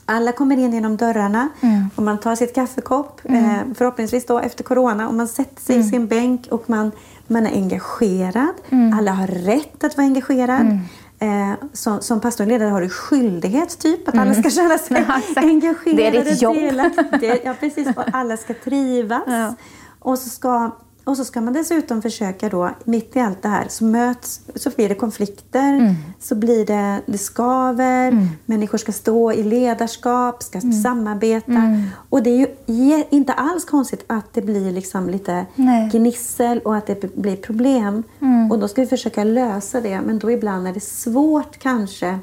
Alla 0.07 0.33
kommer 0.33 0.57
in 0.57 0.73
genom 0.73 0.97
dörrarna 0.97 1.49
och 1.97 2.03
man 2.03 2.19
tar 2.19 2.35
sitt 2.37 2.55
kaffekopp, 2.55 3.21
Mm. 3.25 3.45
eh, 3.45 3.61
förhoppningsvis 3.75 4.27
då 4.27 4.39
efter 4.39 4.65
corona, 4.65 5.09
och 5.09 5.15
man 5.15 5.29
sätter 5.29 5.63
sig 5.63 5.79
i 5.79 5.83
sin 5.85 6.07
bänk 6.07 6.47
och 6.51 6.71
man, 6.71 6.93
man 7.27 7.47
är 7.47 7.51
engagerad. 7.53 8.55
Mm. 8.71 8.99
Alla 8.99 9.13
har 9.13 9.27
rätt 9.27 9.85
att 9.85 9.97
vara 9.97 10.07
engagerad. 10.07 10.79
Eh, 11.23 11.53
som, 11.73 12.01
som 12.03 12.21
pastorledare 12.21 12.69
har 12.71 12.81
du 12.81 12.89
skyldighet 12.89 13.79
typ 13.79 14.09
att 14.09 14.19
alla 14.19 14.35
ska 14.35 14.51
känna 14.51 14.79
sig 14.79 14.97
Mm. 14.97 15.23
Ja, 15.37 15.43
engagerade. 15.43 16.11
Det 16.11 16.17
är 16.19 16.25
ditt 16.25 16.43
jobb. 16.43 16.55
delaktiga. 16.57 17.37
Ja, 17.45 17.55
precis. 17.61 17.89
Och 17.97 18.05
alla 18.13 18.37
ska 18.37 18.55
trivas. 18.65 19.23
Ja. 19.27 19.55
Och, 19.99 20.19
så 20.19 20.29
ska, 20.29 20.77
och 21.05 21.17
så 21.17 21.25
ska 21.25 21.41
man 21.41 21.53
dessutom 21.53 22.03
försöka 22.03 22.49
då, 22.49 22.71
mitt 22.85 23.17
i 23.17 23.21
allt 23.21 23.43
det 23.43 23.49
här, 23.49 23.67
så 23.69 23.85
möts, 23.85 24.41
så 24.57 24.71
blir 24.71 24.89
det 24.89 24.95
konflikter, 24.95 25.73
Mm. 25.79 25.95
så 26.21 26.35
blir 26.35 26.67
det, 26.67 27.01
det 27.07 27.19
skaver, 27.19 28.29
människor 28.47 28.79
ska 28.79 28.93
stå 28.93 29.33
i 29.33 29.43
ledarskap, 29.43 30.43
ska 30.43 30.59
Mm. 30.59 30.73
samarbeta. 30.73 31.63
Och 32.11 32.23
det 32.23 32.31
är 32.31 32.47
ju 32.67 33.05
inte 33.11 33.33
alls 33.33 33.65
konstigt 33.65 34.05
att 34.07 34.33
det 34.33 34.43
blir 34.43 34.73
liksom 34.73 35.11
lite 35.11 35.47
Nej. 35.57 35.89
gnissel 35.93 36.59
och 36.59 36.77
att 36.77 36.87
det 36.87 37.17
blir 37.17 37.37
problem. 37.37 38.03
Och 38.51 38.59
då 38.59 38.69
ska 38.69 38.81
vi 38.81 38.87
försöka 38.87 39.25
lösa 39.25 39.81
det, 39.81 40.01
men 40.01 40.19
då 40.19 40.31
ibland 40.31 40.69
är 40.69 40.73
det 40.73 40.83
svårt 40.83 41.59
kanske 41.59 42.19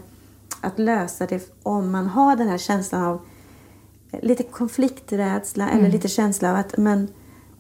att 0.62 0.80
lösa 0.80 1.26
det 1.26 1.52
om 1.64 1.92
man 1.92 2.08
har 2.08 2.36
den 2.36 2.48
här 2.48 2.58
känslan 2.58 3.04
av 3.04 3.20
lite 4.22 4.44
konflikträdsla 4.44 5.70
eller 5.70 5.90
lite 5.90 6.08
känsla 6.08 6.50
av 6.52 6.56
att 6.56 6.78
men, 6.78 7.08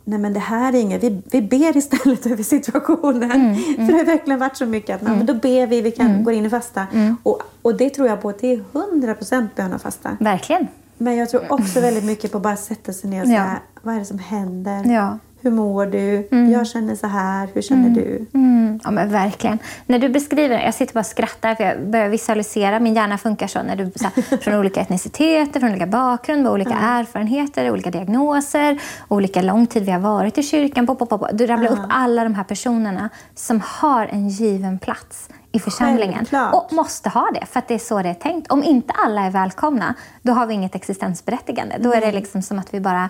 nej 0.07 0.19
men 0.19 0.33
det 0.33 0.39
här 0.39 0.73
är 0.73 0.79
inget, 0.79 1.03
vi, 1.03 1.21
vi 1.31 1.41
ber 1.41 1.77
istället 1.77 2.25
över 2.31 2.43
situationen. 2.43 3.31
Mm, 3.31 3.55
För 3.75 3.93
det 3.93 3.97
har 3.97 4.05
verkligen 4.05 4.39
varit 4.39 4.57
så 4.57 4.65
mycket 4.65 4.95
att 4.95 5.01
men 5.01 5.25
då 5.25 5.33
ber 5.33 5.67
vi, 5.67 5.81
vi 5.81 5.91
kan 5.91 6.05
Mm. 6.07 6.23
gå 6.23 6.31
in 6.31 6.45
i 6.45 6.49
fasta. 6.49 6.87
Och, 7.23 7.41
och 7.61 7.77
det 7.77 7.89
tror 7.89 8.07
jag 8.07 8.21
på 8.21 8.31
till 8.31 8.63
100% 8.73 9.47
bön 9.55 9.73
och 9.73 9.81
fasta. 9.81 10.17
Verkligen. 10.19 10.67
Men 10.97 11.15
jag 11.15 11.29
tror 11.29 11.51
också 11.51 11.81
väldigt 11.81 12.03
mycket 12.03 12.31
på 12.31 12.37
att 12.37 12.43
bara 12.43 12.55
sätta 12.55 12.93
sig 12.93 13.09
ner 13.09 13.21
och 13.21 13.27
Ja. 13.27 13.31
säga, 13.31 13.57
vad 13.81 13.95
är 13.95 13.99
det 13.99 14.05
som 14.05 14.19
händer? 14.19 14.85
Ja. 14.93 15.17
Hur 15.41 15.51
mår 15.51 15.85
du? 15.85 16.27
Jag 16.51 16.67
känner 16.67 16.95
så 16.95 17.07
här, 17.07 17.49
hur 17.53 17.61
känner 17.61 17.89
du? 17.89 18.25
Mm, 18.33 18.79
ja, 18.83 18.91
men 18.91 19.11
verkligen. 19.11 19.59
När 19.85 19.99
du 19.99 20.09
beskriver 20.09 20.59
jag 20.59 20.73
sitter 20.73 20.93
bara 20.93 20.99
och 20.99 21.05
skrattar 21.05 21.55
för 21.55 21.63
jag 21.63 21.87
börjar 21.87 22.09
visualisera. 22.09 22.79
Min 22.79 22.95
hjärna 22.95 23.17
funkar 23.17 23.47
så. 23.47 23.63
När 23.63 23.75
du, 23.75 23.91
så 23.95 24.03
här, 24.03 24.37
från 24.41 24.55
olika 24.55 24.81
etniciteter, 24.81 25.59
från 25.59 25.69
olika 25.69 25.87
bakgrund, 25.87 26.43
med 26.43 26.51
olika 26.51 26.73
erfarenheter, 26.73 27.71
olika 27.71 27.91
diagnoser, 27.91 28.81
olika 29.07 29.41
lång 29.41 29.67
tid 29.67 29.85
vi 29.85 29.91
har 29.91 29.99
varit 29.99 30.37
i 30.37 30.43
kyrkan. 30.43 30.87
Pop, 30.87 30.99
pop, 30.99 31.09
pop. 31.09 31.27
Du 31.33 31.47
rabblar 31.47 31.71
upp 31.71 31.85
alla 31.89 32.23
de 32.23 32.35
här 32.35 32.43
personerna 32.43 33.09
som 33.35 33.61
har 33.65 34.05
en 34.05 34.29
given 34.29 34.79
plats 34.79 35.29
i 35.51 35.59
församlingen. 35.59 36.17
Självklart. 36.17 36.53
Och 36.53 36.73
måste 36.73 37.09
ha 37.09 37.31
det, 37.33 37.45
för 37.45 37.59
att 37.59 37.67
det 37.67 37.73
är 37.73 37.79
så 37.79 38.01
det 38.01 38.09
är 38.09 38.13
tänkt. 38.13 38.51
Om 38.51 38.63
inte 38.63 38.93
alla 38.93 39.21
är 39.21 39.31
välkomna, 39.31 39.93
då 40.21 40.33
har 40.33 40.47
vi 40.47 40.53
inget 40.53 40.75
existensberättigande. 40.75 41.75
Då 41.79 41.93
är 41.93 42.01
det 42.01 42.11
liksom 42.11 42.41
som 42.41 42.59
att 42.59 42.73
vi 42.73 42.79
bara... 42.79 43.09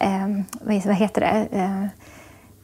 Eh, 0.00 0.28
vad 0.84 0.96
heter 0.96 1.20
det? 1.20 1.48
Eh, 1.58 1.86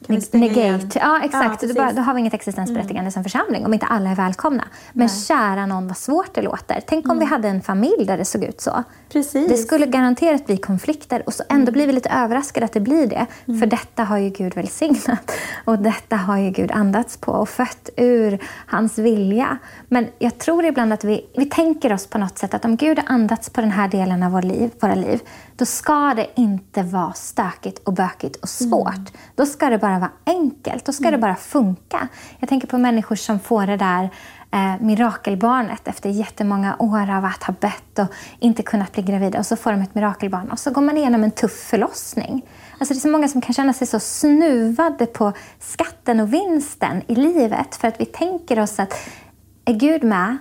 igen? 0.09 0.21
negate. 0.31 0.99
Ja, 0.99 1.21
exakt. 1.23 1.63
Ja, 1.63 1.67
då, 1.67 1.73
bara, 1.73 1.93
då 1.93 2.01
har 2.01 2.13
vi 2.13 2.19
inget 2.19 2.33
existensberättigande 2.33 3.11
som 3.11 3.23
församling 3.23 3.65
om 3.65 3.73
inte 3.73 3.85
alla 3.85 4.09
är 4.09 4.15
välkomna. 4.15 4.63
Men 4.93 5.09
kära 5.09 5.65
någon 5.65 5.87
vad 5.87 5.97
svårt 5.97 6.35
det 6.35 6.41
låter. 6.41 6.81
Tänk 6.87 7.09
om 7.09 7.19
vi 7.19 7.25
hade 7.25 7.47
en 7.47 7.61
familj 7.61 8.05
där 8.05 8.17
det 8.17 8.25
såg 8.25 8.43
ut 8.43 8.61
så. 8.61 8.83
Precis. 9.11 9.47
Det 9.47 9.57
skulle 9.57 9.85
garanterat 9.85 10.45
bli 10.45 10.57
konflikter 10.57 11.23
och 11.25 11.33
så 11.33 11.43
ändå 11.49 11.71
blir 11.71 11.87
vi 11.87 11.93
lite 11.93 12.09
överraskade 12.09 12.65
att 12.65 12.73
det 12.73 12.79
blir 12.79 13.07
det. 13.07 13.25
För 13.59 13.65
detta 13.65 14.03
har 14.03 14.17
ju 14.17 14.29
Gud 14.29 14.55
välsignat. 14.55 15.31
Och 15.65 15.79
detta 15.79 16.15
har 16.15 16.37
ju 16.37 16.49
Gud 16.49 16.71
andats 16.71 17.17
på 17.17 17.31
och 17.31 17.49
fött 17.49 17.89
ur 17.97 18.39
hans 18.65 18.97
vilja. 18.97 19.57
Men 19.87 20.07
jag 20.19 20.37
tror 20.37 20.65
ibland 20.65 20.93
att 20.93 21.03
vi, 21.03 21.25
vi 21.37 21.45
tänker 21.45 21.93
oss 21.93 22.07
på 22.07 22.17
något 22.17 22.37
sätt 22.37 22.53
att 22.53 22.65
om 22.65 22.75
Gud 22.75 22.99
har 22.99 23.05
andats 23.07 23.49
på 23.49 23.61
den 23.61 23.71
här 23.71 23.87
delen 23.87 24.23
av 24.23 24.31
vår 24.31 24.41
liv, 24.41 24.71
våra 24.79 24.95
liv, 24.95 25.19
då 25.61 25.65
ska 25.65 26.13
det 26.13 26.27
inte 26.35 26.83
vara 26.83 27.13
stökigt 27.13 27.79
och 27.79 27.93
bökigt 27.93 28.35
och 28.35 28.49
svårt. 28.49 29.11
Då 29.35 29.45
ska 29.45 29.69
det 29.69 29.77
bara 29.77 29.99
vara 29.99 30.11
enkelt. 30.25 30.85
Då 30.85 30.91
ska 30.91 31.11
det 31.11 31.17
bara 31.17 31.35
funka. 31.35 32.07
Jag 32.39 32.49
tänker 32.49 32.67
på 32.67 32.77
människor 32.77 33.15
som 33.15 33.39
får 33.39 33.67
det 33.67 33.77
där 33.77 34.09
eh, 34.51 34.81
mirakelbarnet 34.81 35.87
efter 35.87 36.09
jättemånga 36.09 36.75
år 36.79 37.09
av 37.11 37.25
att 37.25 37.43
ha 37.43 37.53
bett 37.59 37.99
och 37.99 38.07
inte 38.39 38.63
kunnat 38.63 38.91
bli 38.91 39.03
gravida. 39.03 39.39
Och 39.39 39.45
så 39.45 39.55
får 39.55 39.71
de 39.71 39.81
ett 39.81 39.95
mirakelbarn 39.95 40.51
och 40.51 40.59
så 40.59 40.71
går 40.71 40.81
man 40.81 40.97
igenom 40.97 41.23
en 41.23 41.31
tuff 41.31 41.67
förlossning. 41.69 42.45
Alltså 42.77 42.93
det 42.93 42.97
är 42.97 43.01
så 43.01 43.09
många 43.09 43.27
som 43.27 43.41
kan 43.41 43.53
känna 43.53 43.73
sig 43.73 43.87
så 43.87 43.99
snuvade 43.99 45.05
på 45.05 45.33
skatten 45.59 46.19
och 46.19 46.33
vinsten 46.33 47.01
i 47.07 47.15
livet 47.15 47.75
för 47.75 47.87
att 47.87 48.01
vi 48.01 48.05
tänker 48.05 48.59
oss 48.59 48.79
att 48.79 48.93
är 49.65 49.73
Gud 49.73 50.03
med, 50.03 50.37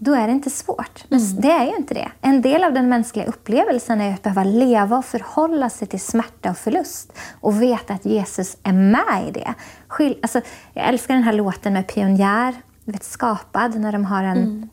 då 0.00 0.14
är 0.14 0.26
det 0.26 0.32
inte 0.32 0.50
svårt. 0.50 1.04
Men 1.08 1.40
det 1.40 1.50
är 1.50 1.64
ju 1.64 1.76
inte 1.76 1.94
det. 1.94 2.08
En 2.20 2.42
del 2.42 2.64
av 2.64 2.72
den 2.72 2.88
mänskliga 2.88 3.26
upplevelsen 3.26 4.00
är 4.00 4.14
att 4.14 4.22
behöva 4.22 4.44
leva 4.44 4.98
och 4.98 5.04
förhålla 5.04 5.70
sig 5.70 5.88
till 5.88 6.00
smärta 6.00 6.50
och 6.50 6.58
förlust 6.58 7.12
och 7.40 7.62
veta 7.62 7.94
att 7.94 8.04
Jesus 8.04 8.56
är 8.62 8.72
med 8.72 9.28
i 9.28 9.30
det. 9.30 9.54
Skil- 9.88 10.18
alltså, 10.22 10.40
jag 10.72 10.88
älskar 10.88 11.14
den 11.14 11.22
här 11.22 11.32
låten 11.32 11.72
med 11.72 11.86
Pionjär, 11.86 12.54
vet, 12.84 13.04
Skapad, 13.04 13.80
när 13.80 13.92
de 13.92 14.04
har 14.04 14.24
en 14.24 14.68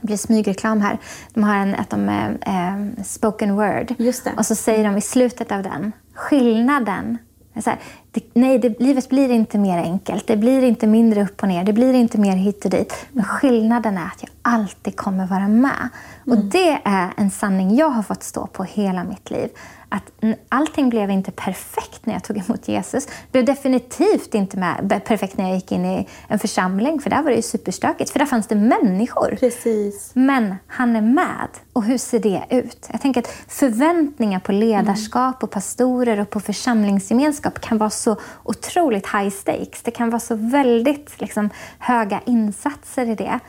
det 0.00 0.06
blir 0.06 0.16
smygreklam 0.16 0.80
här. 0.80 0.98
De 1.34 1.44
har 1.44 1.54
en 1.56 1.74
att 1.74 1.90
de 1.90 2.08
är, 2.08 2.38
eh, 2.46 3.02
spoken 3.04 3.56
word. 3.56 3.94
Och 4.38 4.46
så 4.46 4.54
säger 4.54 4.84
de 4.84 4.96
i 4.96 5.00
slutet 5.00 5.52
av 5.52 5.62
den, 5.62 5.92
skillnaden. 6.14 7.18
Så 7.60 7.70
här, 7.70 7.78
det, 8.12 8.24
nej, 8.32 8.58
det, 8.58 8.80
livet 8.80 9.08
blir 9.08 9.30
inte 9.30 9.58
mer 9.58 9.78
enkelt. 9.78 10.26
Det 10.26 10.36
blir 10.36 10.62
inte 10.62 10.86
mindre 10.86 11.22
upp 11.22 11.42
och 11.42 11.48
ner. 11.48 11.64
Det 11.64 11.72
blir 11.72 11.94
inte 11.94 12.18
mer 12.18 12.36
hit 12.36 12.64
och 12.64 12.70
dit. 12.70 12.94
Men 13.12 13.24
skillnaden 13.24 13.98
är 13.98 14.06
att 14.06 14.22
jag 14.22 14.30
alltid 14.42 14.96
kommer 14.96 15.26
vara 15.26 15.48
med. 15.48 15.88
Och 16.26 16.38
det 16.38 16.78
är 16.84 17.12
en 17.16 17.30
sanning 17.30 17.76
jag 17.76 17.90
har 17.90 18.02
fått 18.02 18.22
stå 18.22 18.46
på 18.46 18.64
hela 18.64 19.04
mitt 19.04 19.30
liv. 19.30 19.48
Att 19.92 20.12
allting 20.48 20.88
blev 20.88 21.10
inte 21.10 21.30
perfekt 21.30 22.06
när 22.06 22.14
jag 22.14 22.24
tog 22.24 22.36
emot 22.36 22.68
Jesus. 22.68 23.06
Det 23.06 23.32
blev 23.32 23.44
definitivt 23.44 24.34
inte 24.34 24.56
med, 24.56 25.02
perfekt 25.04 25.36
när 25.36 25.44
jag 25.44 25.54
gick 25.54 25.72
in 25.72 25.84
i 25.84 26.08
en 26.28 26.38
församling. 26.38 27.00
För 27.00 27.10
där 27.10 27.22
var 27.22 27.30
det 27.30 27.36
ju 27.36 27.42
superstökigt. 27.42 28.10
För 28.10 28.18
där 28.18 28.26
fanns 28.26 28.46
det 28.46 28.54
människor. 28.54 29.36
Precis. 29.40 30.10
Men 30.14 30.54
han 30.66 30.96
är 30.96 31.00
med. 31.00 31.48
Och 31.72 31.84
hur 31.84 31.98
ser 31.98 32.18
det 32.18 32.44
ut? 32.50 32.88
Jag 32.92 33.00
tänker 33.00 33.20
att 33.20 33.28
förväntningar 33.48 34.40
på 34.40 34.52
ledarskap 34.52 35.42
och 35.42 35.50
pastorer 35.50 36.20
och 36.20 36.30
på 36.30 36.40
församlingsgemenskap 36.40 37.60
kan 37.60 37.78
vara 37.78 37.90
så 38.00 38.16
otroligt 38.42 39.06
high 39.06 39.30
stakes. 39.30 39.82
Det 39.82 39.90
kan 39.90 40.10
vara 40.10 40.20
så 40.20 40.34
väldigt 40.34 41.20
liksom, 41.20 41.50
höga 41.78 42.20
insatser 42.26 43.06
i 43.06 43.14
det. 43.14 43.40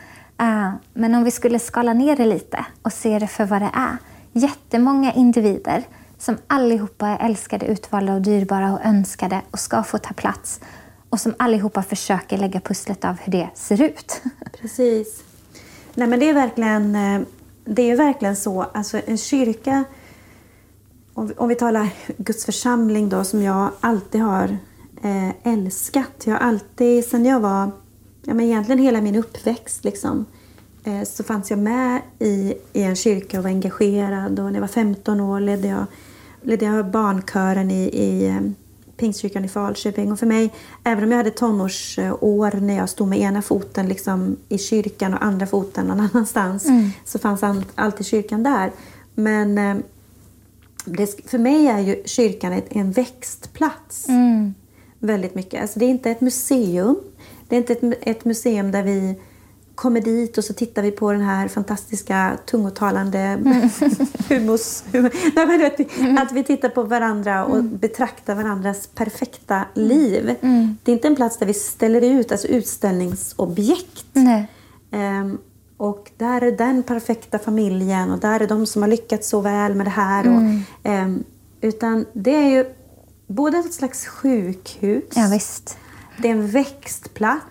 Uh, 0.41 0.73
men 0.93 1.15
om 1.15 1.23
vi 1.23 1.31
skulle 1.31 1.59
skala 1.59 1.93
ner 1.93 2.15
det 2.15 2.25
lite 2.25 2.65
och 2.81 2.93
se 2.93 3.19
det 3.19 3.27
för 3.27 3.45
vad 3.45 3.61
det 3.61 3.71
är. 3.73 3.97
Jättemånga 4.33 5.13
individer 5.13 5.83
som 6.17 6.37
allihopa 6.47 7.07
är 7.07 7.25
älskade, 7.25 7.65
utvalda 7.65 8.13
och 8.13 8.21
dyrbara 8.21 8.73
och 8.73 8.85
önskade 8.85 9.41
och 9.51 9.59
ska 9.59 9.83
få 9.83 9.97
ta 9.97 10.13
plats. 10.13 10.59
Och 11.09 11.19
som 11.19 11.33
allihopa 11.39 11.83
försöker 11.83 12.37
lägga 12.37 12.59
pusslet 12.59 13.05
av 13.05 13.19
hur 13.19 13.31
det 13.31 13.49
ser 13.53 13.81
ut. 13.81 14.21
Precis. 14.61 15.23
Nej, 15.93 16.07
men 16.07 16.19
det 16.19 16.29
är 16.29 16.33
verkligen, 16.33 16.95
eh, 16.95 17.21
det 17.65 17.91
är 17.91 17.95
verkligen 17.95 18.35
så. 18.35 18.61
Alltså 18.61 19.01
en 19.05 19.17
kyrka, 19.17 19.83
om 21.21 21.27
vi, 21.27 21.33
om 21.37 21.47
vi 21.49 21.55
talar 21.55 21.89
Guds 22.17 22.45
församling 22.45 23.09
då, 23.09 23.23
som 23.23 23.41
jag 23.41 23.69
alltid 23.79 24.21
har 24.21 24.57
eh, 25.03 25.53
älskat. 25.53 26.23
Jag 26.23 26.33
har 26.33 26.39
alltid, 26.39 27.05
sen 27.05 27.25
jag 27.25 27.39
var, 27.39 27.71
ja 28.23 28.33
men 28.33 28.45
egentligen 28.45 28.79
hela 28.79 29.01
min 29.01 29.15
uppväxt 29.15 29.83
liksom, 29.83 30.25
eh, 30.83 31.03
så 31.03 31.23
fanns 31.23 31.49
jag 31.49 31.59
med 31.59 32.01
i, 32.19 32.53
i 32.73 32.83
en 32.83 32.95
kyrka 32.95 33.37
och 33.37 33.43
var 33.43 33.49
engagerad. 33.51 34.39
Och 34.39 34.45
när 34.45 34.53
jag 34.53 34.61
var 34.61 34.67
15 34.67 35.19
år 35.19 35.39
ledde 35.39 35.67
jag, 35.67 35.85
ledde 36.41 36.65
jag 36.65 36.85
barnkören 36.91 37.71
i, 37.71 37.83
i 37.83 38.27
eh, 38.27 38.41
Pingstkyrkan 38.97 39.45
i 39.45 39.49
Falköping. 39.49 40.11
Och 40.11 40.19
för 40.19 40.25
mig, 40.25 40.53
även 40.83 41.03
om 41.03 41.11
jag 41.11 41.17
hade 41.17 41.31
tonårsår 41.31 42.59
när 42.59 42.77
jag 42.77 42.89
stod 42.89 43.07
med 43.07 43.19
ena 43.19 43.41
foten 43.41 43.87
liksom 43.87 44.37
i 44.49 44.57
kyrkan 44.57 45.13
och 45.13 45.23
andra 45.23 45.47
foten 45.47 45.85
någon 45.85 45.99
annanstans, 46.13 46.67
så 47.05 47.19
fanns 47.19 47.43
all- 47.43 47.65
alltid 47.75 48.05
kyrkan 48.05 48.43
där. 48.43 48.71
Men 49.15 49.57
eh, 49.57 49.75
det, 50.85 51.29
för 51.29 51.37
mig 51.37 51.67
är 51.67 51.79
ju 51.79 52.03
kyrkan 52.05 52.53
ett, 52.53 52.65
en 52.69 52.91
växtplats. 52.91 54.07
Väldigt 54.99 55.35
mycket. 55.35 55.61
Alltså 55.61 55.79
det 55.79 55.85
är 55.85 55.89
inte 55.89 56.11
ett 56.11 56.21
museum. 56.21 56.95
Det 57.47 57.55
är 57.55 57.57
inte 57.57 57.73
ett, 57.73 57.99
ett 58.01 58.25
museum 58.25 58.71
där 58.71 58.83
vi 58.83 59.15
kommer 59.75 60.01
dit 60.01 60.37
och 60.37 60.43
så 60.43 60.53
tittar 60.53 60.81
vi 60.81 60.91
på 60.91 61.11
den 61.11 61.21
här 61.21 61.47
fantastiska 61.47 62.37
tungotalande 62.45 63.39
humus... 64.29 64.83
Hum, 64.93 65.09
nej, 65.35 65.47
men 65.47 65.65
att, 65.65 65.79
vi, 65.79 66.17
att 66.19 66.31
vi 66.31 66.43
tittar 66.43 66.69
på 66.69 66.83
varandra 66.83 67.45
och 67.45 67.63
betraktar 67.63 68.35
varandras 68.35 68.87
perfekta 68.87 69.65
liv. 69.73 70.35
Det 70.83 70.91
är 70.91 70.93
inte 70.93 71.07
en 71.07 71.15
plats 71.15 71.37
där 71.37 71.45
vi 71.45 71.53
ställer 71.53 72.01
ut 72.01 72.31
alltså 72.31 72.47
utställningsobjekt. 72.47 74.05
Nej. 74.13 74.47
Och 75.81 76.11
där 76.17 76.41
är 76.41 76.51
den 76.51 76.83
perfekta 76.83 77.39
familjen 77.39 78.11
och 78.11 78.19
där 78.19 78.39
är 78.39 78.47
de 78.47 78.65
som 78.65 78.81
har 78.81 78.89
lyckats 78.89 79.29
så 79.29 79.41
väl 79.41 79.75
med 79.75 79.85
det 79.85 79.89
här. 79.89 80.27
Och, 80.27 80.41
ehm, 80.83 81.23
utan 81.61 82.05
det 82.13 82.35
är 82.35 82.49
ju 82.49 82.65
både 83.27 83.57
ett 83.57 83.73
slags 83.73 84.05
sjukhus, 84.05 85.03
Ja, 85.15 85.27
det 86.17 86.27
är 86.27 86.31
en 86.31 86.47
växtplats, 86.47 87.45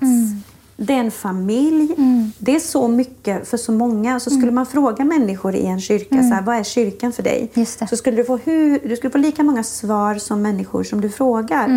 det 0.77 0.95
är 0.95 0.99
en 0.99 1.11
familj. 1.11 1.95
Det 2.39 2.57
är 2.57 2.61
så 2.61 2.89
mycket 2.89 3.49
för 3.49 3.57
så 3.57 3.73
många. 3.73 4.21
Så 4.21 4.31
skulle 4.31 4.53
man 4.53 4.67
fråga 4.67 5.05
människor 5.05 5.55
i 5.55 5.67
en 5.67 5.81
kyrka, 5.81 6.23
så 6.23 6.35
här, 6.35 6.43
vad 6.43 6.57
är 6.57 6.63
kyrkan 6.63 7.13
för 7.13 7.23
dig? 7.23 7.51
Så 7.91 7.97
skulle 7.97 8.17
du, 8.17 8.25
få 8.25 8.37
hur, 8.37 8.89
du 8.89 8.97
skulle 8.97 9.11
få 9.11 9.19
lika 9.19 9.43
många 9.43 9.63
svar 9.63 10.15
som 10.15 10.43
människor 10.43 10.83
som 10.85 11.01
du 11.01 11.11
frågar. 11.11 11.69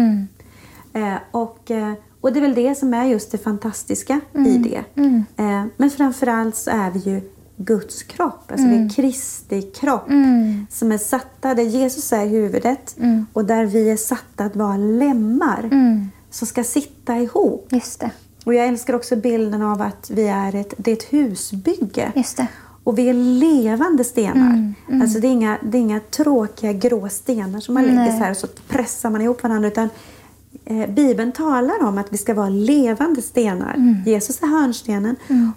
Eh, 0.94 1.15
och, 1.32 1.71
eh, 1.71 1.94
och 2.24 2.34
det 2.34 2.40
är 2.40 2.42
väl 2.42 2.56
det 2.56 2.76
som 2.76 2.94
är 2.94 3.06
just 3.06 3.32
det 3.32 3.38
fantastiska 3.38 4.19
i 4.46 4.58
det. 4.58 4.84
Eh, 5.38 5.65
men 5.78 5.90
framförallt 5.90 6.56
så 6.56 6.71
är 6.71 6.92
vi 6.92 7.00
ju 7.00 7.21
Guds 7.58 8.04
kropp. 8.04 8.52
Alltså 8.52 8.67
vi 8.67 8.76
är 8.76 8.90
Kristi 8.90 9.62
kropp. 9.62 10.08
Som 10.69 10.92
är 10.92 10.98
satta, 10.98 11.54
där 11.54 11.63
Jesus 11.63 12.13
är 12.13 12.26
huvudet 12.26 12.96
och 13.34 13.46
där 13.46 13.65
vi 13.65 13.90
är 13.90 13.98
satta 13.98 14.44
att 14.46 14.56
vara 14.56 14.78
lemmar. 14.78 15.69
Som 16.30 16.48
ska 16.48 16.63
sitta 16.63 17.17
ihop. 17.17 17.67
Just 17.71 18.00
det. 18.00 18.10
Och 18.46 18.54
jag 18.54 18.67
älskar 18.67 18.94
också 18.94 19.15
bilden 19.15 19.62
av 19.62 19.82
att 19.82 20.10
vi 20.13 20.28
är 20.28 20.56
ett, 20.56 20.74
det 20.78 20.92
är 20.92 20.96
ett 20.96 21.13
husbygge. 21.13 22.12
Just 22.15 22.38
det. 22.38 22.48
Och 22.84 22.98
vi 22.98 23.10
är 23.10 23.13
levande 23.13 24.04
stenar. 24.04 24.74
Alltså 25.02 25.19
det 25.19 25.28
är, 25.28 25.32
inga, 25.32 25.58
det 25.63 25.78
är 25.78 25.82
inga 25.82 26.00
tråkiga 26.00 26.74
grå 26.74 27.10
stenar 27.10 27.60
som 27.60 27.74
man 27.74 27.84
lägger 27.84 28.12
så 28.12 28.24
här 28.24 28.32
och 28.32 28.38
så 28.38 28.48
pressar 28.48 29.10
man 29.10 29.21
ihop 29.21 29.44
varandra. 29.44 29.67
Utan 29.67 29.90
Bibeln 30.89 31.31
talar 31.31 31.83
om 31.83 31.97
att 31.97 32.13
vi 32.13 32.17
ska 32.17 32.33
vara 32.33 32.49
levande 32.49 33.21
stenar. 33.21 33.73
Mm. 33.73 33.95
Jesus 34.06 34.41
är 34.41 34.47
hörnstenen. 34.47 35.15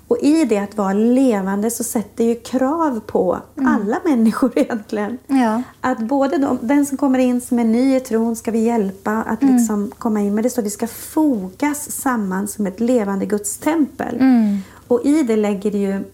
Och 0.09 0.18
i 0.22 0.44
det 0.44 0.59
att 0.59 0.76
vara 0.76 0.92
levande 0.92 1.70
så 1.70 1.84
sätter 1.84 2.24
ju 2.24 2.34
krav 2.34 3.01
på 3.07 3.38
alla 3.57 4.01
människor 4.05 4.53
egentligen. 4.59 5.18
Mm. 5.28 5.42
Ja. 5.42 5.62
Att 5.80 5.99
både 5.99 6.38
de, 6.38 6.59
den 6.62 6.86
som 6.86 6.99
kommer 6.99 7.18
in 7.18 7.40
som 7.40 7.59
är 7.59 7.64
ny 7.64 7.97
i 7.97 8.01
tron 8.01 8.36
ska 8.36 8.51
vi 8.51 8.59
hjälpa 8.64 9.12
att 9.12 9.42
Mm. 9.42 9.57
liksom 9.57 9.92
komma 9.99 10.20
in. 10.20 10.34
Men 10.34 10.42
det 10.44 10.51
står 10.51 10.62
att 10.62 10.66
vi 10.66 10.70
ska 10.70 10.86
fogas 10.86 11.90
samman 11.90 12.49
som 12.49 12.66
ett 12.66 12.80
levande 12.80 13.26
Guds 13.26 13.59
tempel. 13.59 14.16
Mm. 14.20 14.59
Och 14.88 15.01
i 15.05 15.22
det 15.22 15.36
lägger 15.36 15.70
det 15.70 15.78
ju... 15.78 16.05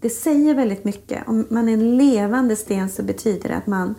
Det 0.00 0.10
säger 0.10 0.54
väldigt 0.54 0.84
mycket. 0.84 1.28
Om 1.28 1.46
man 1.50 1.68
är 1.68 1.72
en 1.72 1.96
levande 1.96 2.56
sten 2.56 2.90
så 2.90 3.02
betyder 3.02 3.48
det 3.48 3.56
att 3.56 3.66
man 3.66 3.94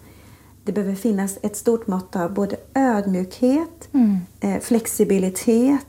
det 0.69 0.73
behöver 0.73 0.95
finnas 0.95 1.37
ett 1.41 1.55
stort 1.57 1.87
mått 1.87 2.15
av 2.15 2.33
både 2.33 2.55
ödmjukhet, 2.73 3.89
eh, 4.39 4.59
flexibilitet, 4.61 5.85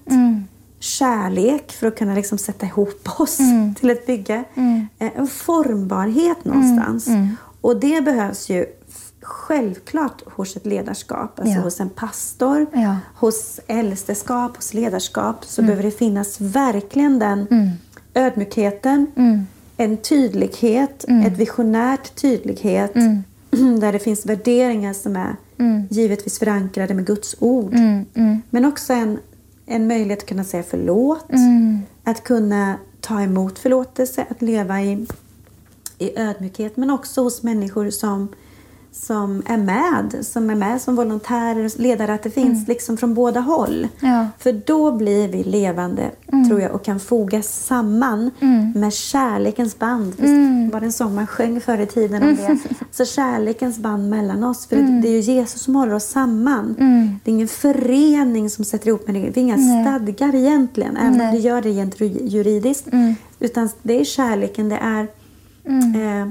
kärlek 0.79 1.73
för 1.73 1.87
att 1.87 1.97
kunna 1.99 2.15
liksom 2.15 2.39
sätta 2.39 2.67
ihop 2.67 3.21
oss 3.21 3.39
till 3.81 3.91
ett 3.91 4.07
bygge. 4.07 4.45
Eh, 4.99 5.11
en 5.19 5.27
formbarhet 5.27 6.45
någonstans. 6.45 7.09
Och 7.61 7.81
det 7.81 8.05
behövs 8.05 8.49
ju 8.51 8.67
självklart 9.23 10.23
hos 10.27 10.57
ett 10.57 10.67
ledarskap, 10.67 11.41
alltså 11.41 11.55
Ja. 11.57 11.63
hos 11.63 11.81
en 11.81 11.89
pastor, 11.91 12.67
Ja. 12.73 12.97
hos 13.15 13.61
äldsteskap, 13.67 14.57
hos 14.57 14.75
ledarskap 14.75 15.45
så 15.45 15.63
behöver 15.63 15.83
det 15.83 15.91
finnas 15.91 16.41
verkligen 16.41 17.19
den 17.19 17.47
ödmjukheten, 18.15 19.07
en 19.77 19.97
tydlighet, 19.97 21.05
ett 21.27 21.37
visionärt 21.39 22.15
tydlighet 22.21 22.93
där 23.81 23.93
det 23.93 23.99
finns 23.99 24.27
värderingar 24.27 24.93
som 24.93 25.17
är 25.17 25.37
givetvis 25.91 26.39
förankrade 26.39 26.95
med 26.95 27.07
Guds 27.07 27.37
ord. 27.39 27.75
Men 28.51 28.65
också 28.65 28.93
en, 28.93 29.19
en 29.67 29.87
möjlighet 29.87 30.19
att 30.19 30.29
kunna 30.29 30.45
säga 30.45 30.63
förlåt, 30.63 31.27
att 32.05 32.25
kunna 32.25 32.75
ta 33.01 33.21
emot 33.21 33.59
förlåtelse, 33.59 34.27
att 34.31 34.43
leva 34.43 34.83
i, 34.83 35.07
i 35.99 36.19
ödmjukhet 36.19 36.77
men 36.77 36.91
också 36.91 37.23
hos 37.23 37.43
människor 37.43 37.91
som, 37.91 38.29
som 38.93 39.43
är 39.47 39.57
med, 39.57 40.27
som 40.27 40.51
är 40.51 40.55
med 40.55 40.81
som 40.81 40.97
volontärer 40.97 41.65
och 41.65 41.81
ledare, 41.81 42.15
att 42.15 42.23
det 42.23 42.31
finns 42.31 42.69
liksom 42.69 42.97
från 42.97 43.15
båda 43.15 43.41
håll. 43.41 43.89
Ja. 44.01 44.27
För 44.39 44.53
då 44.53 44.93
blir 44.93 45.29
vi 45.29 45.45
levande, 45.45 46.11
tror 46.49 46.61
jag, 46.61 46.73
och 46.73 46.85
kan 46.85 47.01
fogas 47.01 47.67
samman 47.67 48.31
med 48.75 48.93
kärlekens 48.93 49.79
band. 49.79 50.15
Visst 50.17 50.73
var 50.73 50.81
det 50.81 50.87
en 50.87 50.93
sång 50.93 51.15
man 51.15 51.27
sjöng 51.27 51.61
förr 51.61 51.79
i 51.79 51.87
tiden 51.87 52.23
om 52.23 52.37
det? 52.37 52.59
Så 52.91 53.05
kärlekens 53.05 53.79
band 53.79 54.11
mellan 54.11 54.45
oss. 54.45 54.67
För 54.67 54.77
det 54.77 55.09
är 55.09 55.13
ju 55.13 55.21
Jesus 55.21 55.63
som 55.63 55.75
håller 55.75 55.95
oss 55.95 56.05
samman. 56.05 56.75
Det 57.25 57.31
är 57.31 57.35
ingen 57.35 57.49
förening 57.49 58.51
som 58.51 58.65
sätter 58.65 58.89
ihop 58.89 59.07
människor. 59.07 59.31
Det 59.35 59.41
är 59.41 59.43
inga 59.43 59.59
stadgar 59.85 60.35
egentligen, 60.35 60.97
även 60.97 61.21
om 61.21 61.33
det 61.33 61.39
gör 61.39 61.63
det 61.63 61.69
rent 61.69 62.01
juridiskt. 62.01 62.89
Utan 63.41 63.69
det 63.83 64.01
är 64.01 64.05
kärleken, 64.05 64.69
det 64.69 64.77
är 64.77 65.03
eh, 65.65 66.29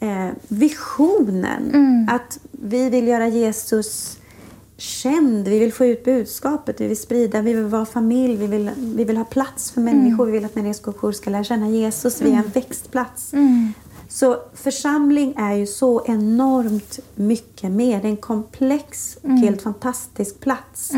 eh, 0.00 0.28
visionen. 0.48 1.70
Att 2.10 2.38
vi 2.50 2.90
vill 2.90 3.08
göra 3.08 3.28
Jesus 3.28 4.18
känd, 4.76 5.48
vi 5.48 5.58
vill 5.58 5.72
få 5.72 5.84
ut 5.84 6.04
budskapet, 6.04 6.80
vi 6.80 6.86
vill 6.86 6.96
sprida, 6.96 7.42
vi 7.42 7.52
vill 7.52 7.64
vara 7.64 7.86
familj, 7.86 8.36
vi 8.36 8.46
vill, 8.46 8.70
vi 8.76 9.04
vill 9.04 9.16
ha 9.16 9.24
plats 9.24 9.70
för 9.70 9.80
människor, 9.80 10.26
vi 10.26 10.32
vill 10.32 10.44
att 10.44 10.54
människor 10.54 11.12
ska 11.12 11.30
lära 11.30 11.44
känna 11.44 11.68
Jesus, 11.68 12.22
vi 12.22 12.30
är 12.30 12.36
en 12.36 12.50
växtplats. 12.54 13.32
Så 14.08 14.36
församling 14.54 15.34
är 15.36 15.54
ju 15.54 15.66
så 15.66 16.04
enormt 16.06 16.98
mycket 17.14 17.70
mer. 17.70 18.02
Det 18.02 18.08
är 18.08 18.10
en 18.10 18.16
komplex 18.16 19.18
och 19.22 19.30
helt 19.30 19.62
fantastisk 19.62 20.40
plats 20.40 20.92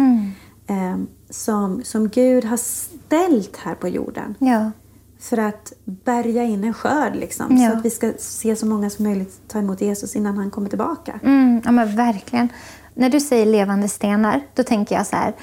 eh, 0.67 0.97
som, 1.31 1.85
som 1.85 2.09
Gud 2.09 2.45
har 2.45 2.57
ställt 2.57 3.57
här 3.57 3.75
på 3.75 3.89
jorden. 3.89 4.35
Ja. 4.39 4.71
För 5.21 5.37
att 5.39 5.73
bärga 5.85 6.43
in 6.45 6.65
en 6.65 6.75
skörd. 6.75 7.17
Liksom, 7.17 7.57
Ja. 7.57 7.71
Så 7.71 7.77
att 7.77 7.85
vi 7.85 7.91
ska 7.91 8.13
se 8.19 8.57
så 8.57 8.67
många 8.67 8.91
som 8.91 9.05
möjligt 9.05 9.41
ta 9.49 9.59
emot 9.59 9.81
Jesus 9.81 10.17
innan 10.17 10.37
han 10.39 10.51
kommer 10.51 10.69
tillbaka. 10.69 11.21
Mm, 11.23 11.63
ja, 11.65 11.71
men 11.71 11.97
verkligen. 11.97 12.49
När 12.95 13.11
du 13.11 13.21
säger 13.21 13.47
levande 13.47 13.89
stenar, 13.89 14.41
då 14.55 14.63
tänker 14.63 14.95
jag 14.97 15.07
så 15.07 15.17
här. 15.17 15.35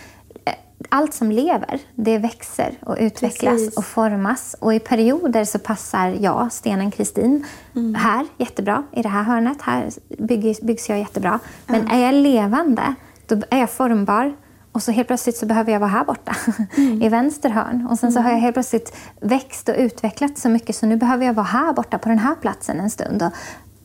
eh, 0.45 0.53
Allt 0.89 1.13
som 1.13 1.31
lever, 1.31 1.79
det 1.95 2.17
växer 2.17 2.77
och 2.81 2.95
utvecklas 2.99 3.53
Precis. 3.53 3.77
och 3.77 3.85
formas. 3.85 4.55
Och 4.59 4.73
i 4.73 4.79
perioder 4.79 5.45
så 5.45 5.59
passar 5.59 6.17
jag, 6.19 6.51
stenen 6.51 6.91
Kristin, 6.91 7.45
Mm. 7.75 7.95
här 7.95 8.25
jättebra. 8.37 8.83
I 8.91 9.01
det 9.01 9.09
här 9.09 9.23
hörnet 9.23 9.61
här 9.61 9.89
byggs, 10.19 10.61
byggs 10.61 10.89
jag 10.89 10.99
jättebra. 10.99 11.39
Men 11.65 11.87
är 11.87 12.05
jag 12.05 12.13
levande, 12.15 12.95
då 13.27 13.35
är 13.49 13.59
jag 13.59 13.69
formbar. 13.69 14.35
Och 14.75 14.83
så 14.83 14.91
helt 14.91 15.07
plötsligt 15.07 15.37
så 15.37 15.45
behöver 15.45 15.71
jag 15.71 15.79
vara 15.79 15.89
här 15.89 16.05
borta, 16.05 16.35
Mm. 16.77 17.01
i 17.01 17.09
vänster 17.09 17.49
hörn. 17.49 17.87
Och 17.91 17.99
sen 17.99 18.11
så 18.11 18.19
har 18.19 18.31
jag 18.31 18.37
helt 18.37 18.55
plötsligt 18.55 18.95
växt 19.21 19.69
och 19.69 19.75
utvecklats 19.77 20.41
så 20.41 20.49
mycket 20.49 20.75
så 20.75 20.85
nu 20.85 20.95
behöver 20.95 21.25
jag 21.25 21.33
vara 21.33 21.45
här 21.45 21.73
borta 21.73 21.97
på 21.97 22.09
den 22.09 22.19
här 22.19 22.35
platsen 22.35 22.79
en 22.79 22.89
stund. 22.89 23.23
Och 23.23 23.31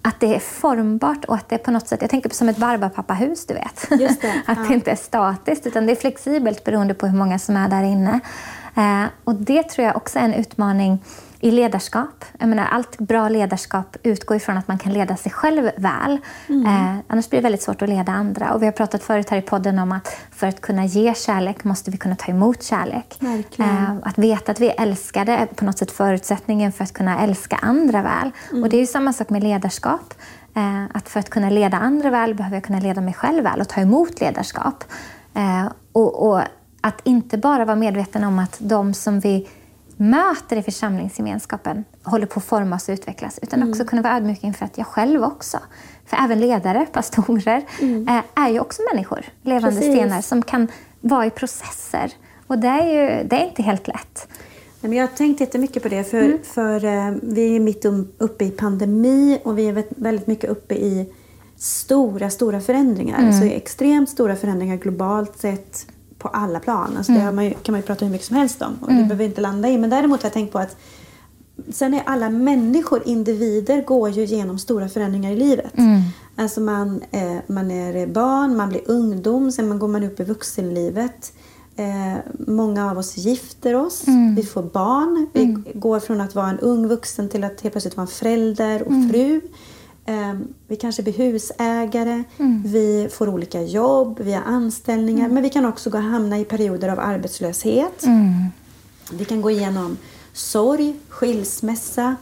att 0.03 0.20
det 0.20 0.34
är 0.34 0.38
formbart 0.38 1.24
och 1.24 1.34
att 1.34 1.49
det 1.49 1.55
är 1.55 1.59
på 1.59 1.70
något 1.70 1.88
sätt, 1.88 2.01
jag 2.01 2.11
tänker 2.11 2.28
på 2.28 2.34
som 2.34 2.49
ett 2.49 2.57
barbapappahus 2.57 3.47
du 3.47 3.55
vet. 3.55 4.01
Just 4.01 4.20
det, 4.20 4.30
att 4.47 4.59
ja. 4.59 4.64
det 4.68 4.74
inte 4.74 4.91
är 4.91 4.97
statiskt 4.97 5.66
utan 5.66 5.86
det 5.86 5.93
är 5.93 5.97
flexibelt 5.97 6.64
beroende 6.64 6.95
på 6.95 7.07
hur 7.07 7.18
många 7.18 7.38
som 7.38 7.57
är 7.57 7.68
där 7.68 7.82
inne. 7.82 8.20
Eh, 8.76 9.05
och 9.24 9.34
det 9.34 9.62
tror 9.68 9.86
jag 9.86 9.97
också 9.97 10.18
är 10.18 10.22
en 10.22 10.34
utmaning 10.34 11.05
i 11.41 11.51
ledarskap. 11.51 12.24
Jag 12.38 12.49
menar, 12.49 12.66
allt 12.66 12.99
bra 12.99 13.28
ledarskap 13.28 13.97
utgår 14.03 14.36
ifrån 14.36 14.57
att 14.57 14.68
man 14.68 14.78
kan 14.78 14.93
leda 14.93 15.16
sig 15.16 15.32
själv 15.32 15.70
väl. 15.76 16.18
Mm. 16.49 16.66
Eh, 16.66 17.05
annars 17.07 17.30
blir 17.30 17.38
det 17.38 17.43
väldigt 17.43 17.62
svårt 17.62 17.82
att 17.82 17.88
leda 17.88 18.12
andra. 18.12 18.55
Och 18.55 18.62
vi 18.62 18.66
har 18.66 18.72
pratat 18.72 19.03
förut 19.03 19.30
här 19.30 19.38
i 19.38 19.43
podden 19.43 19.78
om 19.78 19.93
att 19.93 20.16
för 20.30 20.47
att 20.47 20.61
kunna 20.61 20.84
ge 20.84 21.14
kärlek 21.14 21.64
måste 21.64 21.91
vi 21.91 21.99
kunna 21.99 22.16
ta 22.16 22.32
emot 22.32 22.62
kärlek. 22.62 23.18
Eh, 23.59 23.91
att 24.03 24.18
veta 24.18 24.53
att 24.53 24.61
vi 24.61 24.68
är 24.70 24.82
älskade 24.82 25.32
är 25.32 25.47
på 25.47 25.64
något 25.64 25.78
sätt 25.78 25.91
förutsättningen 25.91 26.72
för 26.72 26.84
att 26.84 26.93
kunna 26.93 27.20
älska 27.20 27.59
andra 27.62 28.03
väl. 28.03 28.30
Mm. 28.51 28.62
Och 28.62 28.68
det 28.70 28.76
är 28.76 28.80
ju 28.80 28.86
samma 28.86 29.12
sak 29.12 29.30
med 29.30 29.43
ledarskap. 29.43 30.14
Eh, 30.55 30.84
att 30.95 31.09
för 31.09 31.20
att 31.20 31.30
kunna 31.30 31.51
leda 31.51 31.76
andra 31.76 32.11
väl 32.11 32.34
behöver 32.34 32.57
jag 32.57 32.64
kunna 32.64 32.80
leda 32.80 33.01
mig 33.01 33.14
själv 33.14 33.45
väl 33.45 33.61
och 33.61 33.68
ta 33.68 33.80
emot 33.80 34.20
ledarskap. 34.20 34.84
Eh, 35.34 35.72
och, 35.93 36.28
och 36.28 36.43
att 36.80 37.01
inte 37.05 37.38
bara 37.38 37.64
vara 37.64 37.76
medveten 37.76 38.24
om 38.24 38.38
att 38.38 38.57
de 38.59 38.95
som 38.95 39.20
vi 39.20 39.49
möter 40.01 40.57
i 40.57 40.62
församlingsgemenskapen 40.62 41.84
håller 42.03 42.26
på 42.26 42.38
att 42.40 42.44
formas 42.44 42.88
och 42.88 42.92
utvecklas. 42.92 43.38
Utan 43.42 43.59
Mm. 43.59 43.70
också 43.70 43.84
kunna 43.84 44.03
vara 44.03 44.16
ödmjuk 44.16 44.44
inför 44.44 44.64
att 44.64 44.78
jag 44.78 44.86
själv 44.86 45.22
också. 45.22 45.59
För 46.07 46.16
även 46.16 46.40
ledare, 46.40 46.86
pastorer, 46.92 47.62
eh, 48.09 48.44
är 48.44 48.48
ju 48.51 48.61
också 48.61 48.82
människor. 48.92 49.24
Levande 49.42 49.68
Mm. 49.68 49.80
Precis. 49.80 49.94
stenar 49.96 50.20
som 50.20 50.42
kan 50.42 50.68
vara 51.01 51.26
i 51.26 51.30
processer. 51.30 52.12
Och 52.46 52.59
det 52.59 52.68
är 52.68 52.86
ju 52.86 53.24
det 53.28 53.36
är 53.42 53.46
inte 53.48 53.62
helt 53.62 53.88
lätt. 53.88 54.28
Nej, 54.80 54.88
men 54.90 54.92
jag 54.92 55.03
har 55.09 55.16
tänkt 55.16 55.40
jättemycket 55.40 55.82
på 55.82 55.88
det, 55.88 56.05
för, 56.05 56.22
Mm. 56.22 56.38
för 56.42 56.84
eh, 56.84 57.11
vi 57.22 57.57
är 57.57 57.61
mitt 57.61 57.84
um, 57.84 58.12
uppe 58.18 58.44
i 58.44 58.51
pandemi 58.51 59.40
och 59.44 59.59
vi 59.59 59.68
är 59.68 59.72
vä- 59.72 59.94
väldigt 59.96 60.26
mycket 60.26 60.51
uppe 60.51 60.74
i 60.74 61.12
stora, 61.57 62.30
stora 62.30 62.61
förändringar. 62.61 63.18
Mm. 63.18 63.28
Alltså 63.28 63.44
extremt 63.46 64.09
stora 64.11 64.36
förändringar 64.36 64.76
globalt 64.76 65.38
sett 65.38 65.86
på 66.21 66.29
alla 66.29 66.61
plan. 66.61 66.97
Alltså 66.97 67.12
Mm. 67.12 67.27
Det 67.27 67.33
man 67.33 67.45
ju, 67.45 67.51
kan 67.51 67.73
man 67.73 67.81
ju 67.81 67.87
prata 67.87 68.05
hur 68.05 68.12
mycket 68.12 68.27
som 68.27 68.37
helst 68.37 68.62
om 68.62 68.73
och 68.81 68.89
det 68.89 68.95
behöver 68.95 69.14
vi 69.14 69.25
inte 69.25 69.41
landa 69.41 69.68
i. 69.68 69.79
Men 69.79 69.91
däremot 69.91 70.23
har 70.23 70.27
jag 70.27 70.33
tänkt 70.33 70.53
på 70.53 70.59
att 70.59 70.77
sen 71.71 71.95
är 71.95 72.03
alla 72.07 72.31
människor, 72.31 73.03
individer, 73.05 73.83
går 73.83 74.11
ju 74.11 74.23
igenom 74.23 74.59
stora 74.59 74.89
förändringar 74.89 75.31
i 75.33 75.37
livet. 75.37 75.73
Alltså 76.37 76.61
man, 76.61 77.03
eh, 77.11 77.37
man 77.47 77.71
är 77.71 78.07
barn, 78.07 78.57
man 78.57 78.68
blir 78.68 78.83
ungdom, 78.87 79.53
sen 79.53 79.68
man 79.68 79.79
går 79.79 79.89
man 79.89 80.05
upp 80.05 80.21
i 80.21 80.25
vuxenlivet. 80.25 81.33
Eh, 81.77 82.18
många 82.47 82.91
av 82.91 82.99
oss 82.99 83.16
gifter 83.16 83.75
oss, 83.75 84.05
vi 84.37 84.43
får 84.43 84.62
barn. 84.62 85.27
Vi 85.33 85.62
går 85.75 86.01
från 86.01 86.21
att 86.21 86.35
vara 86.35 86.49
en 86.51 86.59
ung 86.59 86.89
vuxen 86.89 87.29
till 87.29 87.45
att 87.45 87.61
helt 87.61 87.73
plötsligt 87.75 87.97
vara 87.97 88.07
en 88.07 88.09
förälder 88.09 88.83
och 88.83 89.11
fru. 89.11 89.41
Eh, 90.11 90.35
vi 90.69 90.77
kanske 90.77 91.03
blir 91.03 91.13
husägare, 91.13 92.23
vi 92.65 93.09
får 93.13 93.29
olika 93.29 93.63
jobb, 93.63 94.21
vi 94.21 94.33
har 94.33 94.43
anställningar. 94.43 95.29
Men 95.29 95.43
vi 95.43 95.51
kan 95.51 95.65
också 95.67 95.91
gå 95.91 95.99
hamna 95.99 96.39
i 96.39 96.45
perioder 96.45 96.89
av 96.89 96.99
arbetslöshet. 97.01 98.05
Vi 99.13 99.25
kan 99.25 99.43
gå 99.43 99.51
igenom 99.51 99.97
sorg, 100.33 100.97
skilsmässa. 101.09 102.17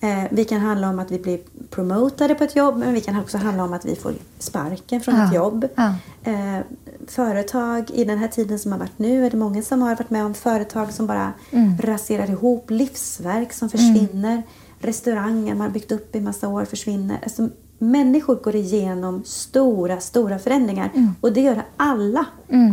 Eh, 0.00 0.24
vi 0.30 0.44
kan 0.44 0.60
handla 0.60 0.88
om 0.90 0.98
att 0.98 1.10
vi 1.10 1.18
blir 1.18 1.38
promotade 1.70 2.34
på 2.34 2.44
ett 2.44 2.56
jobb 2.56 2.76
men 2.78 2.94
vi 2.94 3.00
kan 3.00 3.20
också 3.20 3.38
handla 3.38 3.64
om 3.64 3.72
att 3.72 3.84
vi 3.84 3.96
får 3.96 4.12
sparken 4.38 5.00
från 5.00 5.14
ett 5.14 5.32
Ja, 5.32 5.34
jobb. 5.34 5.68
ja. 5.74 5.94
Eh, 6.24 6.58
företag, 7.06 7.90
i 7.94 8.04
den 8.04 8.18
här 8.18 8.28
tiden 8.28 8.58
som 8.58 8.72
har 8.72 8.78
varit 8.78 8.98
nu 8.98 9.26
är 9.26 9.30
det 9.30 9.36
många 9.36 9.62
som 9.62 9.82
har 9.82 9.88
varit 9.96 10.10
med 10.10 10.24
om 10.24 10.34
företag 10.34 10.92
som 10.92 11.06
bara 11.06 11.32
Mm. 11.50 11.78
raserar 11.78 12.30
ihop, 12.30 12.70
livsverk 12.70 13.52
som 13.52 13.68
försvinner, 13.70 14.42
restauranger 14.80 15.54
man 15.54 15.60
har 15.66 15.70
byggt 15.74 15.92
upp 15.92 16.16
i 16.16 16.20
massa 16.20 16.48
år 16.48 16.64
försvinner. 16.64 17.18
Alltså, 17.22 17.48
människor 17.78 18.34
går 18.34 18.56
igenom 18.56 19.22
stora, 19.24 20.00
stora 20.00 20.38
förändringar 20.38 20.90
Mm. 20.94 21.10
och 21.20 21.32
det 21.32 21.40
gör 21.40 21.62
alla. 21.76 22.26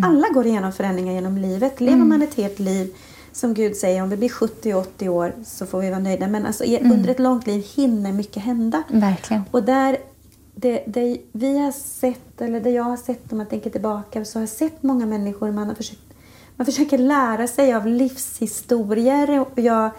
Alla 0.05 0.27
går 0.33 0.45
igenom 0.45 0.71
förändringar 0.73 1.13
genom 1.13 1.37
livet. 1.37 1.81
Lever 1.81 1.93
Mm. 1.95 2.09
man 2.09 2.21
ett 2.21 2.33
helt 2.35 2.59
liv 2.59 2.95
som 3.31 3.53
Gud 3.53 3.75
säger, 3.75 4.03
om 4.03 4.09
vi 4.09 4.17
blir 4.17 4.29
70-80 4.29 5.09
år 5.09 5.33
så 5.45 5.65
får 5.65 5.79
vi 5.81 5.89
vara 5.89 5.99
nöjda. 5.99 6.27
Men 6.27 6.45
alltså, 6.45 6.63
Mm. 6.63 6.91
under 6.91 7.09
ett 7.09 7.19
långt 7.19 7.47
liv 7.47 7.65
hinner 7.75 8.13
mycket 8.13 8.43
hända. 8.43 8.83
Verkligen. 8.89 9.43
Och 9.51 9.63
där 9.63 9.97
det, 10.55 10.83
det 10.87 11.17
vi 11.31 11.57
har 11.59 11.71
sett, 11.71 12.41
eller 12.41 12.59
det 12.59 12.69
jag 12.69 12.83
har 12.83 12.97
sett 12.97 13.31
om 13.31 13.37
man 13.37 13.47
tänker 13.47 13.69
tillbaka, 13.69 14.25
så 14.25 14.39
har 14.39 14.41
jag 14.41 14.49
sett 14.49 14.83
många 14.83 15.05
människor, 15.05 15.51
man, 15.51 15.67
har 15.67 15.75
försökt, 15.75 16.01
man 16.55 16.65
försöker 16.65 16.97
lära 16.97 17.47
sig 17.47 17.73
av 17.73 17.87
livshistorier. 17.87 19.39
Och 19.39 19.51
jag 19.59 19.89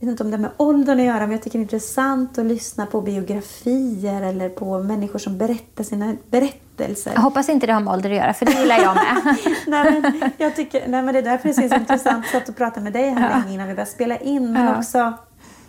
vet 0.00 0.10
inte 0.10 0.24
om 0.24 0.30
det 0.30 0.36
har 0.36 0.42
med 0.42 0.50
åldern 0.56 1.00
att 1.00 1.06
göra, 1.06 1.20
men 1.20 1.30
jag 1.30 1.42
tycker 1.42 1.58
det 1.58 1.60
är 1.60 1.62
intressant 1.62 2.38
att 2.38 2.46
lyssna 2.46 2.86
på 2.86 3.00
biografier 3.00 4.22
eller 4.22 4.48
på 4.48 4.78
människor 4.78 5.18
som 5.18 5.38
berättar 5.38 5.84
sina 5.84 6.16
berättelser. 6.30 7.12
Jag 7.14 7.20
hoppas 7.20 7.48
inte 7.48 7.66
det 7.66 7.72
har 7.72 7.80
med 7.80 7.92
ålder 7.92 8.10
att 8.10 8.16
göra, 8.16 8.34
för 8.34 8.46
det 8.46 8.52
gillar 8.52 8.78
jag 8.78 8.94
med. 8.94 9.36
nej, 9.66 10.00
men 10.00 10.30
jag 10.36 10.56
tycker, 10.56 10.88
nej, 10.88 11.02
men 11.02 11.14
det 11.14 11.18
är 11.18 11.22
därför 11.22 11.48
det 11.48 11.64
är 11.64 11.68
så 11.68 11.74
intressant 11.74 12.26
att 12.34 12.56
prata 12.56 12.80
med 12.80 12.92
dig 12.92 13.10
här 13.10 13.42
ja. 13.46 13.52
innan 13.52 13.68
vi 13.68 13.74
börjar 13.74 13.86
spela 13.86 14.16
in. 14.16 14.52
Men 14.52 14.64
ja. 14.64 14.78
också 14.78 15.12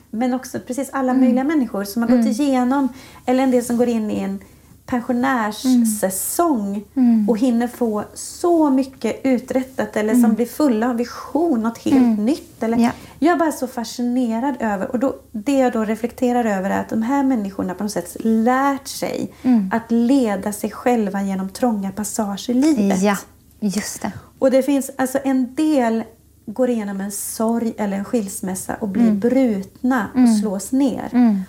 men 0.09 0.33
också 0.33 0.59
precis 0.59 0.89
alla 0.89 1.11
mm. 1.11 1.23
möjliga 1.23 1.43
människor 1.43 1.83
som 1.83 2.01
har 2.01 2.09
gått 2.09 2.19
mm. 2.19 2.31
igenom, 2.31 2.89
eller 3.25 3.43
en 3.43 3.51
del 3.51 3.63
som 3.63 3.77
går 3.77 3.87
in 3.87 4.11
i 4.11 4.19
en 4.19 4.39
pensionärssäsong 4.87 6.83
mm. 6.95 7.29
och 7.29 7.37
hinner 7.37 7.67
få 7.67 8.03
så 8.13 8.69
mycket 8.69 9.21
uträttat 9.23 9.95
eller 9.95 10.13
som 10.13 10.23
mm. 10.23 10.35
blir 10.35 10.45
fulla 10.45 10.89
av 10.89 10.95
vision, 10.95 11.63
något 11.63 11.77
helt 11.77 11.95
mm. 11.95 12.25
nytt. 12.25 12.63
Eller, 12.63 12.77
ja. 12.77 12.91
Jag 13.19 13.35
är 13.35 13.39
bara 13.39 13.51
så 13.51 13.67
fascinerad 13.67 14.55
över, 14.59 14.91
och 14.91 14.99
då, 14.99 15.15
det 15.31 15.57
jag 15.57 15.73
då 15.73 15.85
reflekterar 15.85 16.45
över 16.45 16.69
är 16.69 16.79
att 16.79 16.89
de 16.89 17.01
här 17.01 17.23
människorna 17.23 17.73
på 17.73 17.83
något 17.83 17.91
sätt 17.91 18.17
lärt 18.19 18.87
sig 18.87 19.33
mm. 19.43 19.69
att 19.73 19.91
leda 19.91 20.53
sig 20.53 20.71
själva 20.71 21.23
genom 21.23 21.49
trånga 21.49 21.91
passager 21.91 22.49
i 22.49 22.53
livet. 22.53 23.01
Ja, 23.01 23.17
just 23.59 24.01
det. 24.01 24.11
Och 24.39 24.51
det 24.51 24.63
finns 24.63 24.91
alltså 24.97 25.19
en 25.23 25.55
del 25.55 26.03
går 26.45 26.69
igenom 26.69 27.01
en 27.01 27.11
sorg 27.11 27.73
eller 27.77 27.97
en 27.97 28.05
skilsmässa 28.05 28.75
och 28.75 28.87
blir 28.87 29.03
mm. 29.03 29.19
brutna 29.19 30.07
och 30.15 30.39
slås 30.39 30.71
ner. 30.71 31.43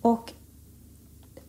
Och 0.00 0.32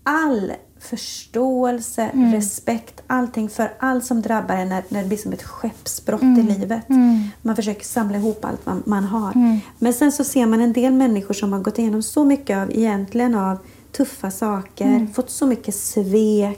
all 0.03 0.51
förståelse, 0.85 2.03
mm. 2.03 2.33
respekt, 2.33 3.01
allting 3.07 3.49
för 3.49 3.73
allt 3.79 4.05
som 4.05 4.21
drabbar 4.21 4.55
en 4.55 4.69
när, 4.69 4.83
när 4.89 5.01
det 5.01 5.07
blir 5.07 5.17
som 5.17 5.33
ett 5.33 5.43
skeppsbrott 5.43 6.21
i 6.21 6.25
mm. 6.25 6.47
livet. 6.47 6.89
Mm. 6.89 7.23
Man 7.41 7.55
försöker 7.55 7.85
samla 7.85 8.17
ihop 8.17 8.45
allt 8.45 8.65
man, 8.65 8.83
man 8.85 9.03
har. 9.03 9.59
Men 9.79 9.93
sen 9.93 10.11
så 10.11 10.23
ser 10.23 10.45
man 10.45 10.61
en 10.61 10.73
del 10.73 10.93
människor 10.93 11.33
som 11.33 11.53
har 11.53 11.59
gått 11.59 11.79
igenom 11.79 12.03
så 12.03 12.23
mycket 12.23 12.57
av, 12.57 12.71
egentligen 12.71 13.35
av 13.35 13.57
tuffa 13.91 14.31
saker, 14.31 15.07
fått 15.13 15.29
så 15.29 15.45
mycket 15.45 15.75
svek, 15.75 16.57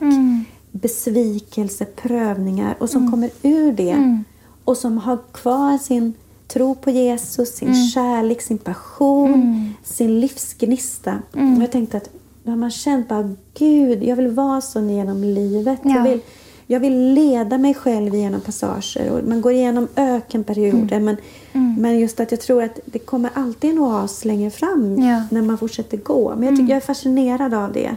besvikelse, 0.72 1.86
prövningar 1.86 2.76
och 2.80 2.90
som 2.90 3.12
kommer 3.12 3.30
ur 3.42 3.72
det 3.72 4.24
och 4.64 4.78
som 4.78 4.98
har 4.98 5.18
kvar 5.32 5.78
sin 5.78 6.14
tro 6.48 6.76
på 6.76 6.92
Jesus, 6.92 7.56
sin 7.56 7.68
mm. 7.68 7.88
kärlek, 7.88 8.42
sin 8.42 8.58
passion, 8.58 9.34
mm. 9.34 9.74
sin 9.84 10.20
livsgnista. 10.20 11.22
Mm. 11.34 11.62
Jag 11.62 11.72
tänkte 11.72 11.98
att 11.98 12.10
då 12.48 12.52
har 12.52 12.58
man 12.58 12.72
känt 12.72 13.08
bara, 13.08 13.36
Gud, 13.54 14.04
jag 14.04 14.16
vill 14.16 14.28
vara 14.28 14.62
sån 14.62 14.90
genom 14.90 15.24
livet. 15.24 15.80
Ja. 15.84 15.96
Jag, 15.96 16.04
vill, 16.04 16.20
jag 16.68 16.80
vill 16.80 17.14
leda 17.14 17.58
mig 17.58 17.74
själv 17.74 18.16
genom 18.16 18.42
passager. 18.42 19.12
Och 19.12 19.28
man 19.28 19.42
går 19.42 19.52
igenom 19.52 19.88
ökenperioder. 19.96 20.98
Mm. 20.98 21.06
Men, 21.06 21.18
mm. 21.54 21.76
men 21.82 22.00
just 22.00 22.20
att 22.20 22.32
jag 22.32 22.42
tror 22.42 22.64
att 22.64 22.80
det 22.86 23.00
kommer 23.00 23.30
alltid 23.34 23.70
en 23.70 23.80
oas 23.80 24.26
längre 24.26 24.52
fram 24.52 25.02
ja. 25.02 25.24
när 25.32 25.42
man 25.42 25.58
fortsätter 25.58 25.98
gå. 25.98 26.36
Men 26.36 26.44
jag, 26.44 26.52
tycker, 26.52 26.62
mm. 26.62 26.70
jag 26.70 26.78
är 26.78 26.82
fascinerad 26.82 27.54
av 27.54 27.74
det. 27.74 27.96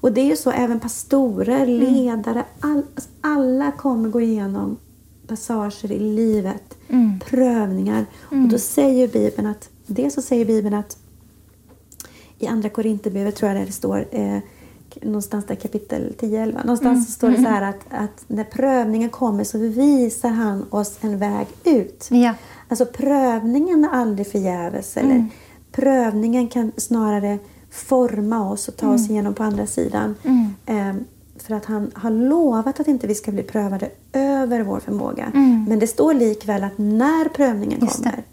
Och 0.00 0.12
det 0.12 0.20
är 0.20 0.26
ju 0.26 0.36
så, 0.36 0.50
även 0.50 0.80
pastorer, 0.80 1.66
ledare, 1.66 2.44
all, 2.60 2.82
alltså 2.94 3.10
alla 3.20 3.72
kommer 3.72 4.08
gå 4.08 4.20
igenom 4.20 4.76
passager 5.26 5.92
i 5.92 5.98
livet, 5.98 6.78
mm. 6.88 7.20
prövningar. 7.20 8.06
Mm. 8.32 8.44
Och 8.44 8.50
då 8.50 8.58
säger 8.58 9.08
Bibeln 9.08 9.46
att, 9.46 9.68
dels 9.86 10.14
så 10.14 10.22
säger 10.22 10.44
Bibeln 10.44 10.74
att 10.74 10.96
i 12.42 12.46
Andra 12.46 12.68
Korinthierbrevet 12.68 13.36
tror 13.36 13.52
jag 13.52 13.66
det 13.66 13.72
står 13.72 14.06
eh, 14.10 14.38
någonstans 15.02 15.44
där 15.46 15.54
kapitel 15.54 16.14
10-11. 16.18 16.52
Någonstans 16.52 16.96
mm. 16.96 17.04
står 17.04 17.30
det 17.30 17.36
så 17.36 17.48
här 17.48 17.62
att, 17.62 17.80
att 17.90 18.24
när 18.26 18.44
prövningen 18.44 19.10
kommer 19.10 19.44
så 19.44 19.58
visar 19.58 20.28
han 20.28 20.66
oss 20.70 20.98
en 21.00 21.18
väg 21.18 21.46
ut. 21.64 22.08
Ja. 22.10 22.34
Alltså 22.68 22.86
prövningen 22.86 23.84
är 23.84 23.88
aldrig 23.88 24.26
förgäves. 24.26 24.96
Eller 24.96 25.10
mm. 25.10 25.28
Prövningen 25.72 26.48
kan 26.48 26.72
snarare 26.76 27.38
forma 27.70 28.50
oss 28.50 28.68
och 28.68 28.76
ta 28.76 28.94
oss 28.94 29.00
mm. 29.00 29.12
igenom 29.12 29.34
på 29.34 29.42
andra 29.42 29.66
sidan. 29.66 30.14
Mm. 30.24 30.54
Eh, 30.66 31.02
för 31.36 31.54
att 31.54 31.64
han 31.64 31.90
har 31.94 32.10
lovat 32.10 32.80
att 32.80 32.88
inte 32.88 33.06
vi 33.06 33.14
ska 33.14 33.32
bli 33.32 33.42
prövade 33.42 33.90
över 34.12 34.62
vår 34.62 34.80
förmåga. 34.80 35.30
Mm. 35.34 35.64
Men 35.68 35.78
det 35.78 35.86
står 35.86 36.14
likväl 36.14 36.64
att 36.64 36.78
när 36.78 37.28
prövningen 37.28 37.80
just 37.80 37.96
kommer. 37.96 38.16
Det. 38.16 38.24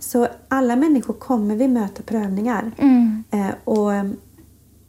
Så 0.00 0.28
alla 0.48 0.76
människor 0.76 1.14
kommer 1.14 1.56
vi 1.56 1.68
möta 1.68 2.02
prövningar. 2.02 2.70
Mm. 2.78 3.24
Eh, 3.30 3.50
och, 3.64 3.90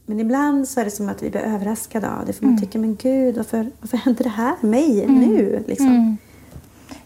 men 0.06 0.20
ibland 0.20 0.68
så 0.68 0.80
är 0.80 0.86
det 0.86 0.92
som 0.92 1.10
att 1.10 1.24
vi 1.24 1.30
blir 1.30 1.42
överraskade 1.42 2.10
av 2.10 2.26
det. 2.26 2.34
För 2.34 2.44
man 2.44 2.54
mm. 2.54 2.62
tycker, 2.62 2.80
men 2.80 2.96
gud, 2.96 3.38
varför, 3.38 3.72
varför 3.80 3.98
händer 3.98 4.24
det 4.24 4.30
här 4.30 4.56
mig 4.62 5.04
mm. 5.04 5.20
nu? 5.20 5.64
Liksom. 5.68 5.88
Mm. 5.88 6.18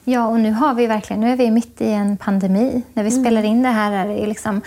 Ja, 0.04 0.28
och 0.28 0.40
nu 0.40 0.52
har 0.52 0.74
vi 0.74 0.88
verkligen, 0.88 1.22
nu 1.22 1.32
är 1.32 1.36
vi 1.36 1.52
mitt 1.52 1.82
i 1.82 1.92
en 1.92 2.18
pandemi. 2.18 2.84
När 2.94 3.04
vi 3.04 3.12
spelar 3.12 3.44
in 3.44 3.64
det 3.64 3.70
här 3.70 3.92
är 3.92 4.08
det 4.08 4.26
liksom 4.26 4.62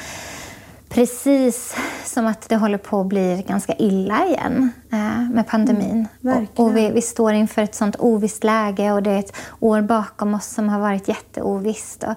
precis 0.88 1.76
som 2.04 2.26
att 2.26 2.48
det 2.48 2.56
håller 2.56 2.78
på 2.78 3.00
att 3.00 3.06
bli 3.06 3.44
ganska 3.48 3.74
illa 3.74 4.26
igen 4.26 4.70
eh, 4.92 5.30
med 5.30 5.46
pandemin. 5.46 6.08
Mm, 6.24 6.46
och, 6.54 6.64
och 6.64 6.76
vi, 6.76 6.90
vi, 6.90 7.02
står 7.02 7.32
inför 7.32 7.62
ett 7.62 7.74
sånt 7.74 7.96
ovisst 7.98 8.44
läge 8.44 8.92
och 8.92 9.02
det 9.02 9.10
är 9.10 9.18
ett 9.18 9.36
år 9.60 9.80
bakom 9.80 10.34
oss 10.34 10.46
som 10.46 10.68
har 10.68 10.80
varit 10.80 11.08
jätteovisst. 11.08 12.02
Och 12.02 12.14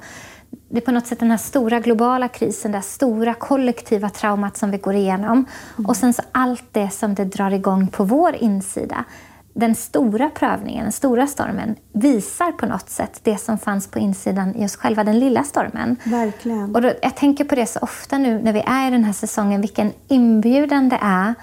det 0.72 0.78
är 0.78 0.82
på 0.82 0.92
något 0.92 1.08
sätt 1.08 1.20
den 1.20 1.32
här 1.32 1.38
stora 1.38 1.80
globala 1.80 2.28
krisen, 2.28 2.72
det 2.72 2.82
stora 2.82 3.34
kollektiva 3.34 4.10
traumat 4.10 4.58
som 4.58 4.72
vi 4.72 4.78
går 4.78 4.96
igenom. 4.96 5.46
Mm. 5.78 5.86
Och 5.86 5.98
sen 5.98 6.14
så 6.14 6.22
allt 6.32 6.64
det 6.72 6.90
som 6.90 7.16
det 7.16 7.26
drar 7.26 7.52
igång 7.52 7.88
på 7.88 8.04
vår 8.04 8.36
insida 8.36 9.06
den 9.54 9.76
stora 9.76 10.30
prövningen, 10.30 10.84
den 10.84 10.92
stora 10.92 11.28
stormen, 11.28 11.76
visar 11.94 12.52
på 12.52 12.66
något 12.66 12.90
sätt 12.90 13.20
det 13.24 13.38
som 13.38 13.58
fanns 13.58 13.88
på 13.88 14.00
insidan 14.00 14.56
i 14.56 14.66
oss 14.66 14.76
själva, 14.76 15.04
den 15.04 15.20
lilla 15.20 15.44
stormen. 15.44 15.96
Verkligen. 16.04 16.76
Och 16.76 16.82
då, 16.82 16.92
jag 17.02 17.16
tänker 17.16 17.44
på 17.44 17.56
det 17.56 17.66
så 17.66 17.80
ofta 17.80 18.18
nu 18.18 18.42
när 18.44 18.54
vi 18.54 18.64
är 18.66 18.88
i 18.88 18.92
den 18.92 19.04
här 19.04 19.14
säsongen, 19.14 19.62
vilken 19.62 19.92
inbjudan 20.08 20.90
det 20.90 21.00
är 21.02 21.34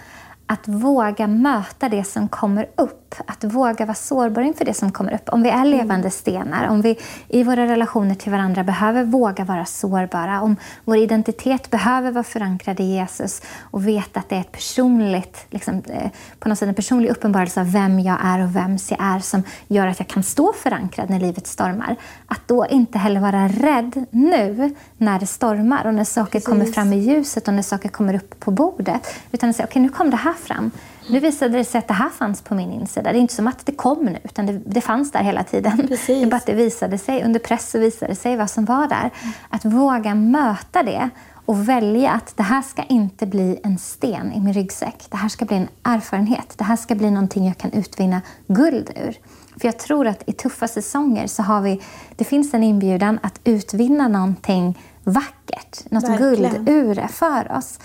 att 0.46 0.68
våga 0.68 1.26
möta 1.26 1.88
det 1.88 2.04
som 2.04 2.28
kommer 2.28 2.68
upp. 2.76 3.07
Att 3.26 3.44
våga 3.44 3.86
vara 3.86 3.94
sårbar 3.94 4.42
inför 4.42 4.64
det 4.64 4.74
som 4.74 4.92
kommer 4.92 5.14
upp. 5.14 5.28
Om 5.28 5.42
vi 5.42 5.48
är 5.48 5.54
mm. 5.54 5.70
levande 5.70 6.10
stenar, 6.10 6.68
om 6.68 6.82
vi 6.82 6.98
i 7.28 7.42
våra 7.42 7.66
relationer 7.66 8.14
till 8.14 8.32
varandra 8.32 8.64
behöver 8.64 9.04
våga 9.04 9.44
vara 9.44 9.64
sårbara, 9.64 10.42
om 10.42 10.56
vår 10.84 10.96
identitet 10.96 11.70
behöver 11.70 12.10
vara 12.10 12.24
förankrad 12.24 12.80
i 12.80 12.84
Jesus 12.84 13.42
och 13.60 13.88
veta 13.88 14.20
att 14.20 14.28
det 14.28 14.36
är 14.36 14.40
ett 14.40 14.52
personligt, 14.52 15.46
liksom, 15.50 15.82
eh, 15.86 16.10
på 16.38 16.48
något 16.48 16.58
sätt 16.58 16.68
en 16.68 16.74
personlig 16.74 17.10
uppenbarelse 17.10 17.60
av 17.60 17.72
vem 17.72 18.00
jag 18.00 18.18
är 18.22 18.42
och 18.42 18.56
vems 18.56 18.90
jag 18.90 19.00
är 19.02 19.18
som 19.18 19.42
gör 19.68 19.86
att 19.86 19.98
jag 19.98 20.08
kan 20.08 20.22
stå 20.22 20.52
förankrad 20.52 21.10
när 21.10 21.20
livet 21.20 21.46
stormar. 21.46 21.96
Att 22.26 22.48
då 22.48 22.66
inte 22.70 22.98
heller 22.98 23.20
vara 23.20 23.48
rädd 23.48 24.06
nu 24.10 24.74
när 24.96 25.20
det 25.20 25.26
stormar 25.26 25.86
och 25.86 25.94
när 25.94 26.04
saker 26.04 26.32
Precis. 26.32 26.48
kommer 26.48 26.64
fram 26.64 26.92
i 26.92 26.98
ljuset 26.98 27.48
och 27.48 27.54
när 27.54 27.62
saker 27.62 27.88
kommer 27.88 28.14
upp 28.14 28.40
på 28.40 28.50
bordet. 28.50 29.14
Utan 29.32 29.50
att 29.50 29.56
säga, 29.56 29.66
okej 29.66 29.72
okay, 29.72 29.82
nu 29.82 29.88
kom 29.88 30.10
det 30.10 30.16
här 30.16 30.32
fram. 30.32 30.70
Nu 31.10 31.20
visade 31.20 31.58
det 31.58 31.64
sig 31.64 31.78
att 31.78 31.88
det 31.88 31.94
här 31.94 32.08
fanns 32.08 32.42
på 32.42 32.54
min 32.54 32.72
insida. 32.72 33.12
Det 33.12 33.18
är 33.18 33.20
inte 33.20 33.34
som 33.34 33.46
att 33.46 33.66
det 33.66 33.72
kom 33.72 34.04
nu, 34.04 34.18
utan 34.24 34.46
det, 34.46 34.60
det 34.66 34.80
fanns 34.80 35.12
där 35.12 35.22
hela 35.22 35.44
tiden. 35.44 35.88
Precis. 35.88 36.06
Det 36.06 36.22
är 36.22 36.26
bara 36.26 36.36
att 36.36 36.46
det 36.46 36.54
visade 36.54 36.98
sig, 36.98 37.24
under 37.24 37.40
press 37.40 37.70
så 37.70 37.78
visade 37.78 38.12
det 38.12 38.16
sig 38.16 38.36
vad 38.36 38.50
som 38.50 38.64
var 38.64 38.88
där. 38.88 39.10
Att 39.48 39.64
våga 39.64 40.14
möta 40.14 40.82
det 40.82 41.10
och 41.48 41.68
välja 41.68 42.10
att 42.10 42.36
det 42.36 42.42
här 42.42 42.62
ska 42.62 42.82
inte 42.82 43.26
bli 43.26 43.60
en 43.64 43.78
sten 43.78 44.32
i 44.32 44.40
min 44.40 44.54
ryggsäck. 44.54 45.06
Det 45.10 45.16
här 45.16 45.28
ska 45.28 45.44
bli 45.44 45.56
en 45.56 45.68
erfarenhet. 45.82 46.54
Det 46.56 46.64
här 46.64 46.76
ska 46.76 46.94
bli 46.94 47.10
någonting 47.10 47.46
jag 47.46 47.58
kan 47.58 47.72
utvinna 47.72 48.22
guld 48.46 48.90
ur. 48.96 49.16
För 49.60 49.68
jag 49.68 49.78
tror 49.78 50.06
att 50.06 50.22
i 50.26 50.32
tuffa 50.32 50.68
säsonger 50.68 51.26
så 51.26 51.42
har 51.42 51.60
vi, 51.60 51.82
det 52.16 52.24
finns 52.24 52.54
en 52.54 52.62
inbjudan 52.62 53.18
att 53.22 53.40
utvinna 53.44 54.08
någonting 54.08 54.78
vackert, 55.04 55.90
något 55.90 56.04
Verkligen. 56.04 56.54
guld 56.54 56.68
ur 56.68 56.94
det 56.94 57.08
för 57.08 57.56
oss. 57.56 57.78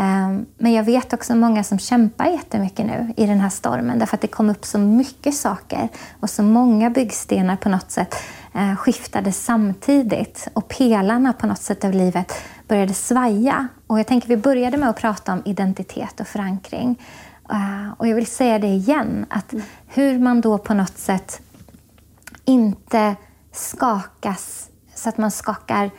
Ehm, 0.00 0.46
men 0.58 0.72
jag 0.72 0.84
vet 0.84 1.12
också 1.12 1.34
många 1.34 1.64
som 1.64 1.78
kämpar 1.78 2.26
jättemycket 2.26 2.86
nu 2.86 3.14
i 3.16 3.26
den 3.26 3.40
här 3.40 3.48
stormen 3.48 3.98
därför 3.98 4.16
att 4.16 4.20
det 4.20 4.28
kom 4.28 4.50
upp 4.50 4.64
så 4.64 4.78
mycket 4.78 5.34
saker 5.34 5.88
och 6.20 6.30
så 6.30 6.42
många 6.42 6.90
byggstenar 6.90 7.56
på 7.56 7.68
något 7.68 7.90
sätt 7.90 8.14
eh, 8.54 8.76
skiftade 8.76 9.32
samtidigt 9.32 10.48
och 10.52 10.68
pelarna 10.68 11.32
på 11.32 11.46
något 11.46 11.62
sätt 11.62 11.84
av 11.84 11.92
livet 11.92 12.32
började 12.68 12.94
svaja. 12.94 13.68
Och 13.86 13.98
jag 13.98 14.06
tänker 14.06 14.28
vi 14.28 14.36
började 14.36 14.76
med 14.76 14.88
att 14.88 14.96
prata 14.96 15.32
om 15.32 15.42
identitet 15.44 16.20
och 16.20 16.26
förankring. 16.26 17.02
Eh, 17.50 17.92
och 17.96 18.08
jag 18.08 18.14
vill 18.14 18.26
säga 18.26 18.58
det 18.58 18.66
igen, 18.66 19.26
att 19.30 19.54
hur 19.86 20.18
man 20.18 20.40
då 20.40 20.58
på 20.58 20.74
något 20.74 20.98
sätt 20.98 21.40
inte 22.44 23.16
skakas 23.52 24.68
så 24.94 25.08
att 25.08 25.18
man 25.18 25.30
skakar 25.30 25.90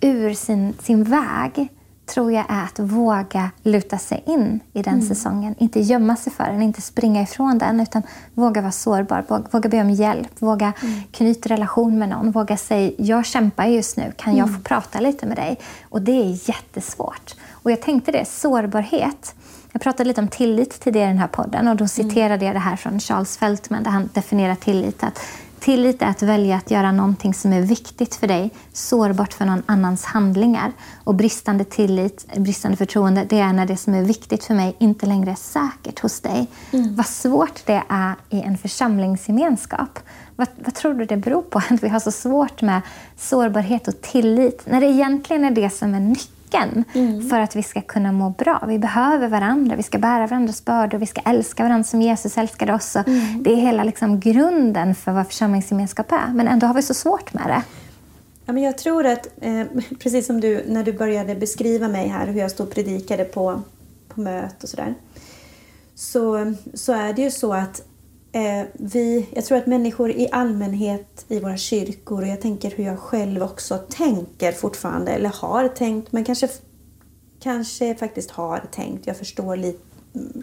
ur 0.00 0.34
sin, 0.34 0.74
sin 0.80 1.04
väg 1.04 1.68
tror 2.08 2.32
jag 2.32 2.44
är 2.48 2.64
att 2.64 2.78
våga 2.78 3.50
luta 3.62 3.98
sig 3.98 4.22
in 4.26 4.60
i 4.72 4.82
den 4.82 4.94
mm. 4.94 5.06
säsongen. 5.06 5.54
Inte 5.58 5.80
gömma 5.80 6.16
sig 6.16 6.32
för 6.32 6.44
den, 6.44 6.62
inte 6.62 6.82
springa 6.82 7.22
ifrån 7.22 7.58
den, 7.58 7.80
utan 7.80 8.02
våga 8.34 8.60
vara 8.60 8.72
sårbar, 8.72 9.24
våga, 9.50 9.68
be 9.68 9.80
om 9.80 9.90
hjälp, 9.90 10.42
våga 10.42 10.72
mm. 10.82 11.00
knyta 11.12 11.48
relation 11.48 11.98
med 11.98 12.08
någon, 12.08 12.30
våga 12.30 12.56
säga 12.56 12.92
jag 12.98 13.26
kämpar 13.26 13.66
just 13.66 13.96
nu, 13.96 14.12
kan 14.16 14.36
jag 14.36 14.48
mm. 14.48 14.60
få 14.60 14.68
prata 14.68 15.00
lite 15.00 15.26
med 15.26 15.36
dig? 15.36 15.58
Och 15.82 16.02
det 16.02 16.12
är 16.12 16.48
jättesvårt. 16.48 17.34
Och 17.50 17.68
Och 17.68 17.72
jag 17.72 17.80
tänkte 17.80 18.12
det, 18.12 18.24
sårbarhet. 18.28 19.34
Jag 19.72 19.82
pratade 19.82 20.08
lite 20.08 20.20
om 20.20 20.28
tillit 20.28 20.80
tidigare 20.80 21.06
i 21.06 21.08
den 21.08 21.18
här 21.18 21.28
podden 21.28 21.68
och 21.68 21.76
då 21.76 21.88
citerade 21.88 22.44
jag 22.44 22.54
det 22.54 22.58
här 22.58 22.76
från 22.76 23.00
Charles 23.00 23.36
Feltman 23.36 23.82
där 23.82 23.90
han 23.90 24.08
definierar 24.14 24.54
tillit. 24.54 25.04
Att 25.04 25.20
tillit 25.60 26.02
är 26.02 26.06
att 26.06 26.22
välja 26.22 26.56
att 26.56 26.70
göra 26.70 26.92
någonting 26.92 27.34
som 27.34 27.52
är 27.52 27.60
viktigt 27.60 28.14
för 28.14 28.26
dig, 28.26 28.50
sårbart 28.72 29.32
för 29.32 29.44
någon 29.44 29.62
annans 29.66 30.04
handlingar. 30.04 30.72
Och 31.04 31.14
bristande 31.14 31.64
tillit, 31.64 32.26
bristande 32.36 32.76
förtroende, 32.76 33.26
det 33.28 33.38
är 33.38 33.52
när 33.52 33.66
det 33.66 33.76
som 33.76 33.94
är 33.94 34.02
viktigt 34.02 34.44
för 34.44 34.54
mig 34.54 34.76
inte 34.78 35.06
längre 35.06 35.30
är 35.30 35.34
säkert 35.34 35.98
hos 35.98 36.20
dig. 36.20 36.46
Mm. 36.72 36.96
Vad 36.96 37.06
svårt 37.06 37.66
det 37.66 37.82
är 37.88 38.14
i 38.30 38.40
en 38.40 38.58
församlingsgemenskap. 38.58 39.98
Vad, 40.36 40.48
vad, 40.64 40.74
tror 40.74 40.94
du 40.94 41.04
det 41.04 41.16
beror 41.16 41.42
på 41.42 41.58
att 41.70 41.82
vi 41.82 41.88
har 41.88 42.00
så 42.00 42.12
svårt 42.12 42.62
med 42.62 42.80
sårbarhet 43.16 43.88
och 43.88 44.00
tillit 44.00 44.62
när 44.66 44.80
det 44.80 44.86
egentligen 44.86 45.44
är 45.44 45.50
det 45.50 45.70
som 45.70 45.94
är 45.94 46.00
nyckeln 46.00 46.37
nyckeln 46.48 46.84
mm. 46.94 47.28
för 47.28 47.40
att 47.40 47.56
vi 47.56 47.62
ska 47.62 47.80
kunna 47.80 48.12
må 48.12 48.30
bra. 48.30 48.64
Vi 48.68 48.78
behöver 48.78 49.28
varandra, 49.28 49.76
vi 49.76 49.82
ska 49.82 49.98
bära 49.98 50.26
varandras 50.26 50.64
bördor, 50.64 50.98
vi 50.98 51.06
ska 51.06 51.20
älska 51.20 51.62
varandra 51.62 51.84
som 51.84 52.02
Jesus 52.02 52.38
älskade 52.38 52.74
oss. 52.74 52.96
Mm. 52.96 53.42
Det 53.42 53.52
är 53.52 53.56
hela 53.56 53.84
liksom 53.84 54.20
grunden 54.20 54.94
för 54.94 55.12
vad 55.12 55.26
församlingsgemenskap 55.26 56.12
är. 56.12 56.32
Men 56.34 56.48
ändå 56.48 56.66
har 56.66 56.74
vi 56.74 56.82
så 56.82 56.94
svårt 56.94 57.34
med 57.34 57.46
det. 57.46 57.62
Ja, 58.46 58.52
men 58.52 58.62
jag 58.62 58.78
tror 58.78 59.06
att, 59.06 59.28
eh, 59.40 59.64
precis 59.98 60.26
som 60.26 60.40
du 60.40 60.64
när 60.68 60.84
du 60.84 60.92
började 60.92 61.34
beskriva 61.34 61.88
mig 61.88 62.08
här, 62.08 62.26
hur 62.26 62.40
jag 62.40 62.50
stod 62.50 62.66
och 62.66 62.74
predikade 62.74 63.24
på, 63.24 63.62
på 64.08 64.20
möte 64.20 64.56
och 64.62 64.68
sådär. 64.68 64.94
Så, 65.94 66.54
så 66.74 66.92
är 66.92 67.12
det 67.12 67.22
ju 67.22 67.30
så 67.30 67.52
att 67.52 67.82
eh, 68.32 68.66
vi, 68.72 69.26
jag 69.32 69.44
tror 69.44 69.58
att 69.58 69.66
människor 69.66 70.10
i 70.10 70.28
allmänhet 70.32 71.24
i 71.28 71.40
våra 71.40 71.56
kyrkor, 71.56 72.22
och 72.22 72.28
jag 72.28 72.40
tänker 72.40 72.70
hur 72.70 72.84
jag 72.84 72.98
själv 72.98 73.42
också 73.42 73.78
tänker 73.78 74.52
fortfarande, 74.52 75.12
eller 75.12 75.28
har 75.28 75.68
tänkt, 75.68 76.12
men 76.12 76.24
kanske, 76.24 76.48
kanske 77.40 77.94
faktiskt 77.94 78.30
har 78.30 78.62
tänkt. 78.72 79.06
Jag 79.06 79.16
förstår 79.16 79.56
lite 79.56 79.87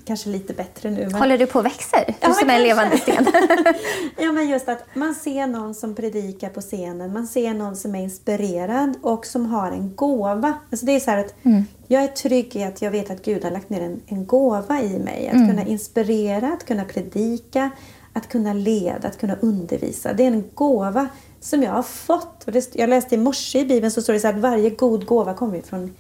kanske 0.06 0.30
lite 0.30 0.54
bättre 0.54 0.92
nu. 0.92 1.02
Men... 1.02 1.16
Håller 1.16 1.38
du 1.38 1.46
på 1.46 1.60
och 1.60 1.66
växer? 1.66 2.06
Du 2.08 2.14
ja, 2.22 2.34
som 2.34 2.50
är 2.50 2.56
en 2.56 2.64
levande 2.64 2.98
sten. 2.98 3.28
ja, 4.18 4.32
men 4.32 4.50
just 4.50 4.70
att 4.70 4.86
man 4.94 5.16
ser 5.16 5.48
någon 5.48 5.76
som 5.76 5.96
predikar 5.96 6.50
på 6.50 6.62
scenen, 6.62 7.14
man 7.14 7.28
ser 7.28 7.54
någon 7.54 7.76
som 7.76 7.96
är 7.96 8.04
inspirerad 8.04 8.98
och 9.02 9.26
som 9.26 9.46
har 9.46 9.72
en 9.72 9.96
gåva. 9.96 10.54
Alltså 10.72 10.86
det 10.86 10.92
är 10.92 11.00
så 11.00 11.12
att 11.12 11.46
mm. 11.46 11.66
Jag 11.88 12.04
är 12.04 12.08
trygg 12.08 12.56
i 12.56 12.64
att 12.64 12.82
jag 12.82 12.92
vet 12.92 13.12
att 13.12 13.26
Gud 13.26 13.44
har 13.44 13.52
lagt 13.52 13.70
ner 13.70 13.82
en, 13.82 14.02
en 14.08 14.26
gåva 14.26 14.82
i 14.82 15.00
mig. 15.00 15.28
Att 15.28 15.36
mm. 15.36 15.50
kunna 15.50 15.66
inspirera, 15.66 16.54
att 16.54 16.66
kunna 16.66 16.84
predika, 16.84 17.70
att 18.14 18.30
kunna 18.30 18.54
leda, 18.54 19.08
att 19.08 19.18
kunna 19.18 19.36
undervisa. 19.36 20.14
Det 20.14 20.24
är 20.24 20.28
en 20.28 20.44
gåva 20.54 21.08
som 21.40 21.64
jag 21.64 21.72
har 21.72 21.84
fått. 21.84 22.44
Och 22.44 22.52
det, 22.52 22.76
jag 22.76 22.90
läste 22.90 23.16
i 23.16 23.18
morse 23.18 23.60
i 23.60 23.66
Bibeln 23.66 23.92
så 23.92 24.02
står 24.02 24.14
det 24.14 24.20
så 24.20 24.28
att 24.28 24.38
varje 24.38 24.70
god 24.70 25.06
gåva 25.06 25.34
kommer 25.34 25.62
från 25.62 25.94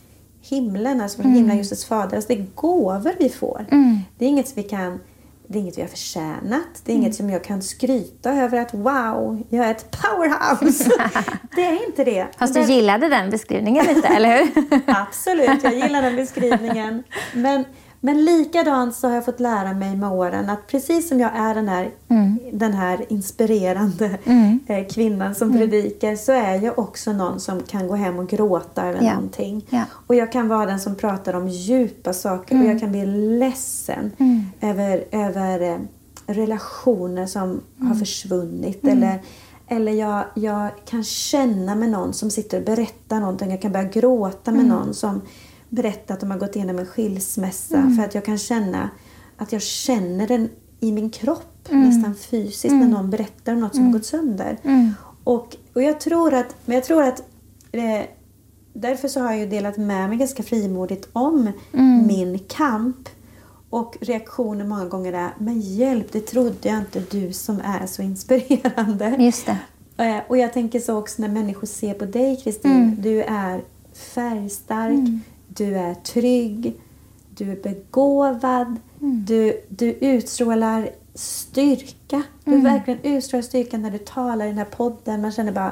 himlen, 0.49 1.01
alltså 1.01 1.15
från 1.15 1.25
mm. 1.25 1.37
himlen, 1.37 1.57
just 1.57 1.83
Fader. 1.83 2.15
Alltså 2.15 2.33
det 2.33 2.39
är 2.39 2.45
gåvor 2.55 3.15
vi 3.19 3.29
får. 3.29 3.65
Mm. 3.71 3.99
Det 4.17 4.25
är 4.25 4.29
inget 4.29 4.57
vi 4.57 4.63
kan 4.63 4.99
det 5.47 5.57
är 5.57 5.61
inget 5.61 5.77
vi 5.77 5.81
har 5.81 5.89
förtjänat. 5.89 6.81
Det 6.85 6.91
är 6.91 6.95
mm. 6.95 7.03
inget 7.05 7.15
som 7.15 7.29
jag 7.29 7.43
kan 7.43 7.61
skryta 7.61 8.33
över 8.33 8.61
att 8.61 8.73
wow, 8.73 9.43
jag 9.49 9.65
är 9.65 9.71
ett 9.71 9.97
powerhouse. 10.01 10.91
det 11.55 11.65
är 11.65 11.87
inte 11.87 12.03
det. 12.03 12.27
Fast 12.37 12.53
du 12.53 12.61
gillade 12.61 13.09
den 13.09 13.29
beskrivningen 13.29 13.85
lite, 13.85 14.07
eller 14.07 14.37
hur? 14.37 14.81
Absolut, 14.87 15.63
jag 15.63 15.73
gillar 15.73 16.01
den 16.01 16.15
beskrivningen. 16.15 17.03
Men 17.33 17.65
men 18.05 18.25
likadant 18.25 18.95
så 18.95 19.07
har 19.07 19.15
jag 19.15 19.25
fått 19.25 19.39
lära 19.39 19.73
mig 19.73 19.95
med 19.95 20.11
åren 20.11 20.49
att 20.49 20.67
precis 20.67 21.09
som 21.09 21.19
jag 21.19 21.31
är 21.35 21.55
den 21.55 21.67
här, 21.67 21.91
mm. 22.07 22.39
den 22.53 22.73
här 22.73 23.05
inspirerande 23.09 24.17
mm. 24.23 24.59
Eh, 24.67 24.87
kvinnan 24.87 25.35
som 25.35 25.49
mm. 25.49 25.59
predikar 25.59 26.15
så 26.15 26.31
är 26.31 26.61
jag 26.61 26.79
också 26.79 27.13
någon 27.13 27.39
som 27.39 27.63
kan 27.63 27.87
gå 27.87 27.95
hem 27.95 28.19
och 28.19 28.29
gråta 28.29 28.85
över 28.85 29.03
ja. 29.03 29.13
någonting. 29.13 29.65
Ja. 29.69 29.83
Och 29.91 30.15
jag 30.15 30.31
kan 30.31 30.47
vara 30.47 30.65
den 30.65 30.79
som 30.79 30.95
pratar 30.95 31.33
om 31.33 31.47
djupa 31.47 32.13
saker 32.13 32.55
och 32.55 32.61
jag 32.61 32.65
mm. 32.65 32.79
kan 32.79 32.91
bli 32.91 33.05
ledsen 33.39 34.11
mm. 34.17 34.45
över, 34.61 35.03
över 35.11 35.61
eh, 35.61 35.77
relationer 36.27 37.25
som 37.25 37.61
har 37.77 37.85
mm. 37.85 37.99
försvunnit. 37.99 38.87
Eller, 38.87 39.21
eller 39.67 39.91
jag, 39.91 40.23
jag 40.33 40.69
kan 40.85 41.03
känna 41.03 41.75
med 41.75 41.89
någon 41.89 42.13
som 42.13 42.31
sitter 42.31 42.57
och 42.57 42.65
berättar 42.65 43.19
någonting. 43.19 43.51
Jag 43.51 43.61
kan 43.61 43.71
börja 43.71 43.89
gråta 43.89 44.51
med 44.51 44.65
någon 44.65 44.93
som 44.93 45.21
berätta 45.75 46.13
att 46.13 46.19
de 46.19 46.31
har 46.31 46.37
gått 46.37 46.55
igenom 46.55 46.79
en 46.79 46.85
skilsmässa 46.85 47.77
mm. 47.77 47.95
för 47.95 48.03
att 48.03 48.15
jag 48.15 48.25
kan 48.25 48.37
känna 48.37 48.89
att 49.37 49.51
jag 49.51 49.61
känner 49.61 50.27
den 50.27 50.49
i 50.79 50.91
min 50.91 51.09
kropp 51.09 51.69
mm. 51.69 51.89
nästan 51.89 52.15
fysiskt 52.15 52.65
mm. 52.65 52.79
när 52.79 52.97
någon 52.97 53.09
berättar 53.09 53.53
om 53.53 53.59
något 53.59 53.75
som 53.75 53.83
har 53.83 53.89
mm. 53.89 53.99
gått 53.99 54.05
sönder. 54.05 54.57
Mm. 54.63 54.93
Och, 55.23 55.55
och 55.73 55.81
jag 55.81 55.99
tror 55.99 56.33
att, 56.33 56.55
men 56.65 56.75
jag 56.75 56.83
tror 56.83 57.03
att 57.03 57.19
eh, 57.71 58.01
därför 58.73 59.07
så 59.07 59.19
har 59.19 59.33
jag 59.33 59.49
delat 59.49 59.77
med 59.77 60.09
mig 60.09 60.17
ganska 60.17 60.43
frimodigt 60.43 61.09
om 61.13 61.51
mm. 61.73 62.07
min 62.07 62.39
kamp. 62.39 63.09
Och 63.69 63.97
reaktionen 64.01 64.69
många 64.69 64.85
gånger 64.85 65.13
är 65.13 65.29
Men 65.37 65.61
hjälp, 65.61 66.11
det 66.11 66.21
trodde 66.21 66.69
jag 66.69 66.77
inte 66.77 67.03
du 67.11 67.33
som 67.33 67.61
är 67.63 67.85
så 67.85 68.01
inspirerande. 68.01 69.15
Just 69.19 69.45
det. 69.45 69.57
Eh, 70.03 70.21
och 70.27 70.37
jag 70.37 70.53
tänker 70.53 70.79
så 70.79 70.97
också 70.97 71.21
när 71.21 71.29
människor 71.29 71.67
ser 71.67 71.93
på 71.93 72.05
dig 72.05 72.41
Kristin. 72.43 72.97
Du 73.01 73.23
är 73.23 73.61
färgstark, 73.93 75.09
du 75.57 75.77
är 75.77 75.93
trygg, 75.93 76.73
du 77.37 77.51
är 77.51 77.55
begåvad, 77.55 78.75
mm. 79.01 79.25
du, 79.25 79.61
du 79.69 79.91
utstrålar 79.91 80.89
styrka. 81.13 82.23
Du 82.43 82.51
mm. 82.51 82.63
verkligen 82.63 82.99
utstrålar 83.03 83.41
styrka 83.41 83.77
när 83.77 83.91
du 83.91 83.97
talar 83.97 84.45
i 84.45 84.49
den 84.49 84.57
här 84.57 84.65
podden. 84.65 85.21
Man 85.21 85.31
känner 85.31 85.51
bara 85.51 85.71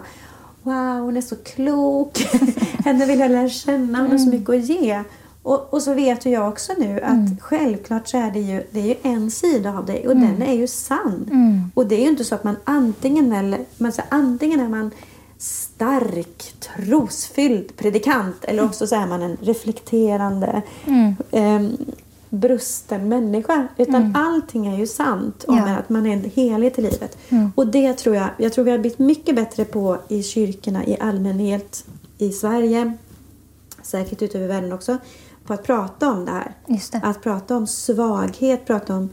Wow, 0.64 1.00
hon 1.00 1.18
är 1.18 1.22
så 1.22 1.36
klok. 1.36 2.18
Henne 2.86 3.06
vill 3.06 3.20
jag 3.20 3.32
lära 3.32 3.50
känna. 3.50 4.02
Hon 4.02 4.12
har 4.12 4.18
så 4.18 4.24
mm. 4.24 4.40
mycket 4.40 4.50
att 4.50 4.66
ge. 4.66 5.04
Och, 5.44 5.74
och 5.74 5.82
så 5.82 5.94
vet 5.94 6.26
ju 6.26 6.30
jag 6.30 6.50
också 6.50 6.74
nu 6.78 7.02
att 7.02 7.14
mm. 7.14 7.38
självklart 7.42 8.08
så 8.08 8.18
är 8.18 8.32
det 8.32 8.40
ju, 8.40 8.64
det 8.72 8.80
är 8.80 8.86
ju 8.86 8.96
en 9.04 9.32
sida 9.32 9.78
av 9.78 9.86
dig 9.86 10.08
och 10.08 10.12
mm. 10.12 10.28
den 10.28 10.42
är 10.42 10.54
ju 10.54 10.68
sann. 10.68 11.28
Mm. 11.32 11.72
Och 11.74 11.88
det 11.88 11.96
är 11.96 12.02
ju 12.02 12.10
inte 12.10 12.24
så 12.24 12.36
att 12.36 12.44
man 12.44 12.56
antingen 12.64 13.34
eller, 13.34 13.60
man 13.78 13.92
säger, 13.92 14.10
antingen 14.14 14.60
är 14.60 14.70
man 14.70 14.92
stark, 15.84 16.54
trosfylld 16.60 17.78
predikant 17.78 18.46
eller 18.46 18.66
också 18.66 18.88
så 18.88 18.96
är 18.96 19.08
man 19.08 19.22
en 19.22 19.38
reflekterande, 19.42 20.62
mm. 20.86 21.16
eh, 21.32 21.88
brusten 22.30 23.10
människa. 23.10 23.68
Utan 23.78 23.96
mm. 23.96 24.16
allting 24.16 24.68
är 24.68 24.78
ju 24.78 24.88
sant 24.88 25.44
om 25.48 25.58
ja. 25.58 25.78
att 25.78 25.90
man 25.90 26.06
är 26.06 26.14
en 26.14 26.32
helhet 26.36 26.80
i 26.80 26.82
livet. 26.82 27.18
Mm. 27.30 27.52
Och 27.56 27.68
det 27.68 27.94
tror 27.94 28.16
jag, 28.16 28.30
jag 28.38 28.54
tror 28.54 28.66
vi 28.66 28.72
har 28.72 28.78
blivit 28.78 29.00
mycket 29.00 29.36
bättre 29.36 29.66
på 29.66 29.98
i 30.08 30.24
kyrkorna 30.24 30.86
i 30.86 30.98
allmänhet 31.00 31.86
i 32.18 32.32
Sverige, 32.32 32.94
säkert 33.82 34.22
ute 34.22 34.38
över 34.38 34.48
världen 34.48 34.74
också, 34.74 34.98
på 35.46 35.54
att 35.54 35.64
prata 35.64 36.12
om 36.12 36.26
det 36.26 36.32
här. 36.32 36.56
Det. 36.68 37.00
Att 37.04 37.24
prata 37.24 37.58
om 37.58 37.68
svaghet, 37.68 38.66
prata 38.66 38.96
om 38.96 39.10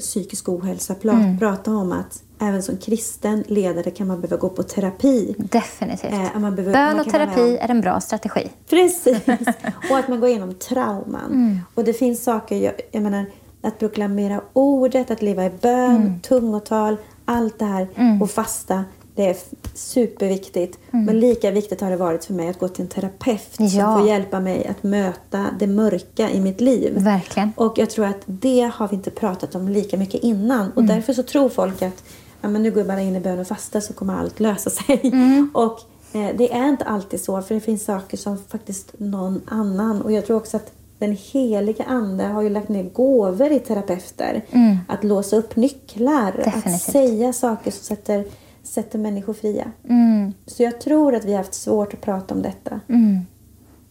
psykisk 0.00 0.48
ohälsa, 0.48 0.94
mm. 1.02 1.38
prata 1.38 1.70
om 1.70 1.92
att 1.92 2.22
även 2.38 2.62
som 2.62 2.76
kristen 2.76 3.44
ledare 3.46 3.90
kan 3.90 4.06
man 4.06 4.20
behöva 4.20 4.36
gå 4.36 4.48
på 4.48 4.62
terapi. 4.62 5.34
Definitivt. 5.38 6.12
Eh, 6.12 6.38
man 6.38 6.54
behöver, 6.54 6.72
Bön 6.72 7.00
och 7.00 7.12
terapi 7.12 7.58
är 7.60 7.70
en 7.70 7.80
bra 7.80 8.00
strategi. 8.00 8.50
Precis. 8.70 9.18
och 9.90 9.98
att 9.98 10.08
man 10.08 10.20
går 10.20 10.28
igenom 10.28 10.54
trauman. 10.54 11.30
Mm. 11.30 11.60
Och 11.74 11.84
det 11.84 11.92
finns 11.92 12.24
saker, 12.24 12.56
jag, 12.56 12.74
jag 12.92 13.02
menar, 13.02 13.24
att 13.62 13.78
proklamera 13.78 14.40
ordet, 14.52 15.10
att 15.10 15.22
leva 15.22 15.46
i 15.46 15.50
bön, 15.50 15.96
mm. 15.96 16.20
tungotal, 16.20 16.96
allt 17.24 17.58
det 17.58 17.64
här 17.64 17.88
mm. 17.94 18.22
och 18.22 18.30
fasta. 18.30 18.84
Det 19.14 19.26
är 19.26 19.36
superviktigt. 19.74 20.78
Mm. 20.92 21.04
Men 21.04 21.20
lika 21.20 21.50
viktigt 21.50 21.80
har 21.80 21.90
det 21.90 21.96
varit 21.96 22.24
för 22.24 22.34
mig 22.34 22.48
att 22.48 22.58
gå 22.58 22.68
till 22.68 22.82
en 22.82 22.88
terapeut 22.88 23.56
ja. 23.58 23.68
som 23.68 23.98
får 23.98 24.08
hjälpa 24.08 24.40
mig 24.40 24.66
att 24.66 24.82
möta 24.82 25.46
det 25.58 25.66
mörka 25.66 26.30
i 26.30 26.40
mitt 26.40 26.60
liv. 26.60 26.94
Verkligen. 26.98 27.52
Och 27.56 27.78
jag 27.78 27.90
tror 27.90 28.06
att 28.06 28.22
det 28.26 28.70
har 28.74 28.88
vi 28.88 28.96
inte 28.96 29.10
pratat 29.10 29.54
om 29.54 29.68
lika 29.68 29.96
mycket 29.96 30.22
innan. 30.22 30.70
Och 30.70 30.82
mm. 30.82 30.96
därför 30.96 31.12
så 31.12 31.22
tror 31.22 31.48
folk 31.48 31.82
att 31.82 32.04
ja, 32.40 32.48
men 32.48 32.62
nu 32.62 32.70
går 32.70 32.78
jag 32.78 32.86
bara 32.86 33.00
in 33.00 33.16
i 33.16 33.20
bön 33.20 33.38
och 33.38 33.46
fasta 33.46 33.80
så 33.80 33.92
kommer 33.92 34.14
allt 34.14 34.40
lösa 34.40 34.70
sig. 34.70 35.00
Mm. 35.02 35.50
Och 35.54 35.80
eh, 36.12 36.36
det 36.36 36.52
är 36.52 36.68
inte 36.68 36.84
alltid 36.84 37.20
så, 37.20 37.42
för 37.42 37.54
det 37.54 37.60
finns 37.60 37.84
saker 37.84 38.16
som 38.16 38.38
faktiskt 38.38 38.94
någon 38.98 39.40
annan... 39.46 40.02
Och 40.02 40.12
jag 40.12 40.26
tror 40.26 40.36
också 40.36 40.56
att 40.56 40.72
den 40.98 41.16
heliga 41.32 41.84
Ande 41.84 42.24
har 42.24 42.42
ju 42.42 42.48
lagt 42.48 42.68
ner 42.68 42.84
gåvor 42.84 43.52
i 43.52 43.60
terapeuter. 43.60 44.44
Mm. 44.50 44.76
Att 44.88 45.04
låsa 45.04 45.36
upp 45.36 45.56
nycklar, 45.56 46.32
Definitivt. 46.32 46.74
att 46.74 46.80
säga 46.80 47.32
saker 47.32 47.70
som 47.70 47.84
sätter, 47.84 48.24
sätter 48.62 48.98
människor 48.98 49.34
fria. 49.34 49.72
Mm. 49.88 50.32
Så 50.46 50.62
jag 50.62 50.80
tror 50.80 51.14
att 51.14 51.24
vi 51.24 51.30
har 51.30 51.38
haft 51.38 51.54
svårt 51.54 51.94
att 51.94 52.00
prata 52.00 52.34
om 52.34 52.42
detta. 52.42 52.80
Mm. 52.88 53.20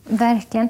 Verkligen. 0.04 0.70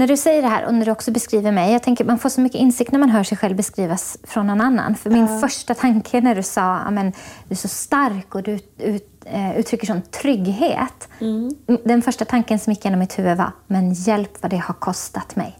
När 0.00 0.06
du 0.06 0.16
säger 0.16 0.42
det 0.42 0.48
här 0.48 0.66
och 0.66 0.74
när 0.74 0.84
du 0.84 0.90
också 0.90 1.10
beskriver 1.10 1.52
mig, 1.52 1.72
jag 1.72 1.82
tänker 1.82 2.04
man 2.04 2.18
får 2.18 2.28
så 2.28 2.40
mycket 2.40 2.60
insikt 2.60 2.92
när 2.92 2.98
man 2.98 3.08
hör 3.08 3.24
sig 3.24 3.38
själv 3.38 3.56
beskrivas 3.56 4.18
från 4.22 4.46
någon 4.46 4.60
annan. 4.60 4.94
För 4.94 5.10
min 5.10 5.28
uh. 5.28 5.40
första 5.40 5.74
tanke 5.74 6.20
när 6.20 6.34
du 6.34 6.42
sa 6.42 6.76
att 6.76 6.94
du 6.94 7.12
är 7.48 7.54
så 7.54 7.68
stark 7.68 8.34
och 8.34 8.42
du 8.42 8.58
ut, 8.78 9.24
uh, 9.34 9.58
uttrycker 9.58 9.86
sån 9.86 10.02
trygghet. 10.02 11.08
Mm. 11.20 11.50
Den 11.84 12.02
första 12.02 12.24
tanken 12.24 12.58
som 12.58 12.72
gick 12.72 12.84
genom 12.84 13.00
mitt 13.00 13.18
huvud 13.18 13.36
var, 13.36 13.52
men 13.66 13.92
hjälp 13.92 14.42
vad 14.42 14.50
det 14.50 14.56
har 14.56 14.74
kostat 14.74 15.36
mig. 15.36 15.59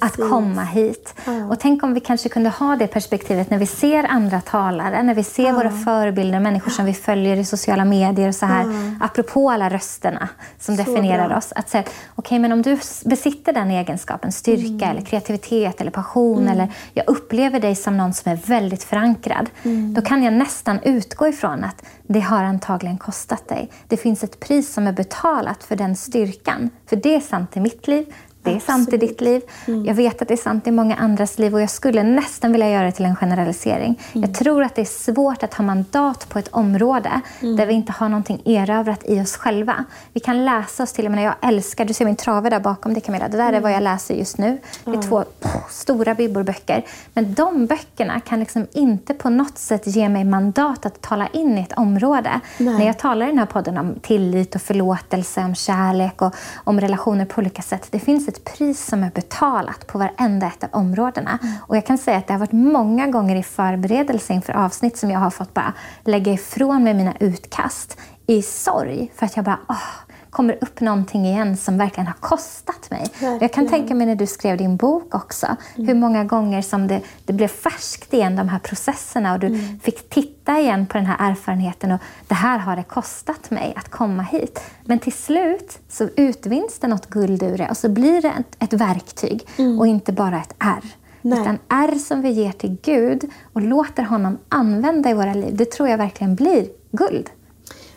Att 0.00 0.16
komma 0.16 0.64
hit. 0.64 1.14
Ja. 1.24 1.46
Och 1.46 1.60
tänk 1.60 1.82
om 1.82 1.94
vi 1.94 2.00
kanske 2.00 2.28
kunde 2.28 2.50
ha 2.50 2.76
det 2.76 2.86
perspektivet 2.86 3.50
när 3.50 3.58
vi 3.58 3.66
ser 3.66 4.04
andra 4.04 4.40
talare, 4.40 5.02
när 5.02 5.14
vi 5.14 5.24
ser 5.24 5.48
ja. 5.48 5.52
våra 5.52 5.70
förebilder, 5.70 6.40
människor 6.40 6.70
som 6.70 6.84
vi 6.84 6.94
följer 6.94 7.36
i 7.36 7.44
sociala 7.44 7.84
medier 7.84 8.28
och 8.28 8.34
så 8.34 8.46
här, 8.46 8.64
ja. 8.64 9.06
apropå 9.06 9.50
alla 9.50 9.70
rösterna 9.70 10.28
som 10.58 10.76
så 10.76 10.82
definierar 10.82 11.28
bra. 11.28 11.36
oss. 11.36 11.52
Att 11.56 11.68
säga, 11.68 11.82
okej, 11.82 11.98
okay, 12.16 12.38
men 12.38 12.52
om 12.52 12.62
du 12.62 12.78
besitter 13.04 13.52
den 13.52 13.70
egenskapen, 13.70 14.32
styrka 14.32 14.84
mm. 14.84 14.90
eller 14.90 15.02
kreativitet 15.02 15.80
eller 15.80 15.90
passion, 15.90 16.42
mm. 16.42 16.52
eller 16.52 16.72
jag 16.92 17.08
upplever 17.08 17.60
dig 17.60 17.76
som 17.76 17.96
någon 17.96 18.12
som 18.12 18.32
är 18.32 18.36
väldigt 18.36 18.84
förankrad, 18.84 19.50
mm. 19.62 19.94
då 19.94 20.02
kan 20.02 20.22
jag 20.22 20.32
nästan 20.32 20.78
utgå 20.82 21.28
ifrån 21.28 21.64
att 21.64 21.84
det 22.06 22.20
har 22.20 22.44
antagligen 22.44 22.98
kostat 22.98 23.48
dig. 23.48 23.70
Det 23.88 23.96
finns 23.96 24.24
ett 24.24 24.40
pris 24.40 24.72
som 24.72 24.86
är 24.86 24.92
betalat 24.92 25.64
för 25.64 25.76
den 25.76 25.96
styrkan. 25.96 26.70
För 26.86 26.96
det 26.96 27.14
är 27.14 27.20
sant 27.20 27.56
i 27.56 27.60
mitt 27.60 27.88
liv, 27.88 28.14
det 28.42 28.50
är 28.50 28.54
Absolut. 28.54 28.84
sant 28.84 28.92
i 28.92 28.96
ditt 28.96 29.20
liv. 29.20 29.42
Mm. 29.66 29.84
Jag 29.84 29.94
vet 29.94 30.22
att 30.22 30.28
det 30.28 30.34
är 30.34 30.38
sant 30.38 30.66
i 30.66 30.70
många 30.70 30.96
andras 30.96 31.38
liv 31.38 31.54
och 31.54 31.60
jag 31.60 31.70
skulle 31.70 32.02
nästan 32.02 32.52
vilja 32.52 32.70
göra 32.70 32.86
det 32.86 32.92
till 32.92 33.04
en 33.04 33.16
generalisering. 33.16 34.00
Mm. 34.12 34.28
Jag 34.28 34.34
tror 34.34 34.62
att 34.62 34.74
det 34.74 34.80
är 34.80 35.12
svårt 35.12 35.42
att 35.42 35.54
ha 35.54 35.64
mandat 35.64 36.28
på 36.28 36.38
ett 36.38 36.48
område 36.48 37.20
mm. 37.40 37.56
där 37.56 37.66
vi 37.66 37.72
inte 37.72 37.92
har 37.92 38.08
någonting 38.08 38.42
erövrat 38.44 39.00
i 39.04 39.20
oss 39.20 39.36
själva. 39.36 39.84
Vi 40.12 40.20
kan 40.20 40.44
läsa 40.44 40.82
oss 40.82 40.92
till, 40.92 41.04
jag, 41.04 41.10
menar, 41.10 41.24
jag 41.24 41.34
älskar, 41.40 41.84
du 41.84 41.94
ser 41.94 42.04
min 42.04 42.16
trave 42.16 42.50
där 42.50 42.60
bakom 42.60 42.94
dig 42.94 43.02
Camilla, 43.02 43.28
det 43.28 43.36
där 43.36 43.52
är 43.52 43.60
vad 43.60 43.72
jag 43.72 43.82
läser 43.82 44.14
just 44.14 44.38
nu. 44.38 44.58
Det 44.84 44.90
är 44.90 45.02
två 45.02 45.24
stora 45.70 46.14
bibelböcker. 46.14 46.84
Men 47.14 47.34
de 47.34 47.66
böckerna 47.66 48.20
kan 48.20 48.40
liksom 48.40 48.66
inte 48.72 49.14
på 49.14 49.30
något 49.30 49.58
sätt 49.58 49.86
ge 49.86 50.08
mig 50.08 50.24
mandat 50.24 50.86
att 50.86 51.00
tala 51.00 51.26
in 51.26 51.58
i 51.58 51.60
ett 51.60 51.72
område. 51.72 52.40
Nej. 52.58 52.78
När 52.78 52.86
jag 52.86 52.98
talar 52.98 53.26
i 53.26 53.28
den 53.28 53.38
här 53.38 53.46
podden 53.46 53.78
om 53.78 53.94
tillit 54.02 54.54
och 54.54 54.62
förlåtelse, 54.62 55.40
om 55.40 55.54
kärlek 55.54 56.22
och 56.22 56.34
om 56.54 56.80
relationer 56.80 57.24
på 57.24 57.40
olika 57.40 57.62
sätt. 57.62 57.86
Det 57.90 57.98
finns 57.98 58.28
ett 58.32 58.44
pris 58.44 58.86
som 58.86 59.04
är 59.04 59.10
betalat 59.10 59.86
på 59.86 59.98
varenda 59.98 60.46
ett 60.46 60.64
av 60.64 60.70
områdena. 60.72 61.38
Mm. 61.42 61.54
Och 61.66 61.76
jag 61.76 61.86
kan 61.86 61.98
säga 61.98 62.18
att 62.18 62.26
det 62.26 62.32
har 62.32 62.40
varit 62.40 62.52
många 62.52 63.06
gånger 63.06 63.36
i 63.36 63.42
förberedelse 63.42 64.32
inför 64.32 64.52
avsnitt 64.52 64.96
som 64.96 65.10
jag 65.10 65.20
har 65.20 65.30
fått 65.30 65.54
bara 65.54 65.72
lägga 66.04 66.32
ifrån 66.32 66.84
mig 66.84 66.94
mina 66.94 67.14
utkast 67.20 67.98
i 68.26 68.42
sorg. 68.42 69.12
För 69.14 69.26
att 69.26 69.36
jag 69.36 69.44
bara, 69.44 69.58
åh, 69.68 69.76
kommer 70.32 70.58
upp 70.60 70.80
någonting 70.80 71.26
igen 71.26 71.56
som 71.56 71.78
verkligen 71.78 72.06
har 72.06 72.14
kostat 72.20 72.90
mig. 72.90 73.00
Verkligen. 73.00 73.38
Jag 73.40 73.52
kan 73.52 73.68
tänka 73.68 73.94
mig 73.94 74.06
när 74.06 74.14
du 74.14 74.26
skrev 74.26 74.58
din 74.58 74.76
bok 74.76 75.14
också, 75.14 75.46
mm. 75.46 75.88
hur 75.88 75.94
många 75.94 76.24
gånger 76.24 76.62
som 76.62 76.88
det, 76.88 77.00
det 77.24 77.32
blev 77.32 77.48
färskt 77.48 78.14
igen, 78.14 78.36
de 78.36 78.48
här 78.48 78.58
processerna 78.58 79.32
och 79.32 79.40
du 79.40 79.46
mm. 79.46 79.80
fick 79.80 80.08
titta 80.08 80.60
igen 80.60 80.86
på 80.86 80.98
den 80.98 81.06
här 81.06 81.30
erfarenheten 81.30 81.92
och 81.92 82.00
det 82.28 82.34
här 82.34 82.58
har 82.58 82.76
det 82.76 82.82
kostat 82.82 83.50
mig 83.50 83.74
att 83.76 83.88
komma 83.88 84.22
hit. 84.22 84.60
Men 84.84 84.98
till 84.98 85.12
slut 85.12 85.78
så 85.88 86.08
utvinns 86.16 86.78
det 86.78 86.88
något 86.88 87.06
guld 87.06 87.42
ur 87.42 87.58
det 87.58 87.70
och 87.70 87.76
så 87.76 87.88
blir 87.88 88.22
det 88.22 88.28
ett, 88.28 88.56
ett 88.58 88.72
verktyg 88.72 89.48
mm. 89.56 89.78
och 89.78 89.86
inte 89.86 90.12
bara 90.12 90.40
ett 90.40 90.54
ärr. 90.58 90.84
Nej. 91.22 91.40
Utan 91.40 91.58
ärr 91.68 91.98
som 91.98 92.22
vi 92.22 92.30
ger 92.30 92.52
till 92.52 92.76
Gud 92.82 93.30
och 93.52 93.62
låter 93.62 94.02
honom 94.02 94.38
använda 94.48 95.10
i 95.10 95.14
våra 95.14 95.34
liv, 95.34 95.56
det 95.56 95.70
tror 95.70 95.88
jag 95.88 95.98
verkligen 95.98 96.34
blir 96.34 96.66
guld. 96.92 97.30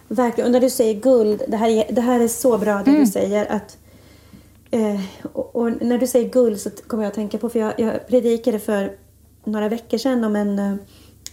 Verkligen. 0.08 0.48
Och 0.48 0.52
när 0.52 0.60
du 0.60 0.70
säger 0.70 0.94
guld, 0.94 1.42
det 1.48 1.58
här 1.58 1.70
är, 1.70 1.94
det 1.94 2.02
här 2.02 2.20
är 2.20 2.28
så 2.28 2.58
bra 2.58 2.74
det 2.86 2.92
mm. 2.92 3.00
du 3.02 3.08
säger. 3.08 3.52
att 3.52 3.78
eh, 4.72 5.02
och, 5.34 5.56
och, 5.56 5.72
när 5.82 5.98
du 5.98 6.08
säger 6.08 6.30
guld 6.30 6.60
så 6.60 6.70
kommer 6.70 7.04
jag 7.04 7.10
att 7.10 7.16
tänka 7.16 7.38
på, 7.38 7.50
för 7.50 7.60
jag, 7.60 7.80
jag 7.80 8.08
predikade 8.08 8.60
för 8.60 8.92
några 9.44 9.70
veckor 9.70 9.98
sedan 9.98 10.24
om 10.24 10.36
en 10.36 10.60
eh, 10.60 10.76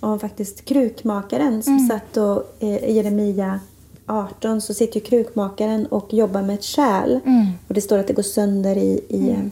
om 0.00 0.20
faktiskt 0.20 0.64
krukmakaren 0.64 1.62
som 1.62 1.76
mm. 1.76 1.88
satt 1.88 2.16
och 2.16 2.56
eh, 2.58 2.84
i 2.84 2.92
Jeremia 2.92 3.60
18 4.06 4.60
så 4.60 4.74
sitter 4.74 5.00
ju 5.00 5.06
krukmakaren 5.06 5.86
och 5.86 6.14
jobbar 6.14 6.42
med 6.42 6.54
ett 6.54 6.62
kärl. 6.62 7.20
Mm. 7.24 7.46
Och 7.68 7.74
det 7.74 7.80
står 7.80 7.98
att 7.98 8.06
det 8.06 8.12
går 8.12 8.22
sönder 8.22 8.76
i, 8.76 9.04
i 9.08 9.30
mm 9.30 9.50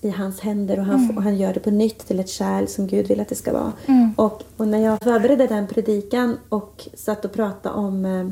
i 0.00 0.10
hans 0.10 0.40
händer 0.40 0.78
och 0.78 0.84
han, 0.84 1.04
mm. 1.04 1.16
och 1.16 1.22
han 1.22 1.36
gör 1.36 1.54
det 1.54 1.60
på 1.60 1.70
nytt 1.70 2.06
till 2.06 2.20
ett 2.20 2.28
kärl 2.28 2.66
som 2.66 2.86
Gud 2.86 3.08
vill 3.08 3.20
att 3.20 3.28
det 3.28 3.34
ska 3.34 3.52
vara. 3.52 3.72
Mm. 3.86 4.12
Och, 4.16 4.42
och, 4.56 4.68
när 4.68 4.78
jag 4.78 5.02
förberedde 5.02 5.46
den 5.46 5.66
predikan 5.66 6.36
och 6.48 6.88
satt 6.94 7.24
och 7.24 7.32
pratade 7.32 7.74
om 7.74 8.04
eh, 8.04 8.26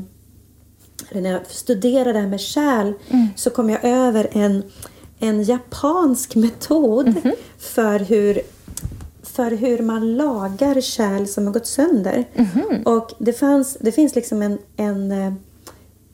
eller 1.09 1.21
när 1.21 1.31
jag 1.31 1.45
studerade 1.47 2.13
det 2.13 2.19
här 2.19 2.27
med 2.27 2.39
kärl 2.39 2.93
mm. 3.09 3.27
så 3.35 3.49
kom 3.49 3.69
jag 3.69 3.79
över 3.83 4.27
en, 4.31 4.63
en 5.19 5.43
japansk 5.43 6.35
metod 6.35 7.07
-hmm. 7.07 7.33
för 7.57 7.99
hur 7.99 8.39
för 9.23 9.51
hur 9.51 9.79
man 9.79 10.17
lagar 10.17 10.81
kärl 10.81 11.25
som 11.25 11.45
har 11.45 11.53
gått 11.53 11.67
sönder. 11.67 12.25
-hmm. 12.35 12.83
Och 12.83 13.13
det, 13.17 13.33
fanns, 13.33 13.77
det 13.81 13.91
finns 13.91 14.15
liksom 14.15 14.41
en, 14.41 14.57
en, 14.75 15.11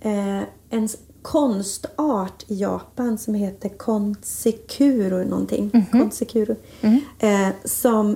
eh, 0.01 0.39
en 0.69 0.89
konstart 1.23 2.45
i 2.47 2.55
Japan 2.55 3.17
som 3.17 3.33
heter 3.33 3.69
konsekuro 3.69 5.23
någonting. 5.23 5.71
Mm 5.73 5.85
-hmm. 5.85 6.01
konsekuro, 6.01 6.55
mm 6.81 6.99
-hmm. 7.19 7.47
eh, 7.47 7.53
som, 7.65 8.15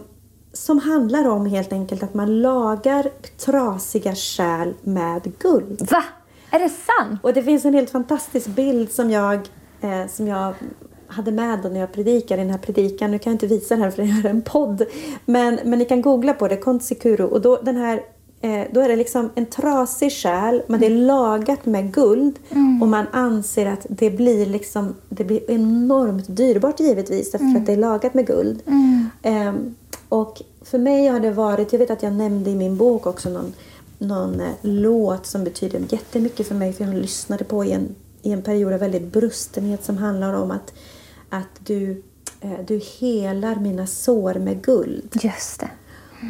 som 0.53 0.79
handlar 0.79 1.27
om 1.27 1.45
helt 1.45 1.73
enkelt 1.73 2.03
att 2.03 2.13
man 2.13 2.41
lagar 2.41 3.09
trasiga 3.37 4.15
kärl 4.15 4.73
med 4.81 5.31
guld. 5.39 5.87
Va? 5.91 6.03
Är 6.51 6.59
det 6.59 6.69
sant? 6.69 7.19
Och 7.23 7.33
det 7.33 7.43
finns 7.43 7.65
en 7.65 7.73
helt 7.73 7.89
fantastisk 7.89 8.47
bild 8.47 8.91
som 8.91 9.11
jag, 9.11 9.49
eh, 9.81 10.07
som 10.07 10.27
jag 10.27 10.53
hade 11.07 11.31
med 11.31 11.71
när 11.71 11.79
jag 11.79 11.91
predikade 11.91 12.41
i 12.41 12.45
den 12.45 12.51
här 12.51 12.59
predikan. 12.59 13.11
Nu 13.11 13.19
kan 13.19 13.31
jag 13.31 13.35
inte 13.35 13.47
visa 13.47 13.75
den 13.75 13.83
här 13.83 13.91
för 13.91 14.03
det 14.03 14.27
är 14.27 14.29
en 14.29 14.41
podd. 14.41 14.85
Men, 15.25 15.59
men 15.63 15.79
ni 15.79 15.85
kan 15.85 16.01
googla 16.01 16.33
på 16.33 16.47
det, 16.47 16.57
konsekuro. 16.57 17.27
Och 17.27 17.41
då, 17.41 17.61
den 17.61 17.75
här 17.75 18.01
då 18.71 18.81
är 18.81 18.87
det 18.87 18.95
liksom 18.95 19.29
en 19.35 19.45
trasig 19.45 20.11
kärl, 20.11 20.61
men 20.67 20.79
det 20.79 20.85
är 20.85 20.89
lagat 20.89 21.65
med 21.65 21.93
guld 21.93 22.39
mm. 22.49 22.81
och 22.81 22.87
man 22.87 23.05
anser 23.11 23.65
att 23.65 23.85
det 23.89 24.09
blir, 24.09 24.45
liksom, 24.45 24.95
det 25.09 25.23
blir 25.23 25.51
enormt 25.51 26.25
dyrbart 26.37 26.79
givetvis 26.79 27.31
därför 27.31 27.45
mm. 27.45 27.57
att 27.57 27.65
det 27.65 27.73
är 27.73 27.77
lagat 27.77 28.13
med 28.13 28.27
guld. 28.27 28.61
Mm. 28.65 29.09
Eh, 29.21 29.53
och 30.09 30.41
för 30.61 30.77
mig 30.77 31.07
har 31.07 31.19
det 31.19 31.31
varit, 31.31 31.73
jag 31.73 31.79
vet 31.79 31.91
att 31.91 32.03
jag 32.03 32.13
nämnde 32.13 32.49
i 32.49 32.55
min 32.55 32.77
bok 32.77 33.05
också 33.05 33.29
någon, 33.29 33.53
någon 33.97 34.39
eh, 34.39 34.47
låt 34.61 35.25
som 35.25 35.43
betyder 35.43 35.81
jättemycket 35.89 36.47
för 36.47 36.55
mig 36.55 36.73
för 36.73 36.85
jag 36.85 36.95
lyssnade 36.95 37.43
på 37.43 37.65
i 37.65 37.71
en, 37.71 37.95
i 38.21 38.31
en 38.31 38.41
period 38.41 38.73
av 38.73 38.79
väldigt 38.79 39.13
brustenhet 39.13 39.85
som 39.85 39.97
handlar 39.97 40.33
om 40.33 40.51
att, 40.51 40.73
att 41.29 41.65
du, 41.65 42.03
eh, 42.41 42.59
du 42.67 42.81
helar 42.99 43.55
mina 43.55 43.87
sår 43.87 44.33
med 44.33 44.61
guld. 44.61 45.19
Just 45.21 45.59
det. 45.59 45.69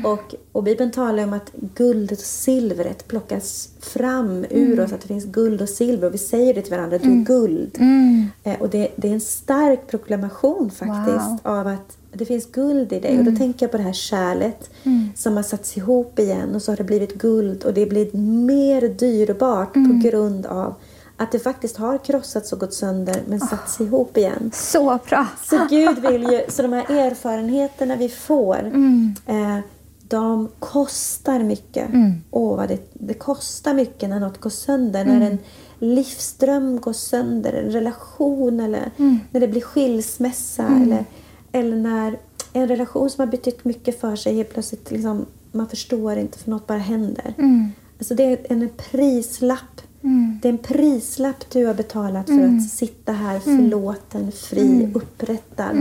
Och, 0.03 0.35
och 0.51 0.63
Bibeln 0.63 0.91
talar 0.91 1.23
om 1.23 1.33
att 1.33 1.51
guldet 1.75 2.19
och 2.19 2.25
silvret 2.25 3.07
plockas 3.07 3.69
fram 3.79 4.45
ur 4.49 4.73
mm. 4.73 4.85
oss, 4.85 4.93
att 4.93 5.01
det 5.01 5.07
finns 5.07 5.25
guld 5.25 5.61
och 5.61 5.69
silver. 5.69 6.07
Och 6.07 6.13
vi 6.13 6.17
säger 6.17 6.53
det 6.53 6.61
till 6.61 6.73
varandra, 6.73 6.97
du 6.97 7.03
är 7.03 7.11
mm. 7.11 7.23
guld. 7.23 7.75
Mm. 7.79 8.27
Eh, 8.43 8.61
och 8.61 8.69
det, 8.69 8.91
det, 8.95 9.09
är 9.09 9.13
en 9.13 9.21
stark 9.21 9.87
proklamation 9.87 10.69
faktiskt 10.69 11.29
wow. 11.29 11.39
av 11.43 11.67
att 11.67 11.97
det 12.13 12.25
finns 12.25 12.51
guld 12.51 12.93
i 12.93 12.99
dig. 12.99 13.11
Och 13.11 13.23
då 13.23 13.29
mm. 13.29 13.37
tänker 13.37 13.65
jag 13.65 13.71
på 13.71 13.77
det 13.77 13.83
här 13.83 13.93
kärlet 13.93 14.69
mm. 14.83 15.09
som 15.15 15.35
har 15.35 15.43
satts 15.43 15.77
ihop 15.77 16.19
igen 16.19 16.55
och 16.55 16.61
så 16.61 16.71
har 16.71 16.77
det 16.77 16.83
blivit 16.83 17.13
guld 17.13 17.63
och 17.63 17.73
det 17.73 17.85
blir 17.85 18.17
mer 18.17 18.81
dyrbart 18.81 19.73
på 19.73 19.79
mm. 19.79 19.99
grund 19.99 20.45
av 20.45 20.75
att 21.17 21.31
det 21.31 21.39
faktiskt 21.39 21.77
har 21.77 21.97
krossats 21.97 22.53
och 22.53 22.59
gått 22.59 22.73
sönder 22.73 23.21
men 23.27 23.39
satts 23.39 23.79
oh, 23.79 23.87
ihop 23.87 24.17
igen. 24.17 24.51
Så 24.53 24.99
bra! 25.09 25.27
Så 25.43 25.67
Gud 25.69 25.99
vill 25.99 26.23
ju, 26.23 26.41
så 26.47 26.61
de 26.61 26.73
här 26.73 26.91
erfarenheterna 26.91 27.95
vi 27.95 28.09
får 28.09 28.59
mm. 28.59 29.15
eh, 29.25 29.59
de 30.07 30.49
kostar 30.59 31.39
mycket. 31.43 31.89
Mm. 31.89 32.13
Oh, 32.31 32.57
vad 32.57 32.67
det, 32.67 32.79
det 32.93 33.13
kostar 33.13 33.73
mycket 33.73 34.09
när 34.09 34.19
något 34.19 34.37
går 34.37 34.49
sönder. 34.49 35.01
Mm. 35.01 35.19
När 35.19 35.31
en 35.31 35.37
livsdröm 35.79 36.79
går 36.79 36.93
sönder, 36.93 37.53
en 37.53 37.71
relation 37.71 38.59
eller 38.59 38.91
mm. 38.97 39.19
när 39.31 39.39
det 39.39 39.47
blir 39.47 39.61
skilsmässa. 39.61 40.63
Mm. 40.63 40.83
Eller, 40.83 41.05
eller 41.51 41.75
när 41.77 42.19
en 42.53 42.67
relation 42.67 43.09
som 43.09 43.21
har 43.21 43.31
betytt 43.31 43.65
mycket 43.65 44.01
för 44.01 44.15
sig 44.15 44.35
helt 44.35 44.53
plötsligt 44.53 44.91
liksom, 44.91 45.25
man 45.51 45.69
förstår 45.69 46.17
inte 46.17 46.39
för 46.39 46.49
något 46.49 46.67
bara 46.67 46.77
händer. 46.77 47.33
Mm. 47.37 47.71
Alltså 47.97 48.15
det 48.15 48.23
är 48.23 48.39
en 48.49 48.69
prislapp. 48.77 49.81
Mm. 50.07 50.39
Det 50.41 50.47
är 50.47 50.51
en 50.51 50.57
prislapp 50.57 51.49
du 51.51 51.65
har 51.65 51.73
betalat 51.73 52.25
för 52.25 52.55
att 52.55 52.69
sitta 52.69 53.11
här 53.11 53.39
förlåten, 53.39 54.31
fri, 54.31 54.91
upprättad 54.93 55.75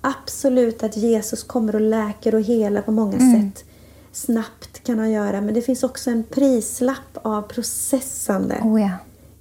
absolut 0.00 0.82
att 0.82 0.96
Jesus 0.96 1.42
kommer 1.42 1.74
och 1.74 1.80
läker 1.80 2.34
och 2.34 2.42
helar 2.42 2.82
på 2.82 2.92
många 2.92 3.16
mm. 3.16 3.52
sätt. 3.52 3.64
Snabbt 4.12 4.84
kan 4.84 4.98
han 4.98 5.10
göra, 5.10 5.40
men 5.40 5.54
det 5.54 5.62
finns 5.62 5.82
också 5.82 6.10
en 6.10 6.24
prislapp 6.24 7.16
av 7.22 7.42
processande 7.42 8.60
oh 8.62 8.80
ja. 8.80 8.90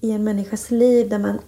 i 0.01 0.11
en 0.11 0.23
människas 0.23 0.71
liv 0.71 1.09
där 1.09 1.19
man, 1.19 1.39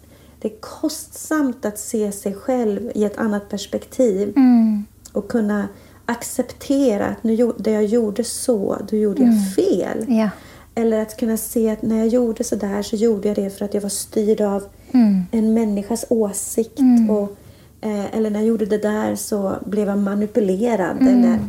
det 0.41 0.47
är 0.47 0.59
kostsamt 0.59 1.65
att 1.65 1.79
se 1.79 2.11
sig 2.11 2.33
själv 2.33 2.91
i 2.95 3.03
ett 3.03 3.17
annat 3.17 3.49
perspektiv 3.49 4.33
mm. 4.35 4.85
och 5.11 5.27
kunna 5.27 5.67
acceptera 6.05 7.05
att 7.05 7.23
nu, 7.23 7.51
det 7.57 7.71
jag 7.71 7.85
gjorde 7.85 8.23
så, 8.23 8.77
då 8.89 8.97
gjorde 8.97 9.23
mm. 9.23 9.35
jag 9.35 9.55
fel. 9.55 10.05
Ja. 10.07 10.29
Eller 10.75 11.01
att 11.01 11.17
kunna 11.17 11.37
se 11.37 11.69
att 11.69 11.81
när 11.81 11.97
jag 11.97 12.07
gjorde 12.07 12.43
så 12.43 12.55
där 12.55 12.81
så 12.81 12.95
gjorde 12.95 13.27
jag 13.27 13.37
det 13.37 13.49
för 13.49 13.65
att 13.65 13.73
jag 13.73 13.81
var 13.81 13.89
styrd 13.89 14.41
av 14.41 14.63
mm. 14.91 15.23
en 15.31 15.53
människas 15.53 16.05
åsikt. 16.09 16.79
Mm. 16.79 17.09
och 17.09 17.37
Eh, 17.85 18.15
eller 18.15 18.29
när 18.29 18.39
jag 18.39 18.47
gjorde 18.47 18.65
det 18.65 18.77
där 18.77 19.15
så 19.15 19.55
blev 19.65 19.87
jag 19.87 19.97
manipulerad. 19.97 20.97
Mm. 21.01 21.17
Eller, 21.17 21.39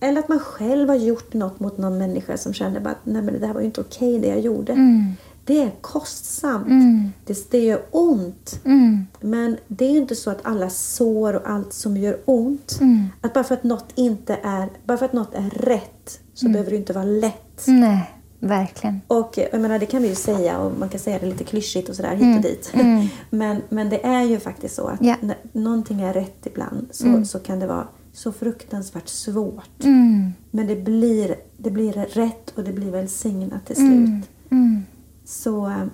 eller 0.00 0.20
att 0.20 0.28
man 0.28 0.38
själv 0.38 0.88
har 0.88 0.96
gjort 0.96 1.34
något 1.34 1.60
mot 1.60 1.78
någon 1.78 1.98
människa 1.98 2.36
som 2.36 2.54
känner 2.54 2.86
att 2.86 2.96
Nej, 3.04 3.22
men 3.22 3.34
det 3.34 3.40
där 3.40 3.52
var 3.52 3.60
ju 3.60 3.66
inte 3.66 3.80
okej 3.80 4.18
det 4.18 4.28
jag 4.28 4.40
gjorde. 4.40 4.72
Mm. 4.72 5.12
det 5.44 5.62
är 5.62 5.70
kostsamt. 5.80 6.66
Mm. 6.66 7.12
Det, 7.26 7.50
det 7.50 7.58
gör 7.58 7.82
ont. 7.90 8.60
Mm. 8.64 9.06
Men 9.20 9.56
det 9.66 9.84
är 9.84 9.90
ju 9.90 9.98
inte 9.98 10.16
så 10.16 10.30
att 10.30 10.46
alla 10.46 10.70
sår 10.70 11.36
och 11.36 11.50
allt 11.50 11.72
som 11.72 11.96
gör 11.96 12.18
ont, 12.24 12.78
att 13.20 13.34
bara 13.34 13.44
för 13.44 13.54
att 13.54 13.64
något 13.64 13.92
inte 13.94 14.38
är, 14.42 14.68
bara 14.84 14.98
för 14.98 15.04
att 15.04 15.12
något 15.12 15.34
är 15.34 15.50
rätt 15.50 16.20
så 16.34 16.48
behöver 16.48 16.70
det 16.70 16.76
inte 16.76 16.92
vara 16.92 17.04
lätt. 17.04 17.64
Nej, 17.66 18.10
verkligen. 18.40 19.00
Och 19.06 19.38
jag 19.52 19.60
menar, 19.60 19.78
det 19.78 19.86
kan 19.86 20.02
vi 20.02 20.08
ju 20.08 20.14
säga 20.14 20.58
och 20.58 20.78
man 20.78 20.88
kan 20.88 21.00
säga 21.00 21.18
det 21.18 21.26
lite 21.26 21.44
klyschigt 21.44 21.88
och 21.88 21.96
sådär 21.96 22.14
hit 22.16 22.36
och 22.36 22.42
dit. 22.42 22.72
men, 23.30 23.62
men 23.68 23.88
det 23.90 24.04
är 24.04 24.22
ju 24.22 24.38
faktiskt 24.38 24.74
så 24.74 24.86
att 24.86 25.00
Ja. 25.02 25.16
när 25.20 25.36
någonting 25.52 26.00
är 26.00 26.12
rätt 26.12 26.46
ibland 26.46 26.88
så, 26.90 27.24
så 27.24 27.38
kan 27.38 27.58
det 27.60 27.66
vara 27.66 27.88
så 28.12 28.32
fruktansvärt 28.32 29.08
svårt. 29.08 29.84
Mm. 29.84 30.32
Men 30.50 30.66
det 30.66 30.76
blir, 30.76 31.34
det 31.56 31.70
blir 31.70 31.92
rätt 31.92 32.52
och 32.54 32.64
det 32.64 32.72
blir 32.72 32.90
välsignat 32.90 33.66
till 33.66 33.76
slut. 33.76 34.28
Mm. 34.50 34.82
Så 35.24 35.66
eh, 35.66 35.84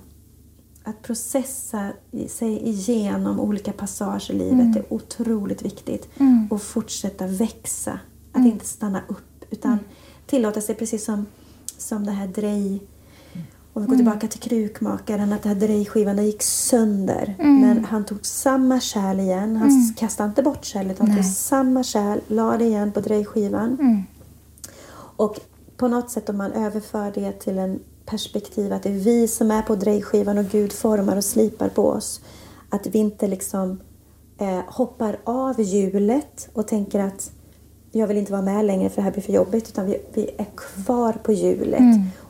att 0.84 1.02
processa 1.02 1.88
sig 2.28 2.68
igenom 2.68 3.40
olika 3.40 3.72
passager 3.72 4.34
i 4.34 4.38
livet 4.38 4.76
är 4.76 4.92
otroligt 4.92 5.62
viktigt. 5.62 6.08
Och 6.50 6.62
fortsätta 6.62 7.26
växa. 7.26 7.98
Att 8.32 8.46
inte 8.46 8.66
stanna 8.66 9.00
upp 9.08 9.44
utan 9.50 9.78
tillåta 10.26 10.60
sig 10.60 10.74
precis 10.74 11.04
som, 11.04 11.26
som 11.82 12.06
det 12.06 12.12
här 12.12 12.26
drej... 12.26 12.82
Om 13.74 13.82
vi 13.82 13.88
går 13.88 13.96
tillbaka 13.96 14.28
till 14.28 14.40
krukmakaren, 14.40 15.32
att 15.32 15.42
det 15.42 15.48
här 15.48 15.56
drejskivan 15.56 16.16
den 16.16 16.26
gick 16.26 16.42
sönder. 16.42 17.34
Men 17.38 17.84
han 17.84 18.04
tog 18.04 18.26
samma 18.26 18.80
kärl 18.80 19.20
igen. 19.20 19.56
Han 19.56 19.94
kastade 19.96 20.28
inte 20.28 20.42
bort 20.42 20.64
kärlet, 20.64 20.98
han 20.98 21.16
tog 21.16 21.24
samma 21.24 21.82
kärl, 21.82 22.20
la 22.26 22.56
det 22.56 22.64
igen 22.64 22.92
på 22.92 23.00
drejskivan. 23.00 24.04
Och 25.16 25.40
på 25.76 25.88
något 25.88 26.10
sätt 26.10 26.28
om 26.28 26.36
man 26.36 26.52
överför 26.52 27.12
det 27.14 27.32
till 27.32 27.58
en 27.58 27.80
perspektiv 28.06 28.72
att 28.72 28.82
det 28.82 28.88
är 28.88 28.98
vi 28.98 29.28
som 29.28 29.50
är 29.50 29.62
på 29.62 29.74
drejskivan 29.74 30.38
och 30.38 30.44
Gud 30.44 30.72
formar 30.72 31.16
och 31.16 31.24
slipar 31.24 31.68
på 31.68 31.88
oss. 31.88 32.20
Att 32.68 32.86
vi 32.86 32.98
inte 32.98 33.28
liksom 33.28 33.80
eh, 34.38 34.60
hoppar 34.66 35.18
av 35.24 35.60
hjulet 35.60 36.48
och 36.52 36.68
tänker 36.68 37.00
att 37.00 37.32
jag 37.92 38.06
vill 38.06 38.16
inte 38.18 38.32
vara 38.32 38.42
med 38.42 38.64
längre 38.64 38.88
för 38.88 38.96
det 38.96 39.02
här 39.02 39.10
blir 39.10 39.22
för 39.22 39.32
jobbigt. 39.32 39.68
Utan 39.68 39.86
vi, 39.86 39.98
vi 40.14 40.30
är 40.38 40.46
kvar 40.56 41.12
på 41.12 41.32
hjulet 41.32 41.80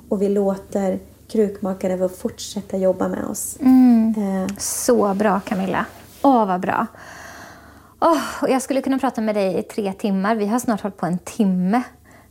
och 0.09 0.23
vi 0.23 0.29
låter 0.29 0.99
krukmakaren 1.29 1.99
få 1.99 2.09
fortsätta 2.09 2.77
jobba 2.77 3.09
med 3.09 3.25
oss. 3.25 3.57
Eh, 3.61 4.55
Så 4.59 5.15
bra 5.15 5.41
Camilla. 5.41 5.85
Åh, 6.23 6.47
vad 6.47 6.61
bra. 6.61 6.87
Och 8.41 8.49
jag 8.51 8.63
skulle 8.63 8.83
kunna 8.83 8.99
prata 8.99 9.21
med 9.21 9.35
dig 9.35 9.59
i 9.59 9.63
tre 9.63 9.93
timmar. 9.93 10.35
Vi 10.35 10.47
har 10.47 10.59
snart 10.59 10.81
hållit 10.81 10.97
på 10.97 11.07
en 11.07 11.19
timme. 11.19 11.83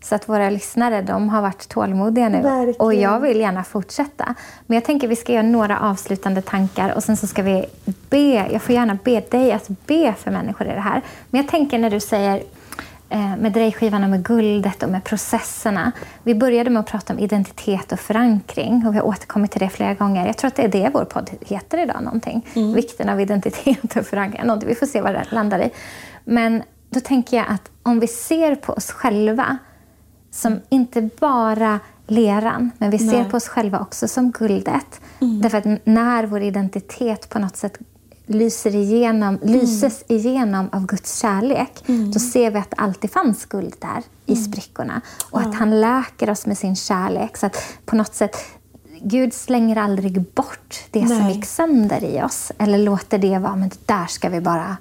Så 0.03 0.15
att 0.15 0.29
våra 0.29 0.49
lyssnare 0.49 1.01
de 1.01 1.29
har 1.29 1.41
varit 1.41 1.67
tålmodiga 1.69 2.29
nu. 2.29 2.41
Verkligen. 2.41 2.75
Och 2.82 2.93
jag 2.93 3.19
vill 3.19 3.39
gärna 3.39 3.63
fortsätta. 3.63 4.36
Men 4.67 4.75
jag 4.75 4.86
tänker 4.86 5.07
vi 5.07 5.15
ska 5.15 5.34
göra 5.34 5.43
några 5.43 5.79
avslutande 5.79 6.41
tankar 6.41 6.93
och 6.95 7.03
sen 7.03 7.17
så 7.17 7.27
ska 7.27 7.41
vi 7.43 7.65
be. 8.09 8.47
Jag 8.51 8.61
får 8.61 8.75
gärna 8.75 8.97
be 9.03 9.19
dig 9.19 9.51
att 9.51 9.67
be 9.86 10.13
för 10.17 10.32
människor 10.32 10.67
i 10.67 10.73
det 10.73 10.79
här. 10.79 11.01
Men 11.29 11.41
jag 11.41 11.49
tänker 11.51 11.79
när 11.79 11.89
du 11.89 11.99
säger 11.99 12.43
med 13.18 13.51
drejskivan 13.51 14.03
och 14.03 14.09
med 14.09 14.24
guldet 14.24 14.84
och 14.84 14.89
med 14.89 15.03
processerna. 15.03 15.91
Vi 16.24 16.36
började 16.36 16.70
med 16.70 16.80
att 16.80 16.86
prata 16.86 17.14
om 17.14 17.20
identitet 17.20 17.91
och 17.91 17.99
förankring 17.99 18.88
och 18.88 18.93
vi 18.93 18.97
har 18.97 19.05
återkommit 19.05 19.51
till 19.51 19.59
det 19.59 19.70
flera 19.70 19.93
gånger. 19.93 20.28
Jag 20.28 20.38
tror 20.38 20.47
att 20.47 20.55
det 20.55 20.64
är 20.64 20.68
det 20.68 20.91
vår 20.93 21.05
podd 21.05 21.30
heter 21.41 21.78
idag, 21.78 22.03
någonting. 22.03 22.45
Vikten 22.76 23.09
av 23.09 23.22
identitet 23.22 23.97
och 23.97 24.05
förankring. 24.05 24.45
Någonting. 24.45 24.70
Vi 24.70 24.76
får 24.76 24.86
se 24.86 25.01
vad 25.01 25.14
det 25.14 25.26
landar 25.30 25.59
i. 25.59 25.70
Men 26.24 26.64
då 26.89 26.99
tänker 26.99 27.38
jag 27.38 27.45
att 27.49 27.72
om 27.84 27.99
vi 27.99 28.07
ser 28.07 28.55
på 28.55 28.74
oss 28.74 28.91
själva 28.91 29.57
som 30.32 30.59
inte 30.70 31.09
bara 31.20 31.80
leran, 32.07 32.72
men 32.78 32.89
vi 32.89 32.99
ser 32.99 33.22
Nej. 33.22 33.30
på 33.30 33.38
oss 33.38 33.47
själva 33.47 33.80
också 33.80 34.07
som 34.07 34.32
guldet. 34.32 35.01
Därför 35.20 35.57
att 35.57 35.66
när 35.84 36.26
vår 36.26 36.41
identitet 36.41 37.30
på 37.30 37.39
något 37.39 37.57
sätt 37.57 37.78
lyser 38.34 38.75
igenom, 38.75 39.39
lyses 39.43 40.03
igenom 40.07 40.69
av 40.71 40.86
Guds 40.86 41.19
kärlek, 41.19 41.84
då 42.13 42.19
ser 42.19 42.51
vi 42.51 42.59
att 42.59 42.69
det 42.69 42.77
alltid 42.77 43.11
fanns 43.11 43.45
guld 43.45 43.75
där 43.79 44.03
i 44.25 44.36
sprickorna. 44.36 45.01
Och 45.29 45.41
att 45.41 45.55
han 45.55 45.82
läker 45.82 46.29
oss 46.29 46.45
med 46.45 46.57
sin 46.57 46.75
kärlek. 46.75 47.38
Så 47.38 47.45
att 47.45 47.57
på 47.86 47.95
något 47.95 48.15
sätt, 48.15 48.38
Gud 49.01 49.34
slänger 49.34 49.75
aldrig 49.75 50.21
bort 50.21 50.84
det 50.91 51.07
som 51.07 51.17
Nej. 51.17 51.36
gick 51.36 51.45
sönder 51.45 52.03
i 52.03 52.23
oss. 52.23 52.51
Eller 52.57 52.77
låter 52.77 53.17
det 53.17 53.38
vara, 53.39 53.55
men 53.55 53.69
det 53.69 53.88
där 53.88 54.05
ska 54.05 54.29
vi 54.29 54.41
bara 54.41 54.77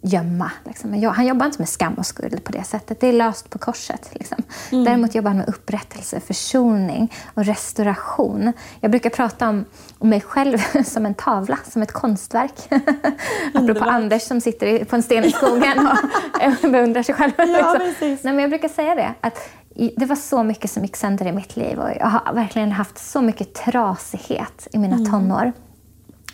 gömma. 0.00 0.50
Liksom. 0.64 0.90
Men 0.90 1.04
han 1.04 1.26
jobbar 1.26 1.46
inte 1.46 1.58
med 1.58 1.68
skam 1.68 1.94
och 1.94 2.06
skuld 2.06 2.44
på 2.44 2.52
det 2.52 2.64
sättet. 2.64 3.00
Det 3.00 3.06
är 3.06 3.12
löst 3.12 3.50
på 3.50 3.58
korset. 3.58 4.10
Liksom. 4.12 4.38
Däremot 4.70 5.14
jobbar 5.14 5.30
han 5.30 5.38
med 5.38 5.48
upprättelse, 5.48 6.20
försoning 6.20 7.12
och 7.34 7.44
restauration. 7.44 8.52
Jag 8.80 8.90
brukar 8.90 9.10
prata 9.10 9.48
om, 9.48 9.64
om 9.98 10.08
mig 10.08 10.20
själv 10.20 10.58
som 10.84 11.06
en 11.06 11.14
tavla, 11.14 11.58
som 11.70 11.82
ett 11.82 11.92
konstverk. 11.92 12.54
Apropå 13.54 13.84
Anders 13.84 14.22
som 14.22 14.40
sitter 14.40 14.84
på 14.84 14.96
en 14.96 15.02
sten 15.02 15.24
i 15.24 15.30
skogen 15.32 15.88
och 16.62 16.70
beundrar 16.70 17.02
sig 17.02 17.14
själv. 17.14 17.32
liksom. 17.38 17.78
precis. 17.78 18.24
Nej, 18.24 18.34
men 18.34 18.38
jag 18.38 18.50
brukar 18.50 18.68
säga 18.68 18.94
det. 18.94 19.14
Att 19.20 19.50
det 19.96 20.06
var 20.06 20.16
så 20.16 20.42
mycket 20.42 20.70
som 20.70 20.82
gick 20.82 20.96
sönder 20.96 21.26
i 21.26 21.32
mitt 21.32 21.56
liv 21.56 21.78
och 21.78 21.90
jag 22.00 22.06
har 22.06 22.34
verkligen 22.34 22.72
haft 22.72 22.98
så 22.98 23.20
mycket 23.20 23.54
trasighet 23.54 24.68
i 24.72 24.78
mina 24.78 25.10
tonår. 25.10 25.52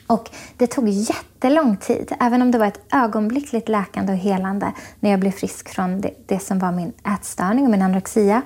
Och 0.07 0.31
det 0.57 0.67
tog 0.67 0.89
jättelång 0.89 1.77
tid, 1.77 2.13
även 2.21 2.43
om 2.43 2.51
det 2.51 2.59
var 2.59 2.67
ett 2.67 2.81
ögonblickligt 2.93 3.69
läkande 3.69 4.13
och 4.13 4.19
helande 4.19 4.73
när 5.01 5.11
jag 5.11 5.21
blev 5.21 5.31
frisk 5.31 5.69
från 5.69 6.01
det, 6.01 6.11
det 6.27 6.39
som 6.39 6.59
var 6.59 6.73
min 6.73 6.93
ätstörning 7.15 7.65
och 7.65 7.71
min 7.71 7.83
anorexia, 7.83 8.43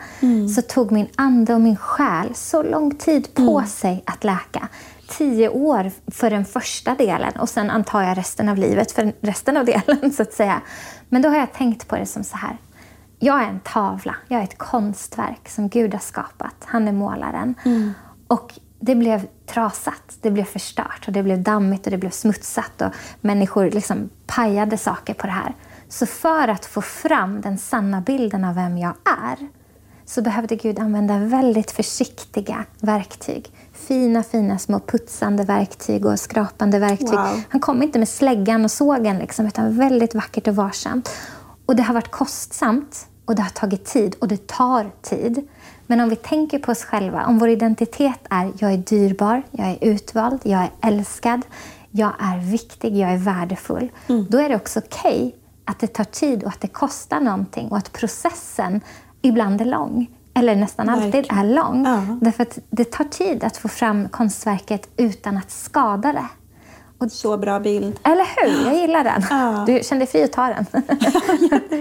så 0.56 0.62
tog 0.62 0.92
min 0.92 1.08
ande 1.16 1.54
och 1.54 1.60
min 1.60 1.76
själ 1.76 2.34
så 2.34 2.62
lång 2.62 2.94
tid 2.94 3.34
på 3.34 3.62
sig 3.62 4.02
att 4.06 4.24
läka. 4.24 4.68
Tio 5.08 5.48
år 5.48 5.90
för 6.10 6.30
den 6.30 6.44
första 6.44 6.94
delen 6.94 7.32
och 7.38 7.48
sen 7.48 7.70
antar 7.70 8.02
jag 8.02 8.18
resten 8.18 8.48
av 8.48 8.56
livet 8.56 8.92
för 8.92 9.12
resten 9.20 9.56
av 9.56 9.64
delen, 9.64 10.12
så 10.16 10.22
att 10.22 10.32
säga. 10.32 10.60
Men 11.08 11.22
då 11.22 11.28
har 11.28 11.36
jag 11.36 11.52
tänkt 11.52 11.88
på 11.88 11.96
det 11.96 12.06
som 12.06 12.24
så 12.24 12.36
här. 12.36 12.58
Jag 13.18 13.42
är 13.42 13.48
en 13.48 13.60
tavla, 13.60 14.16
jag 14.28 14.40
är 14.40 14.44
ett 14.44 14.58
konstverk 14.58 15.48
som 15.48 15.68
Gud 15.68 15.94
har 15.94 16.00
skapat. 16.00 16.54
Han 16.64 16.88
är 16.88 16.92
målaren. 16.92 17.54
Och 18.26 18.52
det 18.80 18.94
blev 18.94 19.26
trasat, 19.46 20.18
det 20.20 20.30
blev 20.30 20.44
förstört 20.44 21.04
och 21.06 21.12
det 21.12 21.22
blev 21.22 21.42
dammigt 21.42 21.86
och 21.86 21.90
det 21.90 21.98
blev 21.98 22.10
smutsat 22.10 22.82
och 22.82 22.92
människor 23.20 23.70
liksom 23.70 24.10
pajade 24.26 24.78
saker 24.78 25.14
på 25.14 25.26
det 25.26 25.32
här. 25.32 25.54
Så 25.88 26.06
för 26.06 26.48
att 26.48 26.66
få 26.66 26.82
fram 26.82 27.40
den 27.40 27.58
sanna 27.58 28.00
bilden 28.00 28.44
av 28.44 28.54
vem 28.54 28.78
jag 28.78 28.94
är 29.04 29.48
så 30.04 30.22
behövde 30.22 30.56
Gud 30.56 30.78
använda 30.78 31.18
väldigt 31.18 31.70
försiktiga 31.70 32.64
verktyg. 32.80 33.52
Fina, 33.72 34.22
fina 34.22 34.58
små 34.58 34.80
putsande 34.80 35.44
verktyg 35.44 36.06
och 36.06 36.20
skrapande 36.20 36.78
verktyg. 36.78 37.08
Wow. 37.08 37.42
Han 37.48 37.60
kom 37.60 37.82
inte 37.82 37.98
med 37.98 38.08
släggan 38.08 38.64
och 38.64 38.70
sågen, 38.70 39.18
liksom, 39.18 39.46
utan 39.46 39.78
väldigt 39.78 40.14
vackert 40.14 40.48
och 40.48 40.56
varsamt. 40.56 41.10
Och 41.66 41.76
det 41.76 41.82
har 41.82 41.94
varit 41.94 42.10
kostsamt 42.10 43.06
och 43.24 43.34
det 43.34 43.42
har 43.42 43.50
tagit 43.50 43.84
tid 43.84 44.16
och 44.18 44.28
det 44.28 44.46
tar 44.46 44.90
tid. 45.02 45.48
Men 45.90 46.00
om 46.00 46.08
vi 46.08 46.16
tänker 46.16 46.58
på 46.58 46.72
oss 46.72 46.84
själva, 46.84 47.26
om 47.26 47.38
vår 47.38 47.48
identitet 47.48 48.20
är 48.30 48.52
jag 48.58 48.72
är 48.72 48.76
dyrbar, 48.76 49.42
jag 49.50 49.68
är 49.68 49.78
utvald, 49.80 50.40
jag 50.42 50.60
är 50.60 50.70
älskad, 50.82 51.42
jag 51.90 52.12
är 52.18 52.38
viktig, 52.38 52.96
jag 52.96 53.10
är 53.10 53.16
värdefull. 53.16 53.90
Då 54.28 54.38
är 54.38 54.48
det 54.48 54.56
också 54.56 54.80
okej 54.80 55.36
att 55.64 55.78
det 55.78 55.86
tar 55.86 56.04
tid 56.04 56.42
och 56.42 56.48
att 56.48 56.60
det 56.60 56.68
kostar 56.68 57.20
någonting 57.20 57.68
och 57.68 57.76
att 57.76 57.92
processen 57.92 58.80
ibland 59.22 59.60
är 59.60 59.64
lång. 59.64 60.06
Eller 60.34 60.56
nästan 60.56 60.88
alltid 60.88 61.26
är 61.28 61.44
lång. 61.44 61.84
Ja. 61.84 62.18
Därför 62.20 62.42
att 62.42 62.58
det 62.70 62.84
tar 62.84 63.04
tid 63.04 63.44
att 63.44 63.56
få 63.56 63.68
fram 63.68 64.08
konstverket 64.08 64.88
utan 64.96 65.36
att 65.36 65.50
skada 65.50 66.12
det. 66.12 66.28
Så 67.12 67.36
bra 67.36 67.60
bild. 67.60 68.00
Eller 68.02 68.24
hur? 68.24 68.66
Jag 68.66 68.80
gillar 68.80 69.04
den. 69.04 69.22
Ja. 69.30 69.64
Du 69.66 69.80
kände 69.82 70.04
dig 70.04 70.12
fri 70.12 70.22
att 70.22 70.32
ta 70.32 70.46
den. 70.46 70.66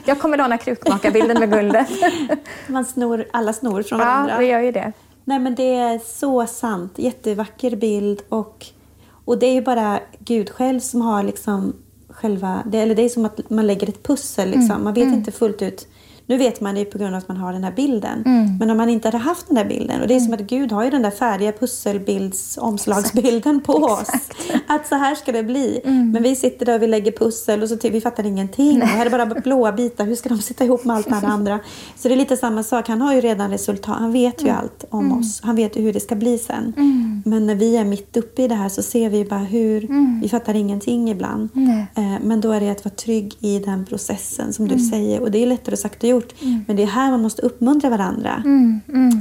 jag 0.05 0.19
kommer 0.19 0.37
låna 0.37 0.57
krukmakarbilden 0.57 1.39
med 1.39 1.51
guldet. 1.51 1.87
Man 2.67 2.85
snor, 2.85 3.25
alla 3.33 3.53
snor 3.53 3.83
från 3.83 3.99
ja, 3.99 4.05
varandra. 4.05 4.37
vi 4.37 4.45
gör 4.45 4.59
ju 4.59 4.71
det. 4.71 4.93
Nej 5.25 5.39
men 5.39 5.55
det 5.55 5.75
är 5.75 5.99
så 5.99 6.45
sant. 6.45 6.93
Jättevacker 6.95 7.75
bild 7.75 8.21
och, 8.29 8.65
och 9.25 9.37
det 9.37 9.45
är 9.45 9.53
ju 9.53 9.61
bara 9.61 9.99
Gud 10.19 10.49
själv 10.49 10.79
som 10.79 11.01
har 11.01 11.23
liksom 11.23 11.73
själva, 12.09 12.63
det, 12.65 12.77
eller 12.77 12.95
det 12.95 13.01
är 13.01 13.09
som 13.09 13.25
att 13.25 13.49
man 13.49 13.67
lägger 13.67 13.89
ett 13.89 14.03
pussel 14.03 14.49
liksom. 14.49 14.83
Man 14.83 14.93
vet 14.93 15.13
inte 15.13 15.31
fullt 15.31 15.61
ut. 15.61 15.87
Nu 16.29 16.37
vet 16.37 16.61
man 16.61 16.75
det 16.75 16.85
på 16.85 16.97
grund 16.97 17.15
av 17.15 17.17
att 17.17 17.27
man 17.27 17.37
har 17.37 17.53
den 17.53 17.63
här 17.63 17.71
bilden. 17.71 18.23
Men 18.59 18.69
om 18.69 18.77
man 18.77 18.89
inte 18.89 19.07
hade 19.07 19.17
haft 19.17 19.47
den 19.47 19.57
här 19.57 19.65
bilden. 19.65 20.01
Och 20.01 20.07
det 20.07 20.15
är 20.15 20.19
som 20.19 20.33
att 20.33 20.39
Gud 20.39 20.71
har 20.71 20.83
ju 20.83 20.89
den 20.89 21.01
där 21.01 21.11
färdiga 21.11 21.51
pusselbilds 21.51 22.57
omslagsbilden 22.57 23.61
på 23.61 23.73
oss. 23.73 24.07
Att 24.67 24.87
så 24.87 24.95
här 24.95 25.15
ska 25.15 25.31
det 25.31 25.43
bli. 25.43 25.81
Men 25.83 26.23
vi 26.23 26.35
sitter 26.35 26.65
där 26.65 26.75
och 26.75 26.81
vi 26.81 26.87
lägger 26.87 27.11
pussel 27.11 27.63
och 27.63 27.69
så 27.69 27.77
vi 27.81 28.01
fattar 28.01 28.25
ingenting. 28.25 28.81
Och 28.81 28.87
här 28.87 29.05
är 29.05 29.09
bara 29.09 29.25
blåa 29.25 29.71
bitar. 29.71 30.05
Hur 30.05 30.15
ska 30.15 30.29
de 30.29 30.37
sitta 30.41 30.65
ihop 30.65 30.85
med 30.85 30.95
allt 30.95 31.09
det 31.09 31.15
här 31.15 31.27
andra? 31.33 31.59
Så 31.97 32.07
det 32.07 32.13
är 32.13 32.17
lite 32.17 32.37
samma 32.37 32.63
sak. 32.63 32.87
Han 32.87 33.01
har 33.01 33.13
ju 33.13 33.21
redan 33.21 33.51
resultat. 33.51 33.95
Han 33.99 34.11
vet 34.13 34.43
ju 34.43 34.49
allt 34.49 34.85
om 34.89 35.19
oss. 35.19 35.41
Han 35.43 35.55
vet 35.55 35.77
ju 35.77 35.81
hur 35.81 35.93
det 35.93 35.99
ska 35.99 36.15
bli 36.15 36.37
sen. 36.37 36.73
Men 37.25 37.47
när 37.47 37.55
vi 37.55 37.77
är 37.77 37.85
mitt 37.85 38.17
uppe 38.17 38.43
i 38.43 38.47
det 38.47 38.55
här 38.55 38.69
så 38.69 38.83
ser 38.83 39.09
vi 39.09 39.25
bara 39.25 39.39
hur 39.39 39.87
vi 40.21 40.29
fattar 40.29 40.53
ingenting 40.55 41.09
ibland. 41.09 41.49
Nej. 41.53 41.85
Eh, 41.95 42.15
Men 42.21 42.41
då 42.41 42.51
är 42.51 42.59
det 42.59 42.69
att 42.69 42.85
vara 42.85 42.95
trygg 42.95 43.33
i 43.39 43.59
den 43.59 43.85
processen 43.85 44.53
som 44.53 44.67
du 44.67 44.79
säger. 44.79 45.21
Och 45.21 45.31
det 45.31 45.43
är 45.43 45.47
lättare 45.47 45.77
sagt 45.77 46.03
än 46.03 46.09
gjort. 46.09 46.16
Men 46.67 46.75
det 46.75 46.83
är 46.83 46.87
här 46.87 47.11
man 47.11 47.21
måste 47.21 47.41
uppmuntra 47.41 47.89
varandra. 47.89 48.43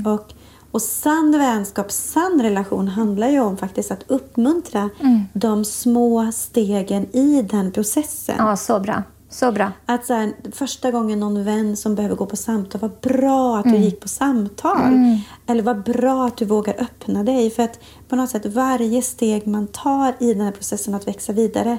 Och, 0.06 0.32
Och 0.70 0.82
sann 0.82 1.32
vänskap, 1.38 1.90
sann 1.92 2.42
relation 2.42 2.88
handlar 2.88 3.28
ju 3.28 3.40
om 3.40 3.56
faktiskt 3.56 3.90
att 3.90 4.04
uppmuntra 4.10 4.90
Mm. 5.00 5.20
de 5.32 5.64
små 5.64 6.32
stegen 6.32 7.16
i 7.16 7.42
den 7.42 7.72
processen. 7.72 8.34
Ja, 8.38 8.56
så 8.56 8.80
bra. 8.80 9.02
Så 9.30 9.52
bra. 9.52 9.72
Att 9.86 10.06
så 10.06 10.14
här, 10.14 10.32
första 10.52 10.90
gången 10.90 11.20
någon 11.20 11.44
vän 11.44 11.76
som 11.76 11.94
behöver 11.94 12.16
gå 12.16 12.26
på 12.26 12.36
samtal, 12.36 12.80
vad 12.80 12.90
bra 13.02 13.58
att 13.58 13.64
Mm. 13.66 13.78
du 13.78 13.84
gick 13.84 14.00
på 14.00 14.08
samtal. 14.08 14.92
Eller 15.46 15.62
vad 15.62 15.82
bra 15.82 16.26
att 16.26 16.36
du 16.36 16.44
vågar 16.44 16.74
öppna 16.78 17.24
dig. 17.24 17.50
För 17.50 17.62
att 17.62 17.78
på 18.08 18.16
något 18.16 18.30
sätt 18.30 18.46
varje 18.46 19.02
steg 19.02 19.46
man 19.46 19.66
tar 19.66 20.14
i 20.18 20.34
den 20.34 20.40
här 20.42 20.52
processen 20.52 20.94
att 20.94 21.08
växa 21.08 21.32
vidare, 21.32 21.78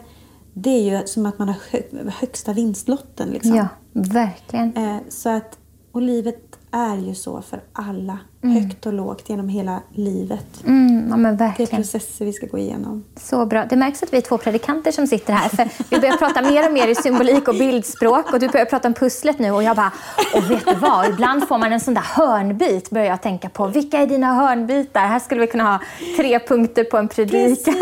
det 0.62 0.70
är 0.70 1.00
ju 1.00 1.08
som 1.08 1.26
att 1.26 1.40
man 1.40 1.48
har 1.48 1.58
hö- 1.72 2.10
högsta 2.12 2.54
vinstlotten. 2.54 3.30
Liksom. 3.30 3.56
Ja, 3.56 3.68
verkligen. 3.94 4.76
Eh, 4.78 4.98
så 5.10 5.30
att, 5.30 5.58
och 5.92 6.02
livet 6.02 6.60
är 6.72 6.96
ju 6.98 7.16
så 7.16 7.42
för 7.42 7.64
alla, 7.74 8.20
högt 8.42 8.86
och 8.86 8.94
lågt 8.94 9.30
genom 9.30 9.50
hela 9.50 9.82
livet. 9.92 10.64
Mm, 10.66 11.08
ja, 11.26 11.32
Det 11.32 11.64
är 11.64 11.76
processer 11.76 12.26
vi 12.26 12.34
ska 12.34 12.48
gå 12.48 12.58
igenom. 12.58 13.04
Så 13.16 13.46
bra. 13.46 13.66
Det 13.70 13.76
märks 13.76 14.04
att 14.04 14.14
vi 14.14 14.18
är 14.18 14.22
två 14.22 14.38
predikanter 14.38 14.92
som 14.92 15.08
sitter 15.08 15.34
här. 15.34 15.50
För 15.50 15.70
vi 15.90 16.00
börjar 16.00 16.18
prata 16.18 16.42
mer 16.42 16.66
och 16.68 16.74
mer 16.74 16.88
i 16.88 16.96
symbolik 16.96 17.48
och 17.48 17.56
bildspråk. 17.56 18.34
Och 18.34 18.40
du 18.40 18.48
börjar 18.48 18.66
prata 18.66 18.88
om 18.88 18.94
pusslet 18.94 19.40
nu. 19.40 19.52
Och 19.52 19.64
jag 19.64 19.76
bara, 19.76 19.92
och 20.36 20.52
vet 20.52 20.66
du 20.66 20.76
vad? 20.76 21.10
Ibland 21.10 21.48
får 21.48 21.58
man 21.58 21.74
en 21.74 21.80
sån 21.80 21.94
där 21.94 22.02
hörnbit. 22.02 22.90
Börjar 22.90 23.08
jag 23.08 23.22
tänka 23.22 23.50
på. 23.50 23.68
Vilka 23.68 23.98
är 23.98 24.08
dina 24.08 24.34
hörnbitar? 24.34 25.02
Här 25.02 25.20
skulle 25.20 25.42
vi 25.42 25.48
kunna 25.48 25.64
ha 25.64 25.80
tre 26.18 26.40
punkter 26.40 26.84
på 26.84 26.98
en 26.98 27.08
predikan. 27.08 27.74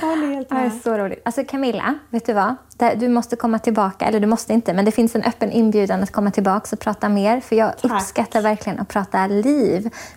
Håller 0.00 0.34
helt 0.34 0.48
Det 0.58 0.70
så 0.84 0.98
roligt. 0.98 1.22
Alltså 1.24 1.44
Camilla, 1.44 1.94
vet 2.10 2.26
du 2.26 2.32
vad? 2.32 2.54
Du 2.96 3.08
måste 3.08 3.36
komma 3.36 3.58
tillbaka. 3.58 4.04
Eller 4.04 4.20
du 4.20 4.26
måste 4.26 4.52
inte, 4.52 4.72
men 4.74 4.84
det 4.84 4.90
finns 4.90 5.14
en 5.14 5.22
öppen 5.22 5.52
inbjudan 5.52 6.02
att 6.02 6.12
komma 6.12 6.30
tillbaka 6.30 6.68
och 6.72 6.78
prata 6.80 7.08
mer. 7.08 7.40
För 7.40 7.56
jag 7.56 7.78
Tack. 7.78 7.90
uppskattar 7.92 8.42
verkligen 8.42 8.78
att 8.78 8.88
prata 8.88 9.26
liv 9.26 9.57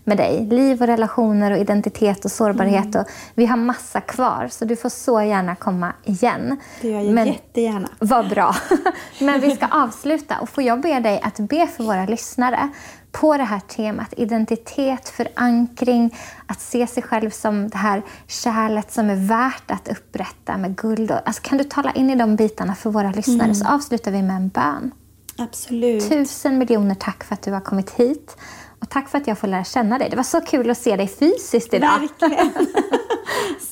med 0.04 0.18
dig. 0.18 0.46
Liv 0.46 0.82
och 0.82 0.88
relationer 0.88 1.52
och 1.52 1.58
identitet 1.58 2.26
och 2.26 2.32
sårbarhet. 2.32 2.86
Mm. 2.96 3.02
Och 3.02 3.08
vi 3.36 3.46
har 3.46 3.58
massa 3.58 4.02
kvar, 4.02 4.48
så 4.52 4.66
du 4.66 4.76
får 4.76 4.89
så 4.89 5.22
gärna 5.22 5.56
komma 5.56 5.94
igen. 6.04 6.58
Det 6.82 6.89
gör 6.89 7.02
jag 7.02 7.14
Men- 7.14 7.28
jättegärna. 7.28 7.89
vad 8.00 8.30
bra. 8.30 8.56
Men 9.20 9.42
vi 9.42 9.56
ska 9.56 9.68
avsluta. 9.68 10.39
Och 10.39 10.50
får 10.50 10.64
jag 10.64 10.82
be 10.82 11.00
dig 11.00 11.22
att 11.24 11.39
be 11.39 11.68
för 11.68 11.84
våra 11.84 12.06
lyssnare 12.06 12.70
på 13.12 13.38
det 13.38 13.44
här 13.44 13.60
temat 13.60 14.14
identitet, 14.18 15.10
förankring, 15.10 16.16
att 16.46 16.62
se 16.62 16.88
sig 16.88 17.04
själv 17.04 17.30
som 17.30 17.70
det 17.70 17.78
här 17.78 18.02
kärlet 18.28 18.92
som 18.92 19.10
är 19.10 19.28
värt 19.28 19.72
att 19.72 19.88
upprätta 19.88 20.58
med 20.58 20.76
guld. 20.76 21.12
Alltså, 21.12 21.42
kan 21.42 21.58
du 21.58 21.64
tala 21.64 21.92
in 21.92 22.10
i 22.10 22.16
de 22.16 22.36
bitarna 22.36 22.76
för 22.76 22.89
våra 22.89 23.12
lyssnare? 23.12 23.44
Mm. 23.44 23.56
Så 23.56 23.68
avslutar 23.68 24.12
vi 24.12 24.22
med 24.22 24.36
en 24.36 24.50
bön. 24.50 24.92
Absolut. 25.38 26.10
Tusen 26.10 26.58
miljoner 26.58 26.96
tack 26.96 27.24
för 27.24 27.34
att 27.34 27.42
du 27.42 27.52
har 27.52 27.60
kommit 27.60 27.89
hit. 27.89 28.38
Och 28.82 28.90
tack 28.90 29.10
för 29.10 29.18
att 29.18 29.28
jag 29.28 29.38
får 29.38 29.48
lära 29.48 29.64
känna 29.64 29.98
dig. 29.98 30.10
Det 30.10 30.16
var 30.16 30.24
så 30.24 30.42
kul 30.42 30.70
att 30.70 30.78
se 30.78 30.96
dig 30.96 31.08
fysiskt 31.08 31.74
idag. 31.74 32.00
Verkligen. 32.00 32.52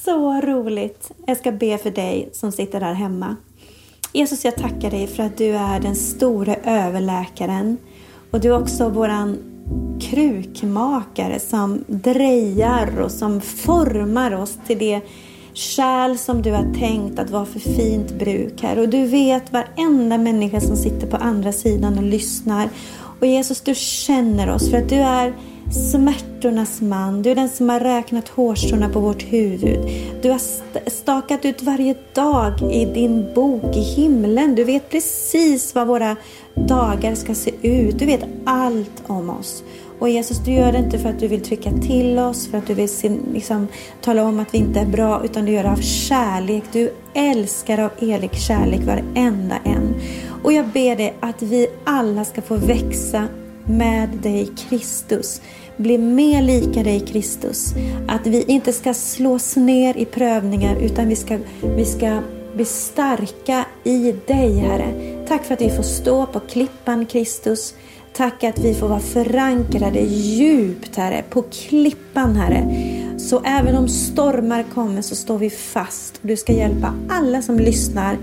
Så 0.06 0.42
roligt. 0.42 1.12
Jag 1.26 1.38
ska 1.38 1.52
be 1.52 1.78
för 1.78 1.92
dig 1.92 2.30
som 2.34 2.52
sitter 2.52 2.80
där 2.80 2.94
hemma. 2.94 3.36
Jesus, 4.14 4.46
jag 4.46 4.56
tackar 4.56 4.92
dig 4.92 5.08
för 5.08 5.24
att 5.24 5.38
du 5.38 5.50
är 5.50 5.80
den 5.80 5.96
store 5.96 6.56
överläkaren. 6.64 7.78
Och 8.32 8.40
du 8.40 8.48
är 8.48 8.62
också 8.62 8.90
våran 8.90 9.38
krukmakare 10.02 11.40
som 11.40 11.84
drejar 11.88 13.00
och 13.00 13.12
som 13.12 13.42
formar 13.42 14.32
oss 14.32 14.58
till 14.68 14.78
det 14.78 15.02
kärl 15.54 16.18
som 16.18 16.42
du 16.42 16.52
har 16.52 16.74
tänkt 16.80 17.20
att 17.20 17.30
vara 17.30 17.46
för 17.46 17.60
fint 17.60 18.12
bruk 18.12 18.62
här. 18.62 18.80
Och 18.80 18.90
du 18.90 19.06
vet 19.06 19.54
varenda 19.54 20.18
människa 20.18 20.62
som 20.62 20.76
sitter 20.76 21.08
på 21.08 21.18
andra 21.18 21.52
sidan 21.52 21.98
och 21.98 22.04
lyssnar. 22.04 22.70
Och 23.20 23.28
Jesus, 23.28 23.62
du 23.62 23.76
känner 23.76 24.50
oss 24.50 24.70
för 24.70 24.78
att 24.78 24.90
du 24.90 24.96
är 24.96 25.34
smärtornas 25.92 26.82
man. 26.82 27.22
Du 27.22 27.32
är 27.32 27.36
den 27.36 27.50
som 27.50 27.70
har 27.70 27.80
räknat 27.80 28.30
hårstråna 28.30 28.90
på 28.90 29.00
vårt 29.00 29.24
huvud. 29.24 29.80
Du 30.22 30.30
har 30.30 30.42
stakat 30.90 31.46
ut 31.46 31.64
varje 31.64 31.96
dag 32.14 32.74
i 32.74 32.86
din 32.86 33.34
bok 33.36 33.76
i 33.76 33.80
himlen. 33.80 34.56
Du 34.56 34.64
vet 34.64 34.90
precis 34.90 35.76
vad 35.76 35.88
våra 35.88 36.16
dagar 36.54 37.16
ska 37.16 37.36
se 37.36 37.52
ut. 37.62 38.00
Du 38.00 38.06
vet 38.06 38.24
allt 38.46 39.04
om 39.08 39.30
oss. 39.30 39.64
Och 40.00 40.10
Jesus, 40.10 40.38
du 40.38 40.52
gör 40.52 40.72
det 40.72 40.78
inte 40.78 41.00
för 41.00 41.10
att 41.10 41.20
du 41.20 41.28
vill 41.28 41.42
trycka 41.42 41.72
till 41.72 42.20
oss, 42.20 42.48
för 42.48 42.58
att 42.58 42.68
du 42.68 42.74
vill 42.74 42.90
liksom, 43.34 43.68
tala 44.02 44.24
om 44.24 44.40
att 44.40 44.54
vi 44.54 44.58
inte 44.58 44.80
är 44.80 44.86
bra, 44.86 45.22
utan 45.26 45.46
du 45.46 45.52
gör 45.52 45.64
det 45.64 45.72
av 45.72 45.82
kärlek. 45.82 46.64
Du 46.72 46.94
älskar 47.14 47.80
av 47.80 47.92
evig 48.00 48.36
kärlek 48.36 48.82
varenda 48.86 49.56
en. 49.66 49.96
Och 50.44 50.54
jag 50.54 50.68
ber 50.68 50.96
dig 50.96 51.14
att 51.20 51.42
vi 51.42 51.68
alla 51.84 52.26
ska 52.26 52.42
få 52.42 52.56
växa 52.56 53.28
med 53.66 54.10
dig 54.10 54.50
Kristus. 54.70 55.42
Bli 55.78 55.98
mer 55.98 56.42
lika 56.42 56.84
dig 56.84 57.00
Kristus. 57.00 57.74
Att 58.08 58.28
vi 58.28 58.44
inte 58.44 58.74
ska 58.74 58.94
slås 58.94 59.56
ner 59.56 59.98
i 59.98 60.06
prövningar 60.06 60.76
utan 60.76 61.08
vi 61.08 61.16
ska, 61.16 61.38
vi 61.62 61.86
ska 61.86 62.20
bli 62.56 62.66
starka 62.66 63.66
i 63.84 64.16
dig 64.28 64.58
Herre. 64.58 64.94
Tack 65.28 65.46
för 65.46 65.54
att 65.54 65.62
vi 65.62 65.70
får 65.70 65.84
stå 65.84 66.26
på 66.26 66.40
klippan 66.40 67.06
Kristus. 67.06 67.74
Tack 68.14 68.44
att 68.44 68.60
vi 68.60 68.74
får 68.74 68.88
vara 68.88 69.00
förankrade 69.00 70.00
djupt 70.00 70.96
Herre, 70.96 71.24
på 71.30 71.42
klippan 71.42 72.36
Herre. 72.36 72.76
Så 73.18 73.42
även 73.46 73.76
om 73.76 73.88
stormar 73.88 74.66
kommer 74.74 75.02
så 75.02 75.16
står 75.16 75.38
vi 75.38 75.50
fast. 75.50 76.20
Du 76.22 76.38
ska 76.38 76.54
hjälpa 76.54 76.94
alla 77.10 77.42
som 77.42 77.60
lyssnar 77.60 78.18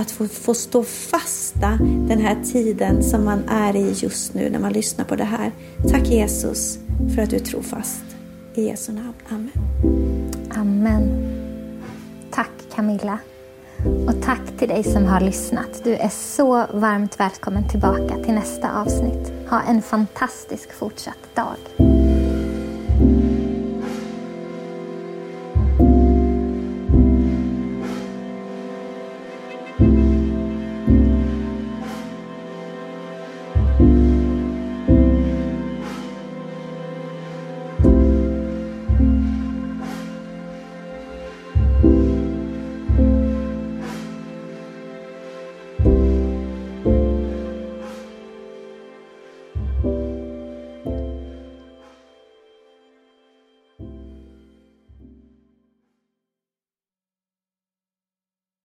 att 0.00 0.10
få, 0.10 0.28
få 0.28 0.54
stå 0.54 0.82
fasta 0.82 1.78
den 2.08 2.18
här 2.18 2.42
tiden 2.52 3.02
som 3.02 3.24
man 3.24 3.48
är 3.48 3.76
i 3.76 3.92
just 3.92 4.34
nu 4.34 4.50
när 4.50 4.58
man 4.58 4.72
lyssnar 4.72 5.04
på 5.04 5.16
det 5.16 5.24
här. 5.24 5.52
Tack 5.90 6.06
Jesus 6.06 6.78
för 7.14 7.22
att 7.22 7.30
du 7.30 7.38
tror 7.38 7.62
fast. 7.62 8.04
I 8.54 8.62
Jesu 8.62 8.92
namn. 8.92 9.14
Amen. 9.28 9.50
Amen. 10.50 11.32
Tack 12.30 12.50
Camilla. 12.74 13.18
Och 14.06 14.22
tack 14.22 14.58
till 14.58 14.68
dig 14.68 14.84
som 14.84 15.04
har 15.04 15.20
lyssnat. 15.20 15.84
Du 15.84 15.94
är 15.94 16.08
så 16.08 16.66
varmt 16.74 17.20
välkommen 17.20 17.68
tillbaka 17.68 18.14
till 18.24 18.34
nästa 18.34 18.80
avsnitt. 18.80 19.32
Ha 19.50 19.62
en 19.62 19.82
fantastisk 19.82 20.72
fortsatt 20.72 21.34
dag. 21.34 21.56